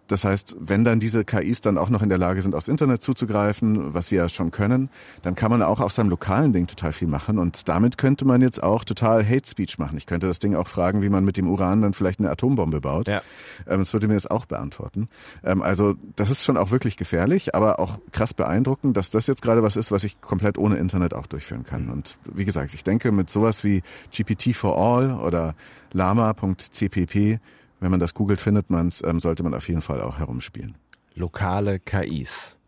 das 0.08 0.24
heißt, 0.24 0.56
wenn 0.60 0.84
dann 0.84 1.00
diese 1.00 1.24
KIs 1.24 1.60
dann 1.60 1.78
auch 1.78 1.88
noch 1.88 2.02
in 2.02 2.08
der 2.08 2.18
Lage 2.18 2.40
sind, 2.42 2.54
aufs 2.54 2.68
Internet 2.68 3.02
zuzugreifen, 3.02 3.94
was 3.94 4.08
sie 4.08 4.16
ja 4.16 4.28
schon 4.28 4.50
können, 4.50 4.88
dann 5.22 5.34
kann 5.34 5.50
man 5.50 5.62
auch 5.62 5.80
auf 5.80 5.92
seinem 5.92 6.10
lokalen 6.10 6.52
Ding 6.52 6.66
total 6.66 6.92
viel 6.92 7.08
machen. 7.08 7.38
Und 7.38 7.68
damit 7.68 7.98
könnte 7.98 8.24
man 8.24 8.40
jetzt 8.40 8.62
auch 8.62 8.84
total 8.84 9.26
Hate 9.26 9.48
Speech 9.48 9.78
machen. 9.78 9.96
Ich 9.96 10.06
könnte 10.06 10.26
das 10.26 10.38
Ding 10.38 10.54
auch 10.54 10.68
fragen, 10.68 11.02
wie 11.02 11.08
man 11.08 11.24
mit 11.24 11.36
dem 11.36 11.48
Uran 11.48 11.82
dann 11.82 11.92
vielleicht 11.92 12.20
eine 12.20 12.30
Atombombe 12.30 12.80
baut. 12.80 13.08
Ja. 13.08 13.22
Ähm, 13.66 13.80
das 13.80 13.92
würde 13.92 14.08
mir 14.08 14.14
jetzt 14.14 14.30
auch 14.30 14.46
beantworten. 14.46 15.08
Ähm, 15.44 15.62
also 15.62 15.94
das 16.14 16.30
ist 16.30 16.44
schon 16.44 16.56
auch 16.56 16.70
wirklich 16.70 16.96
gefährlich, 16.96 17.54
aber 17.54 17.80
auch 17.80 17.98
krass 18.12 18.34
beeindruckend, 18.34 18.96
dass 18.96 19.10
das 19.10 19.26
jetzt 19.26 19.42
gerade 19.42 19.62
was 19.62 19.76
ist, 19.76 19.90
was 19.90 20.04
ich 20.04 20.20
komplett 20.20 20.58
ohne 20.58 20.76
Internet 20.76 21.14
auch 21.14 21.26
durchführen 21.26 21.64
kann. 21.64 21.90
Und 21.90 22.18
wie 22.32 22.44
gesagt, 22.44 22.74
ich 22.74 22.84
denke 22.84 23.12
mit 23.12 23.30
sowas 23.30 23.64
wie 23.64 23.82
GPT 24.12 24.54
for 24.54 24.78
All 24.78 25.18
oder 25.18 25.54
lama.cpp 25.92 27.40
wenn 27.80 27.90
man 27.90 28.00
das 28.00 28.14
googelt, 28.14 28.40
findet 28.40 28.70
man 28.70 28.88
es, 28.88 29.02
ähm, 29.02 29.20
sollte 29.20 29.42
man 29.42 29.54
auf 29.54 29.68
jeden 29.68 29.82
Fall 29.82 30.00
auch 30.00 30.18
herumspielen. 30.18 30.76
Lokale 31.14 31.78
KIs. 31.78 32.58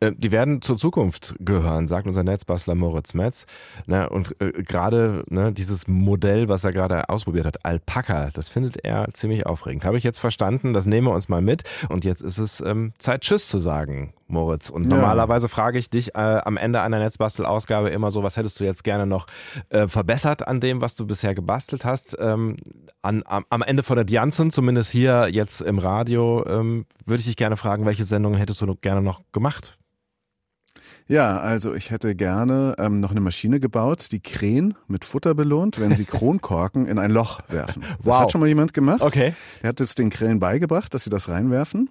Äh, 0.00 0.12
die 0.16 0.32
werden 0.32 0.62
zur 0.62 0.76
Zukunft 0.76 1.34
gehören, 1.40 1.88
sagt 1.88 2.06
unser 2.06 2.22
Netzbastler 2.22 2.74
Moritz 2.74 3.14
Metz. 3.14 3.46
Ne, 3.86 4.08
und 4.08 4.40
äh, 4.40 4.52
gerade 4.62 5.24
ne, 5.28 5.52
dieses 5.52 5.88
Modell, 5.88 6.48
was 6.48 6.64
er 6.64 6.72
gerade 6.72 7.08
ausprobiert 7.08 7.46
hat, 7.46 7.64
Alpaka, 7.64 8.30
das 8.32 8.48
findet 8.48 8.84
er 8.84 9.08
ziemlich 9.12 9.46
aufregend. 9.46 9.84
Habe 9.84 9.98
ich 9.98 10.04
jetzt 10.04 10.18
verstanden, 10.18 10.72
das 10.72 10.86
nehmen 10.86 11.06
wir 11.06 11.14
uns 11.14 11.28
mal 11.28 11.40
mit. 11.40 11.62
Und 11.88 12.04
jetzt 12.04 12.22
ist 12.22 12.38
es 12.38 12.60
ähm, 12.60 12.92
Zeit, 12.98 13.22
Tschüss 13.22 13.48
zu 13.48 13.58
sagen, 13.58 14.12
Moritz. 14.28 14.70
Und 14.70 14.84
ja. 14.84 14.90
normalerweise 14.90 15.48
frage 15.48 15.78
ich 15.78 15.88
dich 15.88 16.14
äh, 16.14 16.40
am 16.44 16.56
Ende 16.56 16.80
einer 16.80 16.98
Netzbastelausgabe 16.98 17.90
immer 17.90 18.10
so, 18.10 18.22
was 18.22 18.36
hättest 18.36 18.60
du 18.60 18.64
jetzt 18.64 18.84
gerne 18.84 19.06
noch 19.06 19.26
äh, 19.70 19.88
verbessert 19.88 20.46
an 20.46 20.60
dem, 20.60 20.80
was 20.80 20.94
du 20.94 21.06
bisher 21.06 21.34
gebastelt 21.34 21.84
hast? 21.84 22.16
Ähm, 22.20 22.56
an, 23.02 23.22
am, 23.26 23.44
am, 23.50 23.62
Ende 23.62 23.82
von 23.82 23.96
der 23.96 24.04
Dianzen, 24.04 24.50
zumindest 24.50 24.90
hier 24.90 25.28
jetzt 25.30 25.60
im 25.60 25.78
Radio, 25.78 26.44
ähm, 26.46 26.86
würde 27.04 27.20
ich 27.20 27.26
dich 27.26 27.36
gerne 27.36 27.56
fragen, 27.56 27.86
welche 27.86 28.04
Sendungen 28.04 28.38
hättest 28.38 28.60
du 28.60 28.74
gerne 28.74 29.02
noch 29.02 29.22
gemacht? 29.32 29.78
Ja, 31.08 31.38
also 31.38 31.74
ich 31.74 31.90
hätte 31.90 32.16
gerne 32.16 32.74
ähm, 32.78 32.98
noch 32.98 33.12
eine 33.12 33.20
Maschine 33.20 33.60
gebaut, 33.60 34.08
die 34.10 34.20
Krähen 34.20 34.74
mit 34.88 35.04
Futter 35.04 35.34
belohnt, 35.34 35.80
wenn 35.80 35.94
sie 35.94 36.04
Kronkorken 36.06 36.86
in 36.86 36.98
ein 36.98 37.12
Loch 37.12 37.40
werfen. 37.48 37.82
Das 37.82 37.98
wow. 38.02 38.18
hat 38.20 38.32
schon 38.32 38.40
mal 38.40 38.48
jemand 38.48 38.74
gemacht. 38.74 39.02
Okay. 39.02 39.34
Der 39.62 39.68
hat 39.68 39.80
es 39.80 39.94
den 39.94 40.10
Krähen 40.10 40.40
beigebracht, 40.40 40.92
dass 40.94 41.04
sie 41.04 41.10
das 41.10 41.28
reinwerfen. 41.28 41.90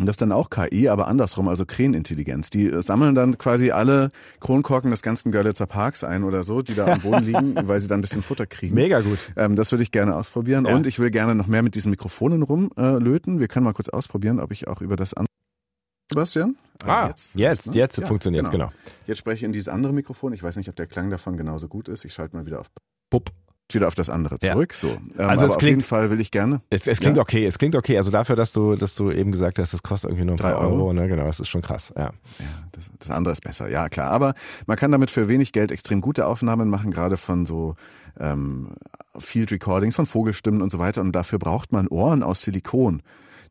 Und 0.00 0.06
das 0.06 0.14
ist 0.14 0.22
dann 0.22 0.32
auch 0.32 0.50
KI, 0.50 0.88
aber 0.88 1.06
andersrum, 1.06 1.48
also 1.48 1.64
Krähenintelligenz. 1.64 2.50
Die 2.50 2.66
äh, 2.66 2.82
sammeln 2.82 3.14
dann 3.14 3.38
quasi 3.38 3.70
alle 3.70 4.10
Kronkorken 4.40 4.90
des 4.90 5.02
ganzen 5.02 5.32
Görlitzer 5.32 5.66
Parks 5.66 6.02
ein 6.02 6.24
oder 6.24 6.42
so, 6.42 6.60
die 6.62 6.74
da 6.74 6.86
am 6.86 7.00
Boden 7.00 7.24
liegen, 7.24 7.54
weil 7.68 7.80
sie 7.80 7.88
dann 7.88 8.00
ein 8.00 8.02
bisschen 8.02 8.22
Futter 8.22 8.46
kriegen. 8.46 8.74
Mega 8.74 9.00
gut. 9.00 9.18
Ähm, 9.36 9.54
das 9.56 9.70
würde 9.70 9.82
ich 9.82 9.92
gerne 9.92 10.16
ausprobieren. 10.16 10.66
Ja. 10.66 10.74
Und 10.74 10.86
ich 10.86 10.98
will 10.98 11.10
gerne 11.10 11.34
noch 11.34 11.46
mehr 11.46 11.62
mit 11.62 11.74
diesen 11.74 11.90
Mikrofonen 11.90 12.42
rumlöten. 12.42 13.36
Äh, 13.36 13.40
Wir 13.40 13.48
können 13.48 13.64
mal 13.64 13.74
kurz 13.74 13.88
ausprobieren, 13.88 14.40
ob 14.40 14.50
ich 14.50 14.66
auch 14.66 14.80
über 14.80 14.96
das 14.96 15.14
an 15.14 15.26
Sebastian? 16.12 16.56
Ah, 16.84 17.08
jetzt, 17.08 17.34
jetzt, 17.34 17.66
ne? 17.68 17.74
jetzt 17.74 17.98
ja, 17.98 18.06
funktioniert 18.06 18.50
genau. 18.50 18.68
genau. 18.68 18.78
Jetzt 19.06 19.18
spreche 19.18 19.36
ich 19.36 19.42
in 19.44 19.52
dieses 19.52 19.68
andere 19.68 19.92
Mikrofon. 19.92 20.32
Ich 20.32 20.42
weiß 20.42 20.56
nicht, 20.56 20.68
ob 20.68 20.76
der 20.76 20.86
Klang 20.86 21.10
davon 21.10 21.36
genauso 21.36 21.68
gut 21.68 21.88
ist. 21.88 22.04
Ich 22.04 22.12
schalte 22.12 22.36
mal 22.36 22.46
wieder 22.46 22.60
auf 22.60 22.70
Pup 23.10 23.30
wieder 23.74 23.88
auf 23.88 23.94
das 23.94 24.10
andere 24.10 24.38
zurück. 24.38 24.72
Ja. 24.72 24.78
So. 24.78 24.88
Ähm, 24.88 25.28
also 25.28 25.46
es 25.46 25.56
klingt, 25.56 25.62
auf 25.62 25.64
jeden 25.68 25.80
Fall 25.80 26.10
will 26.10 26.20
ich 26.20 26.30
gerne. 26.30 26.60
Es, 26.70 26.86
es 26.86 27.00
klingt 27.00 27.16
ja. 27.16 27.22
okay, 27.22 27.46
es 27.46 27.58
klingt 27.58 27.74
okay. 27.74 27.96
Also 27.96 28.10
dafür, 28.10 28.36
dass 28.36 28.52
du, 28.52 28.76
dass 28.76 28.94
du 28.94 29.10
eben 29.10 29.32
gesagt 29.32 29.58
hast, 29.58 29.72
es 29.72 29.82
kostet 29.82 30.10
irgendwie 30.10 30.26
nur 30.26 30.36
ein 30.36 30.38
paar 30.38 30.58
Euro. 30.58 30.74
Euro, 30.74 30.92
ne? 30.92 31.08
Genau, 31.08 31.24
das 31.24 31.40
ist 31.40 31.48
schon 31.48 31.62
krass. 31.62 31.92
Ja, 31.96 32.04
ja 32.04 32.12
das, 32.72 32.90
das 32.98 33.10
andere 33.10 33.32
ist 33.32 33.42
besser, 33.42 33.68
ja 33.68 33.88
klar. 33.88 34.10
Aber 34.10 34.34
man 34.66 34.76
kann 34.76 34.92
damit 34.92 35.10
für 35.10 35.28
wenig 35.28 35.52
Geld 35.52 35.72
extrem 35.72 36.00
gute 36.00 36.26
Aufnahmen 36.26 36.68
machen, 36.68 36.90
gerade 36.90 37.16
von 37.16 37.46
so 37.46 37.76
ähm, 38.20 38.74
Field 39.18 39.52
Recordings, 39.52 39.96
von 39.96 40.06
Vogelstimmen 40.06 40.62
und 40.62 40.70
so 40.70 40.78
weiter. 40.78 41.00
Und 41.00 41.12
dafür 41.12 41.38
braucht 41.38 41.72
man 41.72 41.88
Ohren 41.88 42.22
aus 42.22 42.42
Silikon. 42.42 43.02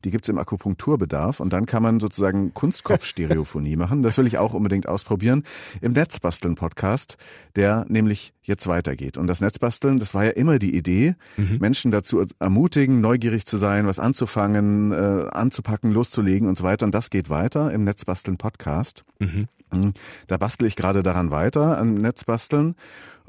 Die 0.04 0.12
gibt's 0.12 0.30
im 0.30 0.38
Akupunkturbedarf 0.38 1.40
und 1.40 1.54
dann 1.54 1.66
kann 1.66 1.84
man 1.84 2.00
sozusagen 2.00 2.54
Kunstkopfstereophonie 2.54 3.76
machen. 3.76 4.04
Das 4.04 4.18
will 4.18 4.28
ich 4.28 4.38
auch 4.38 4.54
unbedingt 4.54 4.88
ausprobieren. 4.88 5.44
Im 5.82 5.94
Netzbasteln 5.94 6.56
Podcast, 6.56 7.18
der 7.56 7.86
nämlich 7.90 8.34
jetzt 8.44 8.68
weitergeht. 8.68 9.18
Und 9.18 9.28
das 9.28 9.42
Netzbasteln, 9.42 10.00
das 10.00 10.14
war 10.14 10.26
ja 10.26 10.32
immer 10.32 10.60
die 10.60 10.76
Idee, 10.76 11.16
mhm. 11.38 11.58
Menschen 11.60 11.92
dazu 11.92 12.26
ermutigen, 12.40 13.02
neugierig 13.02 13.46
zu 13.46 13.58
sein, 13.58 13.86
was 13.86 14.00
anzufangen, 14.00 14.92
äh, 14.92 15.28
anzupacken, 15.32 15.92
loszulegen 15.92 16.48
und 16.48 16.58
so 16.58 16.64
weiter. 16.64 16.86
Und 16.86 16.96
das 16.96 17.10
geht 17.10 17.30
weiter 17.30 17.72
im 17.72 17.84
Netzbasteln 17.84 18.38
Podcast. 18.38 19.04
Mhm. 19.20 19.48
mhm. 19.72 19.94
Da 20.28 20.38
bastel 20.38 20.68
ich 20.68 20.76
gerade 20.76 21.04
daran 21.04 21.32
weiter, 21.32 21.78
am 21.78 21.96
Netzbasteln. 21.96 22.76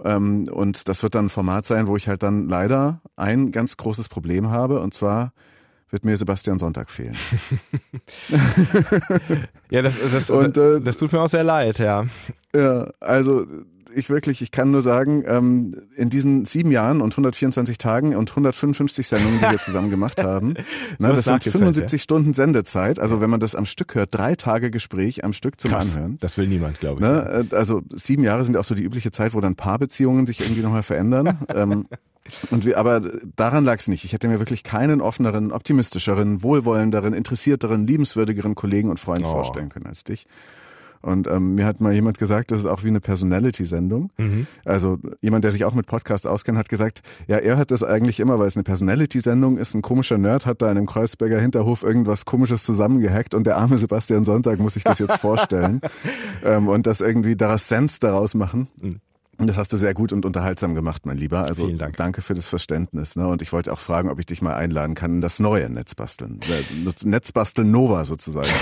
Ähm, 0.05 0.49
und 0.51 0.89
das 0.89 1.03
wird 1.03 1.15
dann 1.15 1.27
ein 1.27 1.31
Format 1.31 1.67
sein, 1.67 1.87
wo 1.87 1.97
ich 1.97 2.09
halt 2.09 2.23
dann 2.23 2.49
leider 2.49 3.01
ein 3.17 3.53
ganz 3.53 3.77
großes 3.77 4.09
Problem 4.09 4.51
habe. 4.51 4.81
Und 4.81 4.95
zwar 4.95 5.33
wird 5.92 6.05
mir 6.05 6.16
Sebastian 6.16 6.59
Sonntag 6.59 6.90
fehlen. 6.90 7.14
ja, 9.70 9.83
das, 9.83 9.96
das, 10.11 10.31
und, 10.31 10.57
äh, 10.57 10.81
das 10.81 10.96
tut 10.96 11.12
mir 11.12 11.20
auch 11.20 11.28
sehr 11.28 11.44
leid, 11.44 11.78
ja. 11.78 12.07
Ja, 12.55 12.90
also 12.98 13.46
ich 13.94 14.11
wirklich, 14.11 14.42
ich 14.42 14.50
kann 14.50 14.70
nur 14.70 14.83
sagen, 14.83 15.24
ähm, 15.26 15.76
in 15.96 16.11
diesen 16.11 16.44
sieben 16.44 16.70
Jahren 16.70 17.00
und 17.00 17.12
124 17.12 17.78
Tagen 17.78 18.16
und 18.16 18.31
155 18.31 19.07
Sendungen, 19.07 19.38
die 19.38 19.50
wir 19.50 19.59
zusammen 19.61 19.90
gemacht 19.90 20.22
haben, 20.22 20.55
ne, 20.98 21.09
das 21.09 21.24
sind 21.24 21.42
75 21.42 22.00
ja. 22.00 22.02
Stunden 22.02 22.35
Sendezeit. 22.35 22.98
Also 22.98 23.20
wenn 23.20 23.31
man 23.31 23.40
das 23.40 23.55
am 23.55 23.66
Stück 23.66 23.94
hört, 23.94 24.14
drei 24.14 24.35
Tage 24.35 24.70
Gespräch 24.70 25.24
am 25.24 25.33
Stück 25.33 25.61
zum 25.61 25.70
Krass, 25.70 25.94
Anhören. 25.96 26.18
Das 26.20 26.38
will 26.38 26.46
niemand, 26.46 26.81
glaube 26.81 27.00
ich. 27.00 27.09
Ne, 27.09 27.46
äh, 27.50 27.55
also 27.55 27.83
sieben 27.94 28.24
Jahre 28.24 28.44
sind 28.44 28.57
auch 28.57 28.64
so 28.64 28.74
die 28.74 28.83
übliche 28.83 29.11
Zeit, 29.11 29.35
wo 29.35 29.40
dann 29.40 29.57
Paarbeziehungen 29.57 30.26
sich 30.26 30.40
irgendwie 30.40 30.62
nochmal 30.62 30.83
verändern. 30.83 31.38
ähm, 31.55 31.87
und 32.50 32.64
wir, 32.64 32.78
aber 32.78 33.00
daran 33.37 33.64
lag 33.64 33.78
es 33.78 33.88
nicht. 33.88 34.05
Ich 34.05 34.12
hätte 34.12 34.28
mir 34.28 34.38
wirklich 34.38 34.62
keinen 34.62 35.00
offeneren, 35.00 35.50
optimistischeren, 35.50 36.42
wohlwollenderen, 36.42 37.14
interessierteren, 37.14 37.87
liebenswürdigeren 37.87 38.55
Kollegen 38.55 38.90
und 38.90 39.00
Freund 39.00 39.22
oh. 39.24 39.31
vorstellen 39.31 39.70
können 39.70 39.87
als 39.87 40.05
dich. 40.05 40.26
Und 41.03 41.27
ähm, 41.27 41.57
mir 41.57 41.67
hat 41.67 41.81
mal 41.81 41.93
jemand 41.93 42.19
gesagt, 42.19 42.51
das 42.53 42.61
ist 42.61 42.67
auch 42.67 42.85
wie 42.85 42.88
eine 42.88 43.01
Personality-Sendung. 43.01 44.11
Mhm. 44.17 44.47
Also 44.65 44.99
jemand, 45.21 45.45
der 45.45 45.53
sich 45.53 45.65
auch 45.65 45.75
mit 45.75 45.87
Podcasts 45.87 46.27
auskennt, 46.27 46.57
hat 46.57 46.69
gesagt, 46.69 47.03
ja, 47.27 47.38
er 47.38 47.59
hat 47.59 47.71
das 47.71 47.83
eigentlich 47.83 48.21
immer, 48.21 48.38
weil 48.38 48.47
es 48.47 48.57
eine 48.57 48.62
Personality-Sendung 48.62 49.59
ist. 49.59 49.75
Ein 49.75 49.83
komischer 49.83 50.19
Nerd 50.19 50.47
hat 50.47 50.62
da 50.62 50.71
in 50.71 50.79
einem 50.79 50.87
Kreuzberger 50.87 51.41
Hinterhof 51.41 51.83
irgendwas 51.83 52.25
Komisches 52.25 52.65
zusammengehackt 52.65 53.35
und 53.35 53.47
der 53.47 53.59
arme 53.59 53.79
Sebastian 53.79 54.25
Sonntag 54.25 54.61
muss 54.61 54.75
sich 54.75 54.85
das 54.85 54.99
jetzt 55.01 55.17
vorstellen 55.21 55.81
ähm, 56.45 56.69
und 56.69 56.87
das 56.87 57.01
irgendwie 57.01 57.37
daraus 57.37 57.69
Sense 57.69 57.99
daraus 58.01 58.35
machen. 58.35 58.69
Mhm. 58.81 59.01
Das 59.46 59.57
hast 59.57 59.72
du 59.72 59.76
sehr 59.76 59.94
gut 59.94 60.12
und 60.12 60.24
unterhaltsam 60.24 60.74
gemacht, 60.74 61.07
mein 61.07 61.16
Lieber. 61.16 61.44
Also 61.44 61.66
Vielen 61.66 61.78
Dank. 61.78 61.96
danke 61.96 62.22
für 62.22 62.35
das 62.35 62.46
Verständnis. 62.48 63.16
Ne? 63.16 63.26
Und 63.26 63.42
ich 63.42 63.52
wollte 63.52 63.72
auch 63.72 63.78
fragen, 63.78 64.11
ob 64.11 64.18
ich 64.18 64.26
dich 64.26 64.42
mal 64.42 64.55
einladen 64.55 64.94
kann 64.94 65.14
in 65.14 65.20
das 65.20 65.40
neue 65.40 65.68
Netzbasteln. 65.70 66.40
Äh, 66.42 67.07
Netzbasteln 67.09 67.70
Nova 67.70 68.05
sozusagen. 68.05 68.48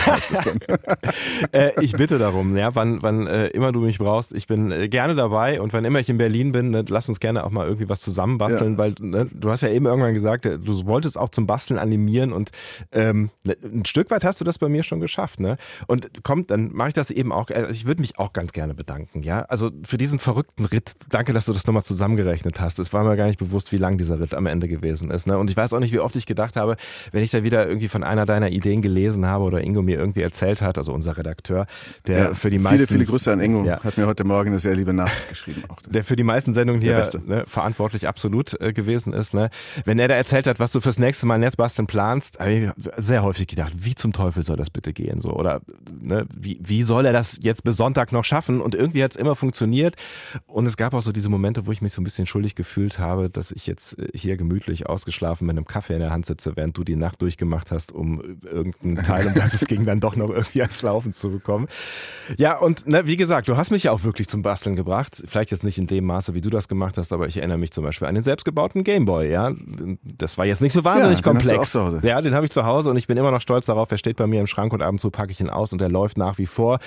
Äh, 1.52 1.72
ich 1.80 1.92
bitte 1.92 2.18
darum, 2.18 2.56
ja, 2.56 2.74
wann, 2.74 3.02
wann 3.02 3.26
äh, 3.26 3.48
immer 3.48 3.72
du 3.72 3.80
mich 3.80 3.98
brauchst. 3.98 4.32
Ich 4.32 4.46
bin 4.46 4.70
äh, 4.70 4.88
gerne 4.88 5.14
dabei 5.14 5.60
und 5.60 5.72
wann 5.72 5.84
immer 5.84 5.98
ich 5.98 6.08
in 6.08 6.18
Berlin 6.18 6.52
bin, 6.52 6.70
ne, 6.70 6.84
lass 6.88 7.08
uns 7.08 7.20
gerne 7.20 7.44
auch 7.44 7.50
mal 7.50 7.66
irgendwie 7.66 7.88
was 7.88 8.00
zusammenbasteln, 8.00 8.72
ja. 8.72 8.78
weil 8.78 8.94
ne, 9.00 9.26
du 9.32 9.50
hast 9.50 9.62
ja 9.62 9.68
eben 9.68 9.86
irgendwann 9.86 10.14
gesagt, 10.14 10.46
äh, 10.46 10.58
du 10.58 10.86
wolltest 10.86 11.18
auch 11.18 11.28
zum 11.28 11.46
Basteln 11.46 11.78
animieren 11.78 12.32
und 12.32 12.50
ähm, 12.92 13.30
ne, 13.44 13.56
ein 13.62 13.84
Stück 13.84 14.10
weit 14.10 14.24
hast 14.24 14.40
du 14.40 14.44
das 14.44 14.58
bei 14.58 14.68
mir 14.68 14.82
schon 14.82 15.00
geschafft. 15.00 15.40
Ne? 15.40 15.56
Und 15.86 16.22
kommt, 16.22 16.50
dann 16.50 16.72
mache 16.72 16.88
ich 16.88 16.94
das 16.94 17.10
eben 17.10 17.32
auch. 17.32 17.50
Also 17.50 17.70
ich 17.70 17.86
würde 17.86 18.00
mich 18.00 18.18
auch 18.18 18.32
ganz 18.32 18.52
gerne 18.52 18.74
bedanken, 18.74 19.22
ja. 19.22 19.42
Also 19.42 19.70
für 19.84 19.98
diesen 19.98 20.18
verrückten 20.18 20.40
verrückten 20.40 20.64
Ritt. 20.72 20.92
Danke, 21.09 21.33
dass 21.33 21.46
du 21.46 21.52
das 21.52 21.66
nochmal 21.66 21.83
zusammengerechnet 21.83 22.61
hast. 22.61 22.78
Es 22.78 22.92
war 22.92 23.04
mir 23.04 23.16
gar 23.16 23.26
nicht 23.26 23.38
bewusst, 23.38 23.72
wie 23.72 23.76
lang 23.76 23.98
dieser 23.98 24.20
Ritt 24.20 24.35
am 24.35 24.46
Ende 24.46 24.68
gewesen 24.68 25.11
ist. 25.11 25.26
Ne? 25.26 25.38
Und 25.38 25.50
ich 25.50 25.56
weiß 25.56 25.72
auch 25.72 25.80
nicht, 25.80 25.92
wie 25.92 26.00
oft 26.00 26.16
ich 26.16 26.26
gedacht 26.26 26.56
habe, 26.56 26.76
wenn 27.12 27.22
ich 27.22 27.30
da 27.30 27.42
wieder 27.42 27.66
irgendwie 27.66 27.88
von 27.88 28.04
einer 28.04 28.26
deiner 28.26 28.50
Ideen 28.50 28.83
gelesen 28.83 29.26
habe 29.26 29.44
oder 29.44 29.62
Ingo 29.62 29.83
mir 29.83 29.98
irgendwie 29.98 30.22
erzählt 30.22 30.62
hat, 30.62 30.78
also 30.78 30.92
unser 30.92 31.16
Redakteur, 31.16 31.66
der 32.06 32.18
ja, 32.18 32.35
für 32.35 32.50
die 32.50 32.56
viele, 32.56 32.62
meisten... 32.62 32.87
Viele, 32.87 32.98
viele 32.98 33.04
Grüße 33.06 33.33
an 33.33 33.40
Ingo. 33.40 33.64
Ja. 33.64 33.83
Hat 33.83 33.96
mir 33.96 34.06
heute 34.06 34.24
Morgen 34.24 34.50
eine 34.50 34.59
sehr 34.59 34.74
liebe 34.74 34.92
Nachricht 34.92 35.28
geschrieben. 35.28 35.62
Auch. 35.68 35.80
Der 35.88 36.04
für 36.04 36.16
die 36.16 36.24
meisten 36.24 36.54
Sendungen 36.54 36.80
hier 36.80 37.02
ne, 37.26 37.44
verantwortlich 37.46 38.09
absolut 38.09 38.61
äh, 38.61 38.72
gewesen 38.72 39.12
ist. 39.12 39.35
Ne? 39.35 39.50
Wenn 39.85 39.98
er 39.98 40.09
da 40.09 40.14
erzählt 40.14 40.46
hat, 40.46 40.61
was 40.61 40.72
du 40.72 40.80
fürs 40.80 40.98
nächste 40.98 41.26
Mal 41.26 41.38
Netzbasteln 41.38 41.87
planst, 41.87 42.38
habe 42.40 42.52
ich 42.52 42.70
sehr 42.96 43.22
häufig 43.22 43.46
gedacht, 43.46 43.72
wie 43.76 43.94
zum 43.94 44.12
Teufel 44.12 44.42
soll 44.42 44.56
das 44.56 44.70
bitte 44.70 44.92
gehen? 44.92 45.20
So 45.20 45.30
Oder 45.30 45.61
ne, 46.00 46.26
wie, 46.35 46.59
wie 46.62 46.83
soll 46.83 47.06
er 47.06 47.12
das 47.12 47.38
jetzt 47.42 47.64
bis 47.64 47.76
Sonntag 47.76 48.12
noch 48.12 48.24
schaffen? 48.24 48.61
Und 48.61 48.74
irgendwie 48.74 49.02
hat 49.02 49.12
es 49.12 49.16
immer 49.16 49.35
funktioniert. 49.37 49.96
Und 50.52 50.66
es 50.66 50.76
gab 50.76 50.94
auch 50.94 51.02
so 51.02 51.12
diese 51.12 51.28
Momente, 51.28 51.66
wo 51.66 51.72
ich 51.72 51.80
mich 51.80 51.92
so 51.92 52.00
ein 52.00 52.04
bisschen 52.04 52.26
schuldig 52.26 52.54
gefühlt 52.54 52.98
habe, 52.98 53.30
dass 53.30 53.52
ich 53.52 53.66
jetzt 53.66 53.98
äh, 53.98 54.08
hier 54.14 54.36
gemütlich 54.36 54.88
ausgeschlafen 54.88 55.46
mit 55.46 55.56
einem 55.56 55.66
Kaffee 55.66 55.94
in 55.94 56.00
der 56.00 56.10
Hand 56.10 56.26
sitze, 56.26 56.56
während 56.56 56.76
du 56.76 56.84
die 56.84 56.96
Nacht 56.96 57.22
durchgemacht 57.22 57.70
hast, 57.70 57.92
um 57.92 58.20
irgendeinen 58.42 59.04
Teil, 59.04 59.26
um 59.28 59.34
das 59.34 59.54
es 59.54 59.66
ging, 59.66 59.84
dann 59.86 60.00
doch 60.00 60.16
noch 60.16 60.30
irgendwie 60.30 60.62
ans 60.62 60.82
Laufen 60.82 61.12
zu 61.12 61.30
bekommen. 61.30 61.68
Ja, 62.36 62.58
und 62.58 62.86
ne, 62.86 63.06
wie 63.06 63.16
gesagt, 63.16 63.48
du 63.48 63.56
hast 63.56 63.70
mich 63.70 63.84
ja 63.84 63.92
auch 63.92 64.02
wirklich 64.02 64.28
zum 64.28 64.42
Basteln 64.42 64.76
gebracht. 64.76 65.22
Vielleicht 65.26 65.50
jetzt 65.50 65.64
nicht 65.64 65.78
in 65.78 65.86
dem 65.86 66.04
Maße, 66.04 66.34
wie 66.34 66.40
du 66.40 66.50
das 66.50 66.68
gemacht 66.68 66.98
hast, 66.98 67.12
aber 67.12 67.28
ich 67.28 67.36
erinnere 67.36 67.58
mich 67.58 67.72
zum 67.72 67.84
Beispiel 67.84 68.08
an 68.08 68.14
den 68.14 68.24
selbstgebauten 68.24 68.84
Gameboy. 68.84 69.30
Ja, 69.30 69.52
das 70.02 70.38
war 70.38 70.46
jetzt 70.46 70.62
nicht 70.62 70.72
so 70.72 70.84
wahnsinnig 70.84 71.18
ja, 71.18 71.24
komplex. 71.24 71.72
Ja, 72.02 72.20
den 72.20 72.34
habe 72.34 72.46
ich 72.46 72.52
zu 72.52 72.64
Hause 72.64 72.90
und 72.90 72.96
ich 72.96 73.06
bin 73.06 73.16
immer 73.16 73.30
noch 73.30 73.40
stolz 73.40 73.66
darauf. 73.66 73.90
Er 73.90 73.98
steht 73.98 74.16
bei 74.16 74.26
mir 74.26 74.40
im 74.40 74.46
Schrank 74.46 74.72
und 74.72 74.82
ab 74.82 74.90
und 74.90 75.00
zu 75.00 75.10
packe 75.10 75.32
ich 75.32 75.40
ihn 75.40 75.50
aus 75.50 75.72
und 75.72 75.80
er 75.80 75.88
läuft 75.88 76.18
nach 76.18 76.38
wie 76.38 76.46
vor. 76.46 76.80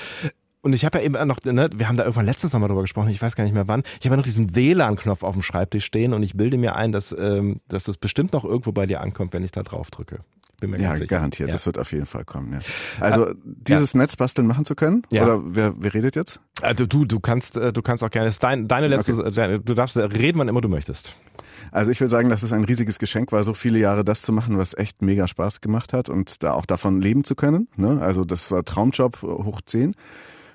Und 0.64 0.72
ich 0.72 0.86
habe 0.86 0.98
ja 0.98 1.04
eben 1.04 1.28
noch, 1.28 1.44
ne, 1.44 1.70
wir 1.76 1.90
haben 1.90 1.98
da 1.98 2.04
irgendwann 2.04 2.26
letztens 2.26 2.54
nochmal 2.54 2.70
drüber 2.70 2.84
gesprochen, 2.84 3.10
ich 3.10 3.22
weiß 3.22 3.36
gar 3.36 3.44
nicht 3.44 3.54
mehr 3.54 3.68
wann. 3.68 3.84
Ich 4.00 4.06
habe 4.06 4.14
ja 4.14 4.18
noch 4.18 4.24
diesen 4.24 4.56
WLAN-Knopf 4.56 5.22
auf 5.22 5.34
dem 5.34 5.42
Schreibtisch 5.44 5.84
stehen 5.84 6.14
und 6.14 6.24
ich 6.24 6.38
bilde 6.38 6.58
mir 6.58 6.76
ein, 6.76 6.94
dass, 6.94 7.14
ähm, 7.18 7.60
dass 7.68 7.84
das 7.84 7.98
bestimmt 7.98 8.32
noch 8.32 8.46
irgendwo 8.46 8.72
bei 8.72 8.86
dir 8.86 9.02
ankommt, 9.02 9.34
wenn 9.34 9.44
ich 9.44 9.52
da 9.52 9.62
drauf 9.62 9.92
drücke. 9.92 10.22
Bin 10.62 10.70
mir 10.70 10.80
ja, 10.80 10.94
garantiert. 10.94 11.50
Ja. 11.50 11.54
Das 11.54 11.66
wird 11.66 11.78
auf 11.78 11.92
jeden 11.92 12.06
Fall 12.06 12.24
kommen. 12.24 12.54
Ja. 12.54 12.60
Also 13.02 13.28
ja. 13.28 13.34
dieses. 13.44 13.94
Netzbasteln 13.94 14.48
machen 14.48 14.64
zu 14.64 14.76
können? 14.76 15.04
Ja. 15.12 15.26
Oder 15.26 15.42
wer, 15.44 15.74
wer 15.78 15.94
redet 15.94 16.16
jetzt? 16.16 16.40
Also 16.62 16.86
du, 16.86 17.04
du 17.04 17.20
kannst, 17.20 17.58
äh, 17.58 17.74
du 17.74 17.82
kannst 17.82 18.02
auch 18.02 18.10
gerne. 18.10 18.32
Dein, 18.40 18.70
deine 18.70 18.88
letzte, 18.88 19.14
okay. 19.18 19.60
du 19.62 19.74
darfst 19.74 19.98
reden, 19.98 20.40
wann 20.40 20.48
immer 20.48 20.62
du 20.62 20.70
möchtest. 20.70 21.18
Also 21.72 21.92
ich 21.92 22.00
will 22.00 22.10
sagen, 22.10 22.30
dass 22.30 22.42
es 22.42 22.54
ein 22.54 22.64
riesiges 22.64 23.00
Geschenk 23.00 23.34
war, 23.34 23.44
so 23.44 23.54
viele 23.54 23.80
Jahre 23.80 24.06
das 24.06 24.22
zu 24.22 24.32
machen, 24.32 24.58
was 24.58 24.74
echt 24.74 25.02
mega 25.02 25.28
Spaß 25.28 25.60
gemacht 25.60 25.92
hat 25.92 26.08
und 26.08 26.42
da 26.42 26.54
auch 26.54 26.66
davon 26.66 27.02
leben 27.02 27.26
zu 27.26 27.36
können. 27.36 27.68
Ne? 27.76 28.02
Also 28.02 28.24
das 28.24 28.50
war 28.50 28.64
Traumjob 28.64 29.22
hoch 29.22 29.60
zehn. 29.66 29.96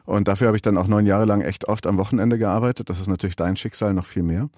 Und 0.09 0.27
dafür 0.27 0.47
habe 0.47 0.57
ich 0.57 0.63
dann 0.63 0.79
auch 0.79 0.87
neun 0.87 1.05
Jahre 1.05 1.27
lang 1.27 1.43
echt 1.43 1.69
oft 1.69 1.87
am 1.87 1.99
Wochenende 1.99 2.39
gearbeitet. 2.39 2.89
Das 2.89 2.99
ist 2.99 3.09
natürlich 3.09 3.37
dein 3.37 3.57
Schicksal 3.57 3.93
noch 3.93 4.07
viel 4.07 4.23
mehr. 4.23 4.49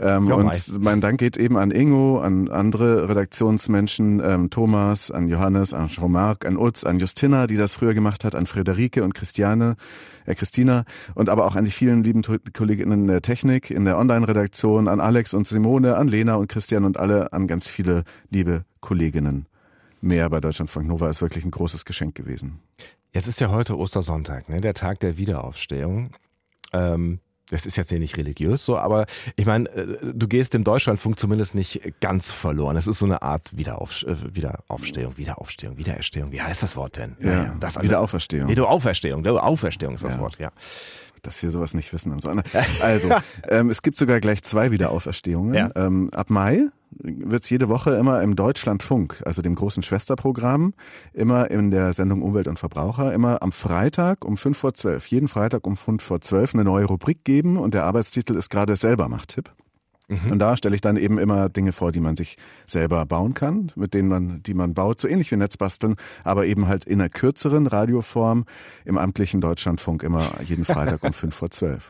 Ähm, 0.00 0.32
und 0.32 0.46
mei. 0.46 0.58
mein 0.78 1.02
Dank 1.02 1.20
geht 1.20 1.36
eben 1.36 1.58
an 1.58 1.70
Ingo, 1.70 2.18
an 2.18 2.48
andere 2.48 3.06
Redaktionsmenschen, 3.06 4.22
ähm, 4.24 4.48
Thomas, 4.48 5.10
an 5.10 5.28
Johannes, 5.28 5.74
an 5.74 5.88
Jean-Marc, 5.88 6.46
an 6.46 6.56
Utz, 6.56 6.84
an 6.84 6.98
Justina, 6.98 7.46
die 7.46 7.58
das 7.58 7.74
früher 7.74 7.92
gemacht 7.92 8.24
hat, 8.24 8.34
an 8.34 8.46
Friederike 8.46 9.04
und 9.04 9.12
Christiane, 9.12 9.76
äh, 10.24 10.34
Christina 10.34 10.86
und 11.14 11.28
aber 11.28 11.44
auch 11.44 11.56
an 11.56 11.66
die 11.66 11.72
vielen 11.72 12.02
lieben 12.02 12.22
Kolleginnen 12.54 13.00
in 13.00 13.06
der 13.06 13.20
Technik, 13.20 13.70
in 13.70 13.84
der 13.84 13.98
Online-Redaktion, 13.98 14.88
an 14.88 15.00
Alex 15.00 15.34
und 15.34 15.46
Simone, 15.46 15.96
an 15.96 16.08
Lena 16.08 16.36
und 16.36 16.48
Christian 16.48 16.84
und 16.84 16.98
alle, 16.98 17.34
an 17.34 17.46
ganz 17.46 17.68
viele 17.68 18.04
liebe 18.30 18.64
Kolleginnen 18.80 19.44
mehr 20.00 20.30
bei 20.30 20.40
Deutschlandfunk 20.40 20.86
Nova 20.86 21.10
ist 21.10 21.20
wirklich 21.20 21.44
ein 21.44 21.50
großes 21.50 21.84
Geschenk 21.84 22.14
gewesen. 22.14 22.60
Jetzt 23.16 23.28
ist 23.28 23.40
ja 23.40 23.48
heute 23.48 23.78
Ostersonntag, 23.78 24.50
ne? 24.50 24.60
der 24.60 24.74
Tag 24.74 25.00
der 25.00 25.16
Wiederaufstehung. 25.16 26.10
Ähm, 26.74 27.20
das 27.48 27.64
ist 27.64 27.76
jetzt 27.76 27.88
hier 27.88 27.98
nicht 27.98 28.18
religiös 28.18 28.62
so, 28.66 28.76
aber 28.76 29.06
ich 29.36 29.46
meine, 29.46 29.70
äh, 29.70 30.12
du 30.12 30.28
gehst 30.28 30.52
dem 30.52 30.64
Deutschlandfunk 30.64 31.18
zumindest 31.18 31.54
nicht 31.54 31.80
ganz 32.02 32.30
verloren. 32.30 32.76
Es 32.76 32.86
ist 32.86 32.98
so 32.98 33.06
eine 33.06 33.22
Art 33.22 33.56
Wiederauf, 33.56 34.02
äh, 34.02 34.16
Wiederaufstehung, 34.34 35.16
Wiederaufstehung, 35.16 35.78
Wiedererstehung. 35.78 36.30
Wie 36.30 36.42
heißt 36.42 36.62
das 36.62 36.76
Wort 36.76 36.98
denn? 36.98 37.16
Ja, 37.18 37.30
ja 37.30 37.56
das 37.58 37.80
Wiederauferstehung. 37.80 38.50
Wiederauferstehung, 38.50 39.26
Auferstehung 39.26 39.94
ist 39.94 40.04
das 40.04 40.16
ja. 40.16 40.20
Wort, 40.20 40.38
ja 40.38 40.50
dass 41.22 41.42
wir 41.42 41.50
sowas 41.50 41.74
nicht 41.74 41.92
wissen. 41.92 42.16
Also, 42.80 43.10
ähm, 43.48 43.68
es 43.68 43.82
gibt 43.82 43.96
sogar 43.96 44.20
gleich 44.20 44.44
zwei 44.44 44.70
Wiederauferstehungen. 44.70 45.54
Ja. 45.54 45.70
Ähm, 45.74 46.10
ab 46.14 46.30
Mai 46.30 46.68
wird 47.02 47.42
es 47.42 47.50
jede 47.50 47.68
Woche 47.68 47.92
immer 47.92 48.22
im 48.22 48.36
Deutschlandfunk, 48.36 49.22
also 49.24 49.42
dem 49.42 49.54
großen 49.54 49.82
Schwesterprogramm, 49.82 50.74
immer 51.12 51.50
in 51.50 51.70
der 51.70 51.92
Sendung 51.92 52.22
Umwelt 52.22 52.48
und 52.48 52.58
Verbraucher, 52.58 53.12
immer 53.12 53.42
am 53.42 53.52
Freitag 53.52 54.24
um 54.24 54.36
fünf 54.36 54.58
vor 54.58 54.74
zwölf, 54.74 55.06
jeden 55.06 55.28
Freitag 55.28 55.66
um 55.66 55.76
fünf 55.76 56.02
vor 56.02 56.20
zwölf 56.20 56.54
eine 56.54 56.64
neue 56.64 56.86
Rubrik 56.86 57.24
geben 57.24 57.56
und 57.56 57.74
der 57.74 57.84
Arbeitstitel 57.84 58.34
ist 58.34 58.50
gerade 58.50 58.76
selber 58.76 59.08
Macht-Tipp. 59.08 59.52
Mhm. 60.08 60.32
Und 60.32 60.38
da 60.38 60.56
stelle 60.56 60.74
ich 60.74 60.80
dann 60.80 60.96
eben 60.96 61.18
immer 61.18 61.48
Dinge 61.48 61.72
vor, 61.72 61.90
die 61.90 62.00
man 62.00 62.16
sich 62.16 62.38
selber 62.66 63.04
bauen 63.06 63.34
kann, 63.34 63.72
mit 63.74 63.92
denen 63.92 64.08
man, 64.08 64.42
die 64.42 64.54
man 64.54 64.74
baut, 64.74 65.00
so 65.00 65.08
ähnlich 65.08 65.30
wie 65.32 65.36
Netzbasteln, 65.36 65.96
aber 66.22 66.46
eben 66.46 66.68
halt 66.68 66.84
in 66.84 67.00
einer 67.00 67.08
kürzeren 67.08 67.66
Radioform 67.66 68.44
im 68.84 68.98
amtlichen 68.98 69.40
Deutschlandfunk 69.40 70.02
immer 70.02 70.40
jeden 70.44 70.64
Freitag 70.64 71.02
um 71.02 71.12
fünf 71.12 71.34
vor 71.34 71.50
zwölf. 71.50 71.88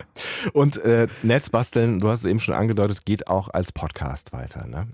Und 0.52 0.78
äh, 0.78 1.08
Netzbasteln, 1.22 1.98
du 1.98 2.08
hast 2.08 2.20
es 2.20 2.26
eben 2.26 2.40
schon 2.40 2.54
angedeutet, 2.54 3.04
geht 3.04 3.28
auch 3.28 3.48
als 3.48 3.72
Podcast 3.72 4.32
weiter, 4.32 4.66
ne? 4.66 4.86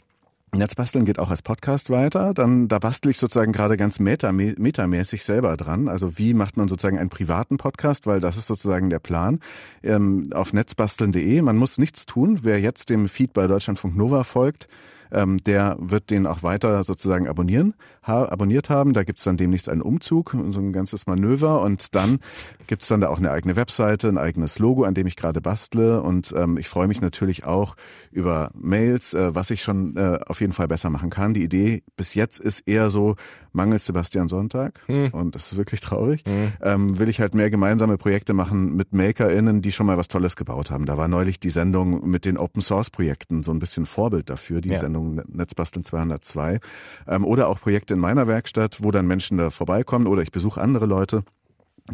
Netzbasteln 0.54 1.06
geht 1.06 1.18
auch 1.18 1.30
als 1.30 1.40
Podcast 1.40 1.88
weiter. 1.88 2.34
Dann, 2.34 2.68
da 2.68 2.78
bastel 2.78 3.10
ich 3.10 3.16
sozusagen 3.16 3.52
gerade 3.52 3.78
ganz 3.78 3.98
meta, 4.00 4.32
metamäßig 4.32 5.24
selber 5.24 5.56
dran. 5.56 5.88
Also 5.88 6.18
wie 6.18 6.34
macht 6.34 6.58
man 6.58 6.68
sozusagen 6.68 6.98
einen 6.98 7.08
privaten 7.08 7.56
Podcast? 7.56 8.06
Weil 8.06 8.20
das 8.20 8.36
ist 8.36 8.48
sozusagen 8.48 8.90
der 8.90 8.98
Plan. 8.98 9.40
Ähm, 9.82 10.28
auf 10.34 10.52
netzbasteln.de. 10.52 11.40
Man 11.40 11.56
muss 11.56 11.78
nichts 11.78 12.04
tun. 12.04 12.40
Wer 12.42 12.60
jetzt 12.60 12.90
dem 12.90 13.08
Feed 13.08 13.32
bei 13.32 13.46
Deutschlandfunk 13.46 13.96
Nova 13.96 14.24
folgt, 14.24 14.68
ähm, 15.10 15.42
der 15.42 15.76
wird 15.80 16.10
den 16.10 16.26
auch 16.26 16.42
weiter 16.42 16.84
sozusagen 16.84 17.28
abonnieren, 17.28 17.72
ha, 18.02 18.24
abonniert 18.24 18.70
haben. 18.70 18.92
Da 18.92 19.04
gibt's 19.04 19.24
dann 19.24 19.36
demnächst 19.36 19.68
einen 19.68 19.82
Umzug, 19.82 20.36
so 20.50 20.60
ein 20.60 20.72
ganzes 20.72 21.06
Manöver 21.06 21.60
und 21.62 21.94
dann 21.94 22.20
gibt's 22.66 22.88
dann 22.88 23.00
da 23.00 23.08
auch 23.08 23.18
eine 23.18 23.30
eigene 23.30 23.56
Webseite, 23.56 24.08
ein 24.08 24.18
eigenes 24.18 24.58
Logo, 24.58 24.84
an 24.84 24.94
dem 24.94 25.06
ich 25.06 25.16
gerade 25.16 25.40
bastle 25.40 26.02
und 26.02 26.32
ähm, 26.36 26.56
ich 26.56 26.68
freue 26.68 26.88
mich 26.88 27.00
natürlich 27.00 27.44
auch 27.44 27.76
über 28.10 28.50
Mails, 28.54 29.14
äh, 29.14 29.34
was 29.34 29.50
ich 29.50 29.62
schon 29.62 29.96
äh, 29.96 30.18
auf 30.26 30.40
jeden 30.40 30.52
Fall 30.52 30.68
besser 30.68 30.90
machen 30.90 31.10
kann. 31.10 31.34
Die 31.34 31.42
Idee 31.42 31.82
bis 31.96 32.14
jetzt 32.14 32.38
ist 32.38 32.60
eher 32.60 32.90
so, 32.90 33.16
mangelt 33.52 33.82
Sebastian 33.82 34.28
Sonntag 34.28 34.80
hm. 34.86 35.10
und 35.10 35.34
das 35.34 35.52
ist 35.52 35.58
wirklich 35.58 35.80
traurig, 35.80 36.24
hm. 36.26 36.52
ähm, 36.62 36.98
will 36.98 37.08
ich 37.08 37.20
halt 37.20 37.34
mehr 37.34 37.50
gemeinsame 37.50 37.98
Projekte 37.98 38.32
machen 38.34 38.74
mit 38.74 38.92
MakerInnen, 38.92 39.62
die 39.62 39.72
schon 39.72 39.86
mal 39.86 39.98
was 39.98 40.08
Tolles 40.08 40.36
gebaut 40.36 40.70
haben. 40.70 40.86
Da 40.86 40.96
war 40.96 41.08
neulich 41.08 41.40
die 41.40 41.50
Sendung 41.50 42.08
mit 42.08 42.24
den 42.24 42.38
Open 42.38 42.62
Source 42.62 42.90
Projekten 42.90 43.42
so 43.42 43.52
ein 43.52 43.58
bisschen 43.58 43.86
Vorbild 43.86 44.30
dafür, 44.30 44.60
die 44.60 44.70
ja. 44.70 44.78
Sendung 44.78 45.22
Netzbasteln 45.28 45.84
202. 45.84 46.60
Ähm, 47.06 47.24
oder 47.24 47.48
auch 47.48 47.60
Projekte 47.60 47.91
in 47.92 47.98
meiner 47.98 48.26
Werkstatt, 48.26 48.82
wo 48.82 48.90
dann 48.90 49.06
Menschen 49.06 49.38
da 49.38 49.50
vorbeikommen 49.50 50.06
oder 50.06 50.22
ich 50.22 50.32
besuche 50.32 50.60
andere 50.60 50.86
Leute 50.86 51.24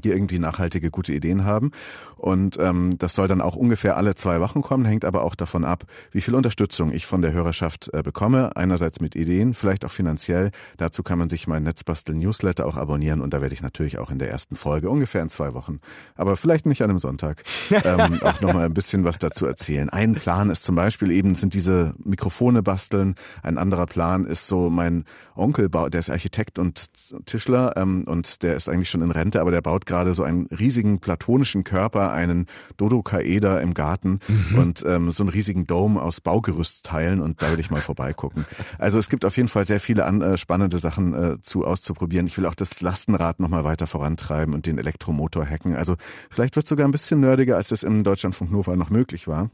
die 0.00 0.10
irgendwie 0.10 0.38
nachhaltige, 0.38 0.90
gute 0.90 1.12
Ideen 1.12 1.44
haben. 1.44 1.70
Und 2.16 2.58
ähm, 2.58 2.98
das 2.98 3.14
soll 3.14 3.28
dann 3.28 3.40
auch 3.40 3.56
ungefähr 3.56 3.96
alle 3.96 4.14
zwei 4.14 4.40
Wochen 4.40 4.62
kommen, 4.62 4.84
hängt 4.84 5.04
aber 5.04 5.22
auch 5.22 5.34
davon 5.34 5.64
ab, 5.64 5.84
wie 6.10 6.20
viel 6.20 6.34
Unterstützung 6.34 6.92
ich 6.92 7.06
von 7.06 7.22
der 7.22 7.32
Hörerschaft 7.32 7.90
äh, 7.92 8.02
bekomme. 8.02 8.56
Einerseits 8.56 9.00
mit 9.00 9.14
Ideen, 9.14 9.54
vielleicht 9.54 9.84
auch 9.84 9.92
finanziell. 9.92 10.50
Dazu 10.76 11.02
kann 11.02 11.18
man 11.18 11.28
sich 11.28 11.46
mein 11.46 11.62
Netzbastel-Newsletter 11.62 12.66
auch 12.66 12.76
abonnieren 12.76 13.20
und 13.20 13.32
da 13.32 13.40
werde 13.40 13.54
ich 13.54 13.62
natürlich 13.62 13.98
auch 13.98 14.10
in 14.10 14.18
der 14.18 14.30
ersten 14.30 14.56
Folge, 14.56 14.90
ungefähr 14.90 15.22
in 15.22 15.28
zwei 15.28 15.54
Wochen, 15.54 15.80
aber 16.16 16.36
vielleicht 16.36 16.66
nicht 16.66 16.82
an 16.82 16.90
einem 16.90 16.98
Sonntag, 16.98 17.44
ähm, 17.70 18.20
auch 18.22 18.40
nochmal 18.40 18.64
ein 18.64 18.74
bisschen 18.74 19.04
was 19.04 19.18
dazu 19.18 19.46
erzählen. 19.46 19.88
Ein 19.88 20.14
Plan 20.14 20.50
ist 20.50 20.64
zum 20.64 20.74
Beispiel 20.74 21.10
eben, 21.10 21.34
sind 21.34 21.54
diese 21.54 21.94
Mikrofone 22.04 22.62
basteln. 22.62 23.14
Ein 23.42 23.58
anderer 23.58 23.86
Plan 23.86 24.26
ist 24.26 24.48
so 24.48 24.70
mein 24.70 25.04
Onkel, 25.34 25.68
der 25.68 26.00
ist 26.00 26.10
Architekt 26.10 26.58
und 26.58 26.86
Tischler 27.26 27.76
ähm, 27.76 28.04
und 28.06 28.42
der 28.42 28.56
ist 28.56 28.68
eigentlich 28.68 28.90
schon 28.90 29.02
in 29.02 29.10
Rente, 29.10 29.40
aber 29.40 29.50
der 29.50 29.60
baut 29.60 29.86
gerade 29.88 30.14
so 30.14 30.22
einen 30.22 30.46
riesigen 30.46 31.00
platonischen 31.00 31.64
Körper, 31.64 32.12
einen 32.12 32.46
Dodokaeder 32.76 33.60
im 33.60 33.74
Garten 33.74 34.20
mhm. 34.28 34.58
und 34.58 34.84
ähm, 34.86 35.10
so 35.10 35.24
einen 35.24 35.30
riesigen 35.30 35.66
Dome 35.66 36.00
aus 36.00 36.20
Baugerüstteilen 36.20 37.20
und 37.20 37.42
da 37.42 37.50
will 37.50 37.58
ich 37.58 37.72
mal 37.72 37.80
vorbeigucken. 37.80 38.46
Also 38.78 38.98
es 38.98 39.08
gibt 39.08 39.24
auf 39.24 39.36
jeden 39.36 39.48
Fall 39.48 39.66
sehr 39.66 39.80
viele 39.80 40.04
an, 40.04 40.20
äh, 40.20 40.38
spannende 40.38 40.78
Sachen 40.78 41.14
äh, 41.14 41.40
zu 41.40 41.66
auszuprobieren. 41.66 42.26
Ich 42.28 42.38
will 42.38 42.46
auch 42.46 42.54
das 42.54 42.80
Lastenrad 42.80 43.40
nochmal 43.40 43.64
weiter 43.64 43.88
vorantreiben 43.88 44.54
und 44.54 44.66
den 44.66 44.78
Elektromotor 44.78 45.44
hacken. 45.44 45.74
Also 45.74 45.96
vielleicht 46.30 46.54
wird 46.54 46.66
es 46.66 46.70
sogar 46.70 46.86
ein 46.86 46.92
bisschen 46.92 47.20
nerdiger, 47.20 47.56
als 47.56 47.72
es 47.72 47.82
im 47.82 48.04
Deutschlandfunk 48.04 48.52
Nova 48.52 48.76
noch 48.76 48.90
möglich 48.90 49.26
war. 49.26 49.50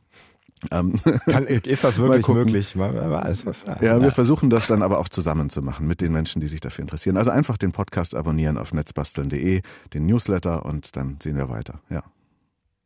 Ähm, 0.70 1.00
Kann, 1.26 1.46
ist 1.46 1.84
das 1.84 1.98
wirklich 2.00 2.26
möglich? 2.28 2.74
ja, 2.74 4.00
wir 4.00 4.12
versuchen 4.12 4.50
das 4.50 4.66
dann 4.66 4.82
aber 4.82 4.98
auch 4.98 5.08
zusammen 5.08 5.50
zu 5.50 5.62
machen 5.62 5.86
mit 5.86 6.00
den 6.00 6.12
Menschen, 6.12 6.40
die 6.40 6.46
sich 6.46 6.60
dafür 6.60 6.82
interessieren. 6.82 7.16
Also 7.16 7.30
einfach 7.30 7.56
den 7.56 7.72
Podcast 7.72 8.14
abonnieren 8.14 8.58
auf 8.58 8.72
netzbasteln.de, 8.72 9.62
den 9.92 10.06
Newsletter 10.06 10.64
und 10.64 10.96
dann 10.96 11.18
sehen 11.22 11.36
wir 11.36 11.48
weiter. 11.48 11.80
Ja. 11.90 12.02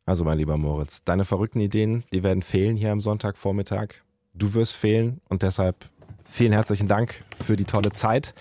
Also 0.05 0.23
mein 0.23 0.37
lieber 0.37 0.57
Moritz, 0.57 1.03
deine 1.03 1.23
verrückten 1.23 1.59
Ideen, 1.59 2.03
die 2.13 2.23
werden 2.23 2.41
fehlen 2.41 2.75
hier 2.75 2.91
am 2.91 2.99
Sonntagvormittag. 2.99 3.89
Du 4.33 4.53
wirst 4.53 4.75
fehlen 4.75 5.21
und 5.29 5.43
deshalb 5.43 5.89
vielen 6.27 6.53
herzlichen 6.53 6.87
Dank 6.87 7.23
für 7.39 7.55
die 7.55 7.65
tolle 7.65 7.91
Zeit. 7.91 8.33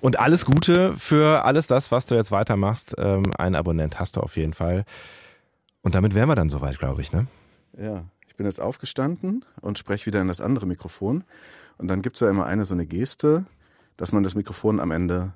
Und 0.00 0.20
alles 0.20 0.44
Gute 0.44 0.94
für 0.96 1.44
alles 1.44 1.66
das, 1.68 1.90
was 1.90 2.06
du 2.06 2.14
jetzt 2.14 2.32
weitermachst. 2.32 2.94
Ähm, 2.98 3.24
einen 3.38 3.54
Abonnent 3.54 3.98
hast 3.98 4.16
du 4.16 4.20
auf 4.20 4.36
jeden 4.36 4.52
Fall. 4.52 4.84
Und 5.82 5.94
damit 5.94 6.14
wären 6.14 6.28
wir 6.28 6.34
dann 6.34 6.48
soweit, 6.48 6.78
glaube 6.78 7.00
ich, 7.00 7.12
ne? 7.12 7.26
Ja. 7.78 8.04
Ich 8.36 8.38
bin 8.38 8.44
jetzt 8.44 8.60
aufgestanden 8.60 9.46
und 9.62 9.78
spreche 9.78 10.04
wieder 10.04 10.20
in 10.20 10.28
das 10.28 10.42
andere 10.42 10.66
Mikrofon. 10.66 11.24
Und 11.78 11.88
dann 11.88 12.02
gibt 12.02 12.16
es 12.16 12.20
ja 12.20 12.28
immer 12.28 12.44
eine 12.44 12.66
so 12.66 12.74
eine 12.74 12.84
Geste, 12.84 13.46
dass 13.96 14.12
man 14.12 14.24
das 14.24 14.34
Mikrofon 14.34 14.78
am 14.78 14.90
Ende, 14.90 15.32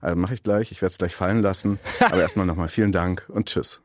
also 0.00 0.16
mache 0.16 0.32
ich 0.32 0.42
gleich, 0.42 0.72
ich 0.72 0.80
werde 0.80 0.92
es 0.92 0.96
gleich 0.96 1.14
fallen 1.14 1.42
lassen. 1.42 1.78
Aber 2.00 2.22
erstmal 2.22 2.46
nochmal 2.46 2.68
vielen 2.68 2.90
Dank 2.90 3.26
und 3.28 3.50
tschüss. 3.50 3.82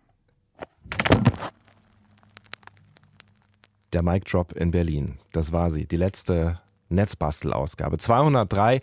Der 3.91 4.01
Mic 4.01 4.32
Drop 4.32 4.53
in 4.53 4.72
Berlin. 4.72 5.20
Das 5.34 5.51
war 5.51 5.70
sie. 5.70 5.86
Die 5.86 5.97
letzte 5.97 6.61
Netzbastelausgabe. 6.93 7.97
203 7.97 8.81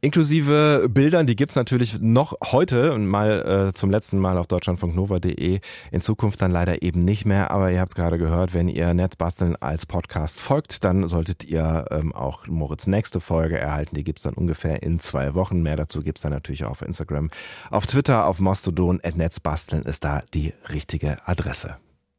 inklusive 0.00 0.86
Bildern, 0.88 1.26
die 1.26 1.36
gibt's 1.36 1.56
natürlich 1.56 2.00
noch 2.00 2.34
heute 2.52 2.96
mal 2.98 3.68
äh, 3.68 3.72
zum 3.72 3.90
letzten 3.90 4.18
Mal 4.18 4.38
auf 4.38 4.46
deutschlandfunknova.de. 4.46 5.60
In 5.90 6.00
Zukunft 6.00 6.40
dann 6.42 6.50
leider 6.50 6.82
eben 6.82 7.04
nicht 7.04 7.24
mehr, 7.24 7.50
aber 7.50 7.70
ihr 7.70 7.80
habt 7.80 7.90
es 7.90 7.94
gerade 7.96 8.18
gehört, 8.18 8.54
wenn 8.54 8.68
ihr 8.68 8.94
Netzbasteln 8.94 9.56
als 9.56 9.86
Podcast 9.86 10.40
folgt, 10.40 10.84
dann 10.84 11.08
solltet 11.08 11.44
ihr 11.44 11.86
ähm, 11.90 12.14
auch 12.14 12.46
Moritz 12.46 12.86
nächste 12.86 13.20
Folge 13.20 13.58
erhalten. 13.58 13.96
Die 13.96 14.04
gibt's 14.04 14.22
dann 14.22 14.34
ungefähr 14.34 14.82
in 14.82 14.98
zwei 15.00 15.34
Wochen. 15.34 15.62
Mehr 15.62 15.76
dazu 15.76 16.02
gibt's 16.02 16.22
dann 16.22 16.32
natürlich 16.32 16.64
auch 16.64 16.76
auf 16.76 16.82
Instagram, 16.82 17.30
auf 17.70 17.86
Twitter, 17.86 18.26
auf 18.26 18.40
Mastodon. 18.40 19.00
Netzbasteln 19.16 19.82
ist 19.84 20.04
da 20.04 20.22
die 20.34 20.52
richtige 20.70 21.26
Adresse. 21.26 21.76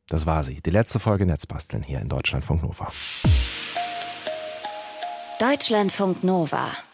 Das 0.10 0.26
war 0.26 0.44
sie. 0.44 0.62
Die 0.62 0.72
letzte 0.72 1.00
Folge 1.00 1.26
Netzbasteln 1.26 1.84
hier 1.84 2.00
in 2.00 2.10
Deutschlandfunk 2.10 2.64
Nova. 2.64 2.92
Deutschlandfunk 5.40 6.24
Nova 6.24 6.87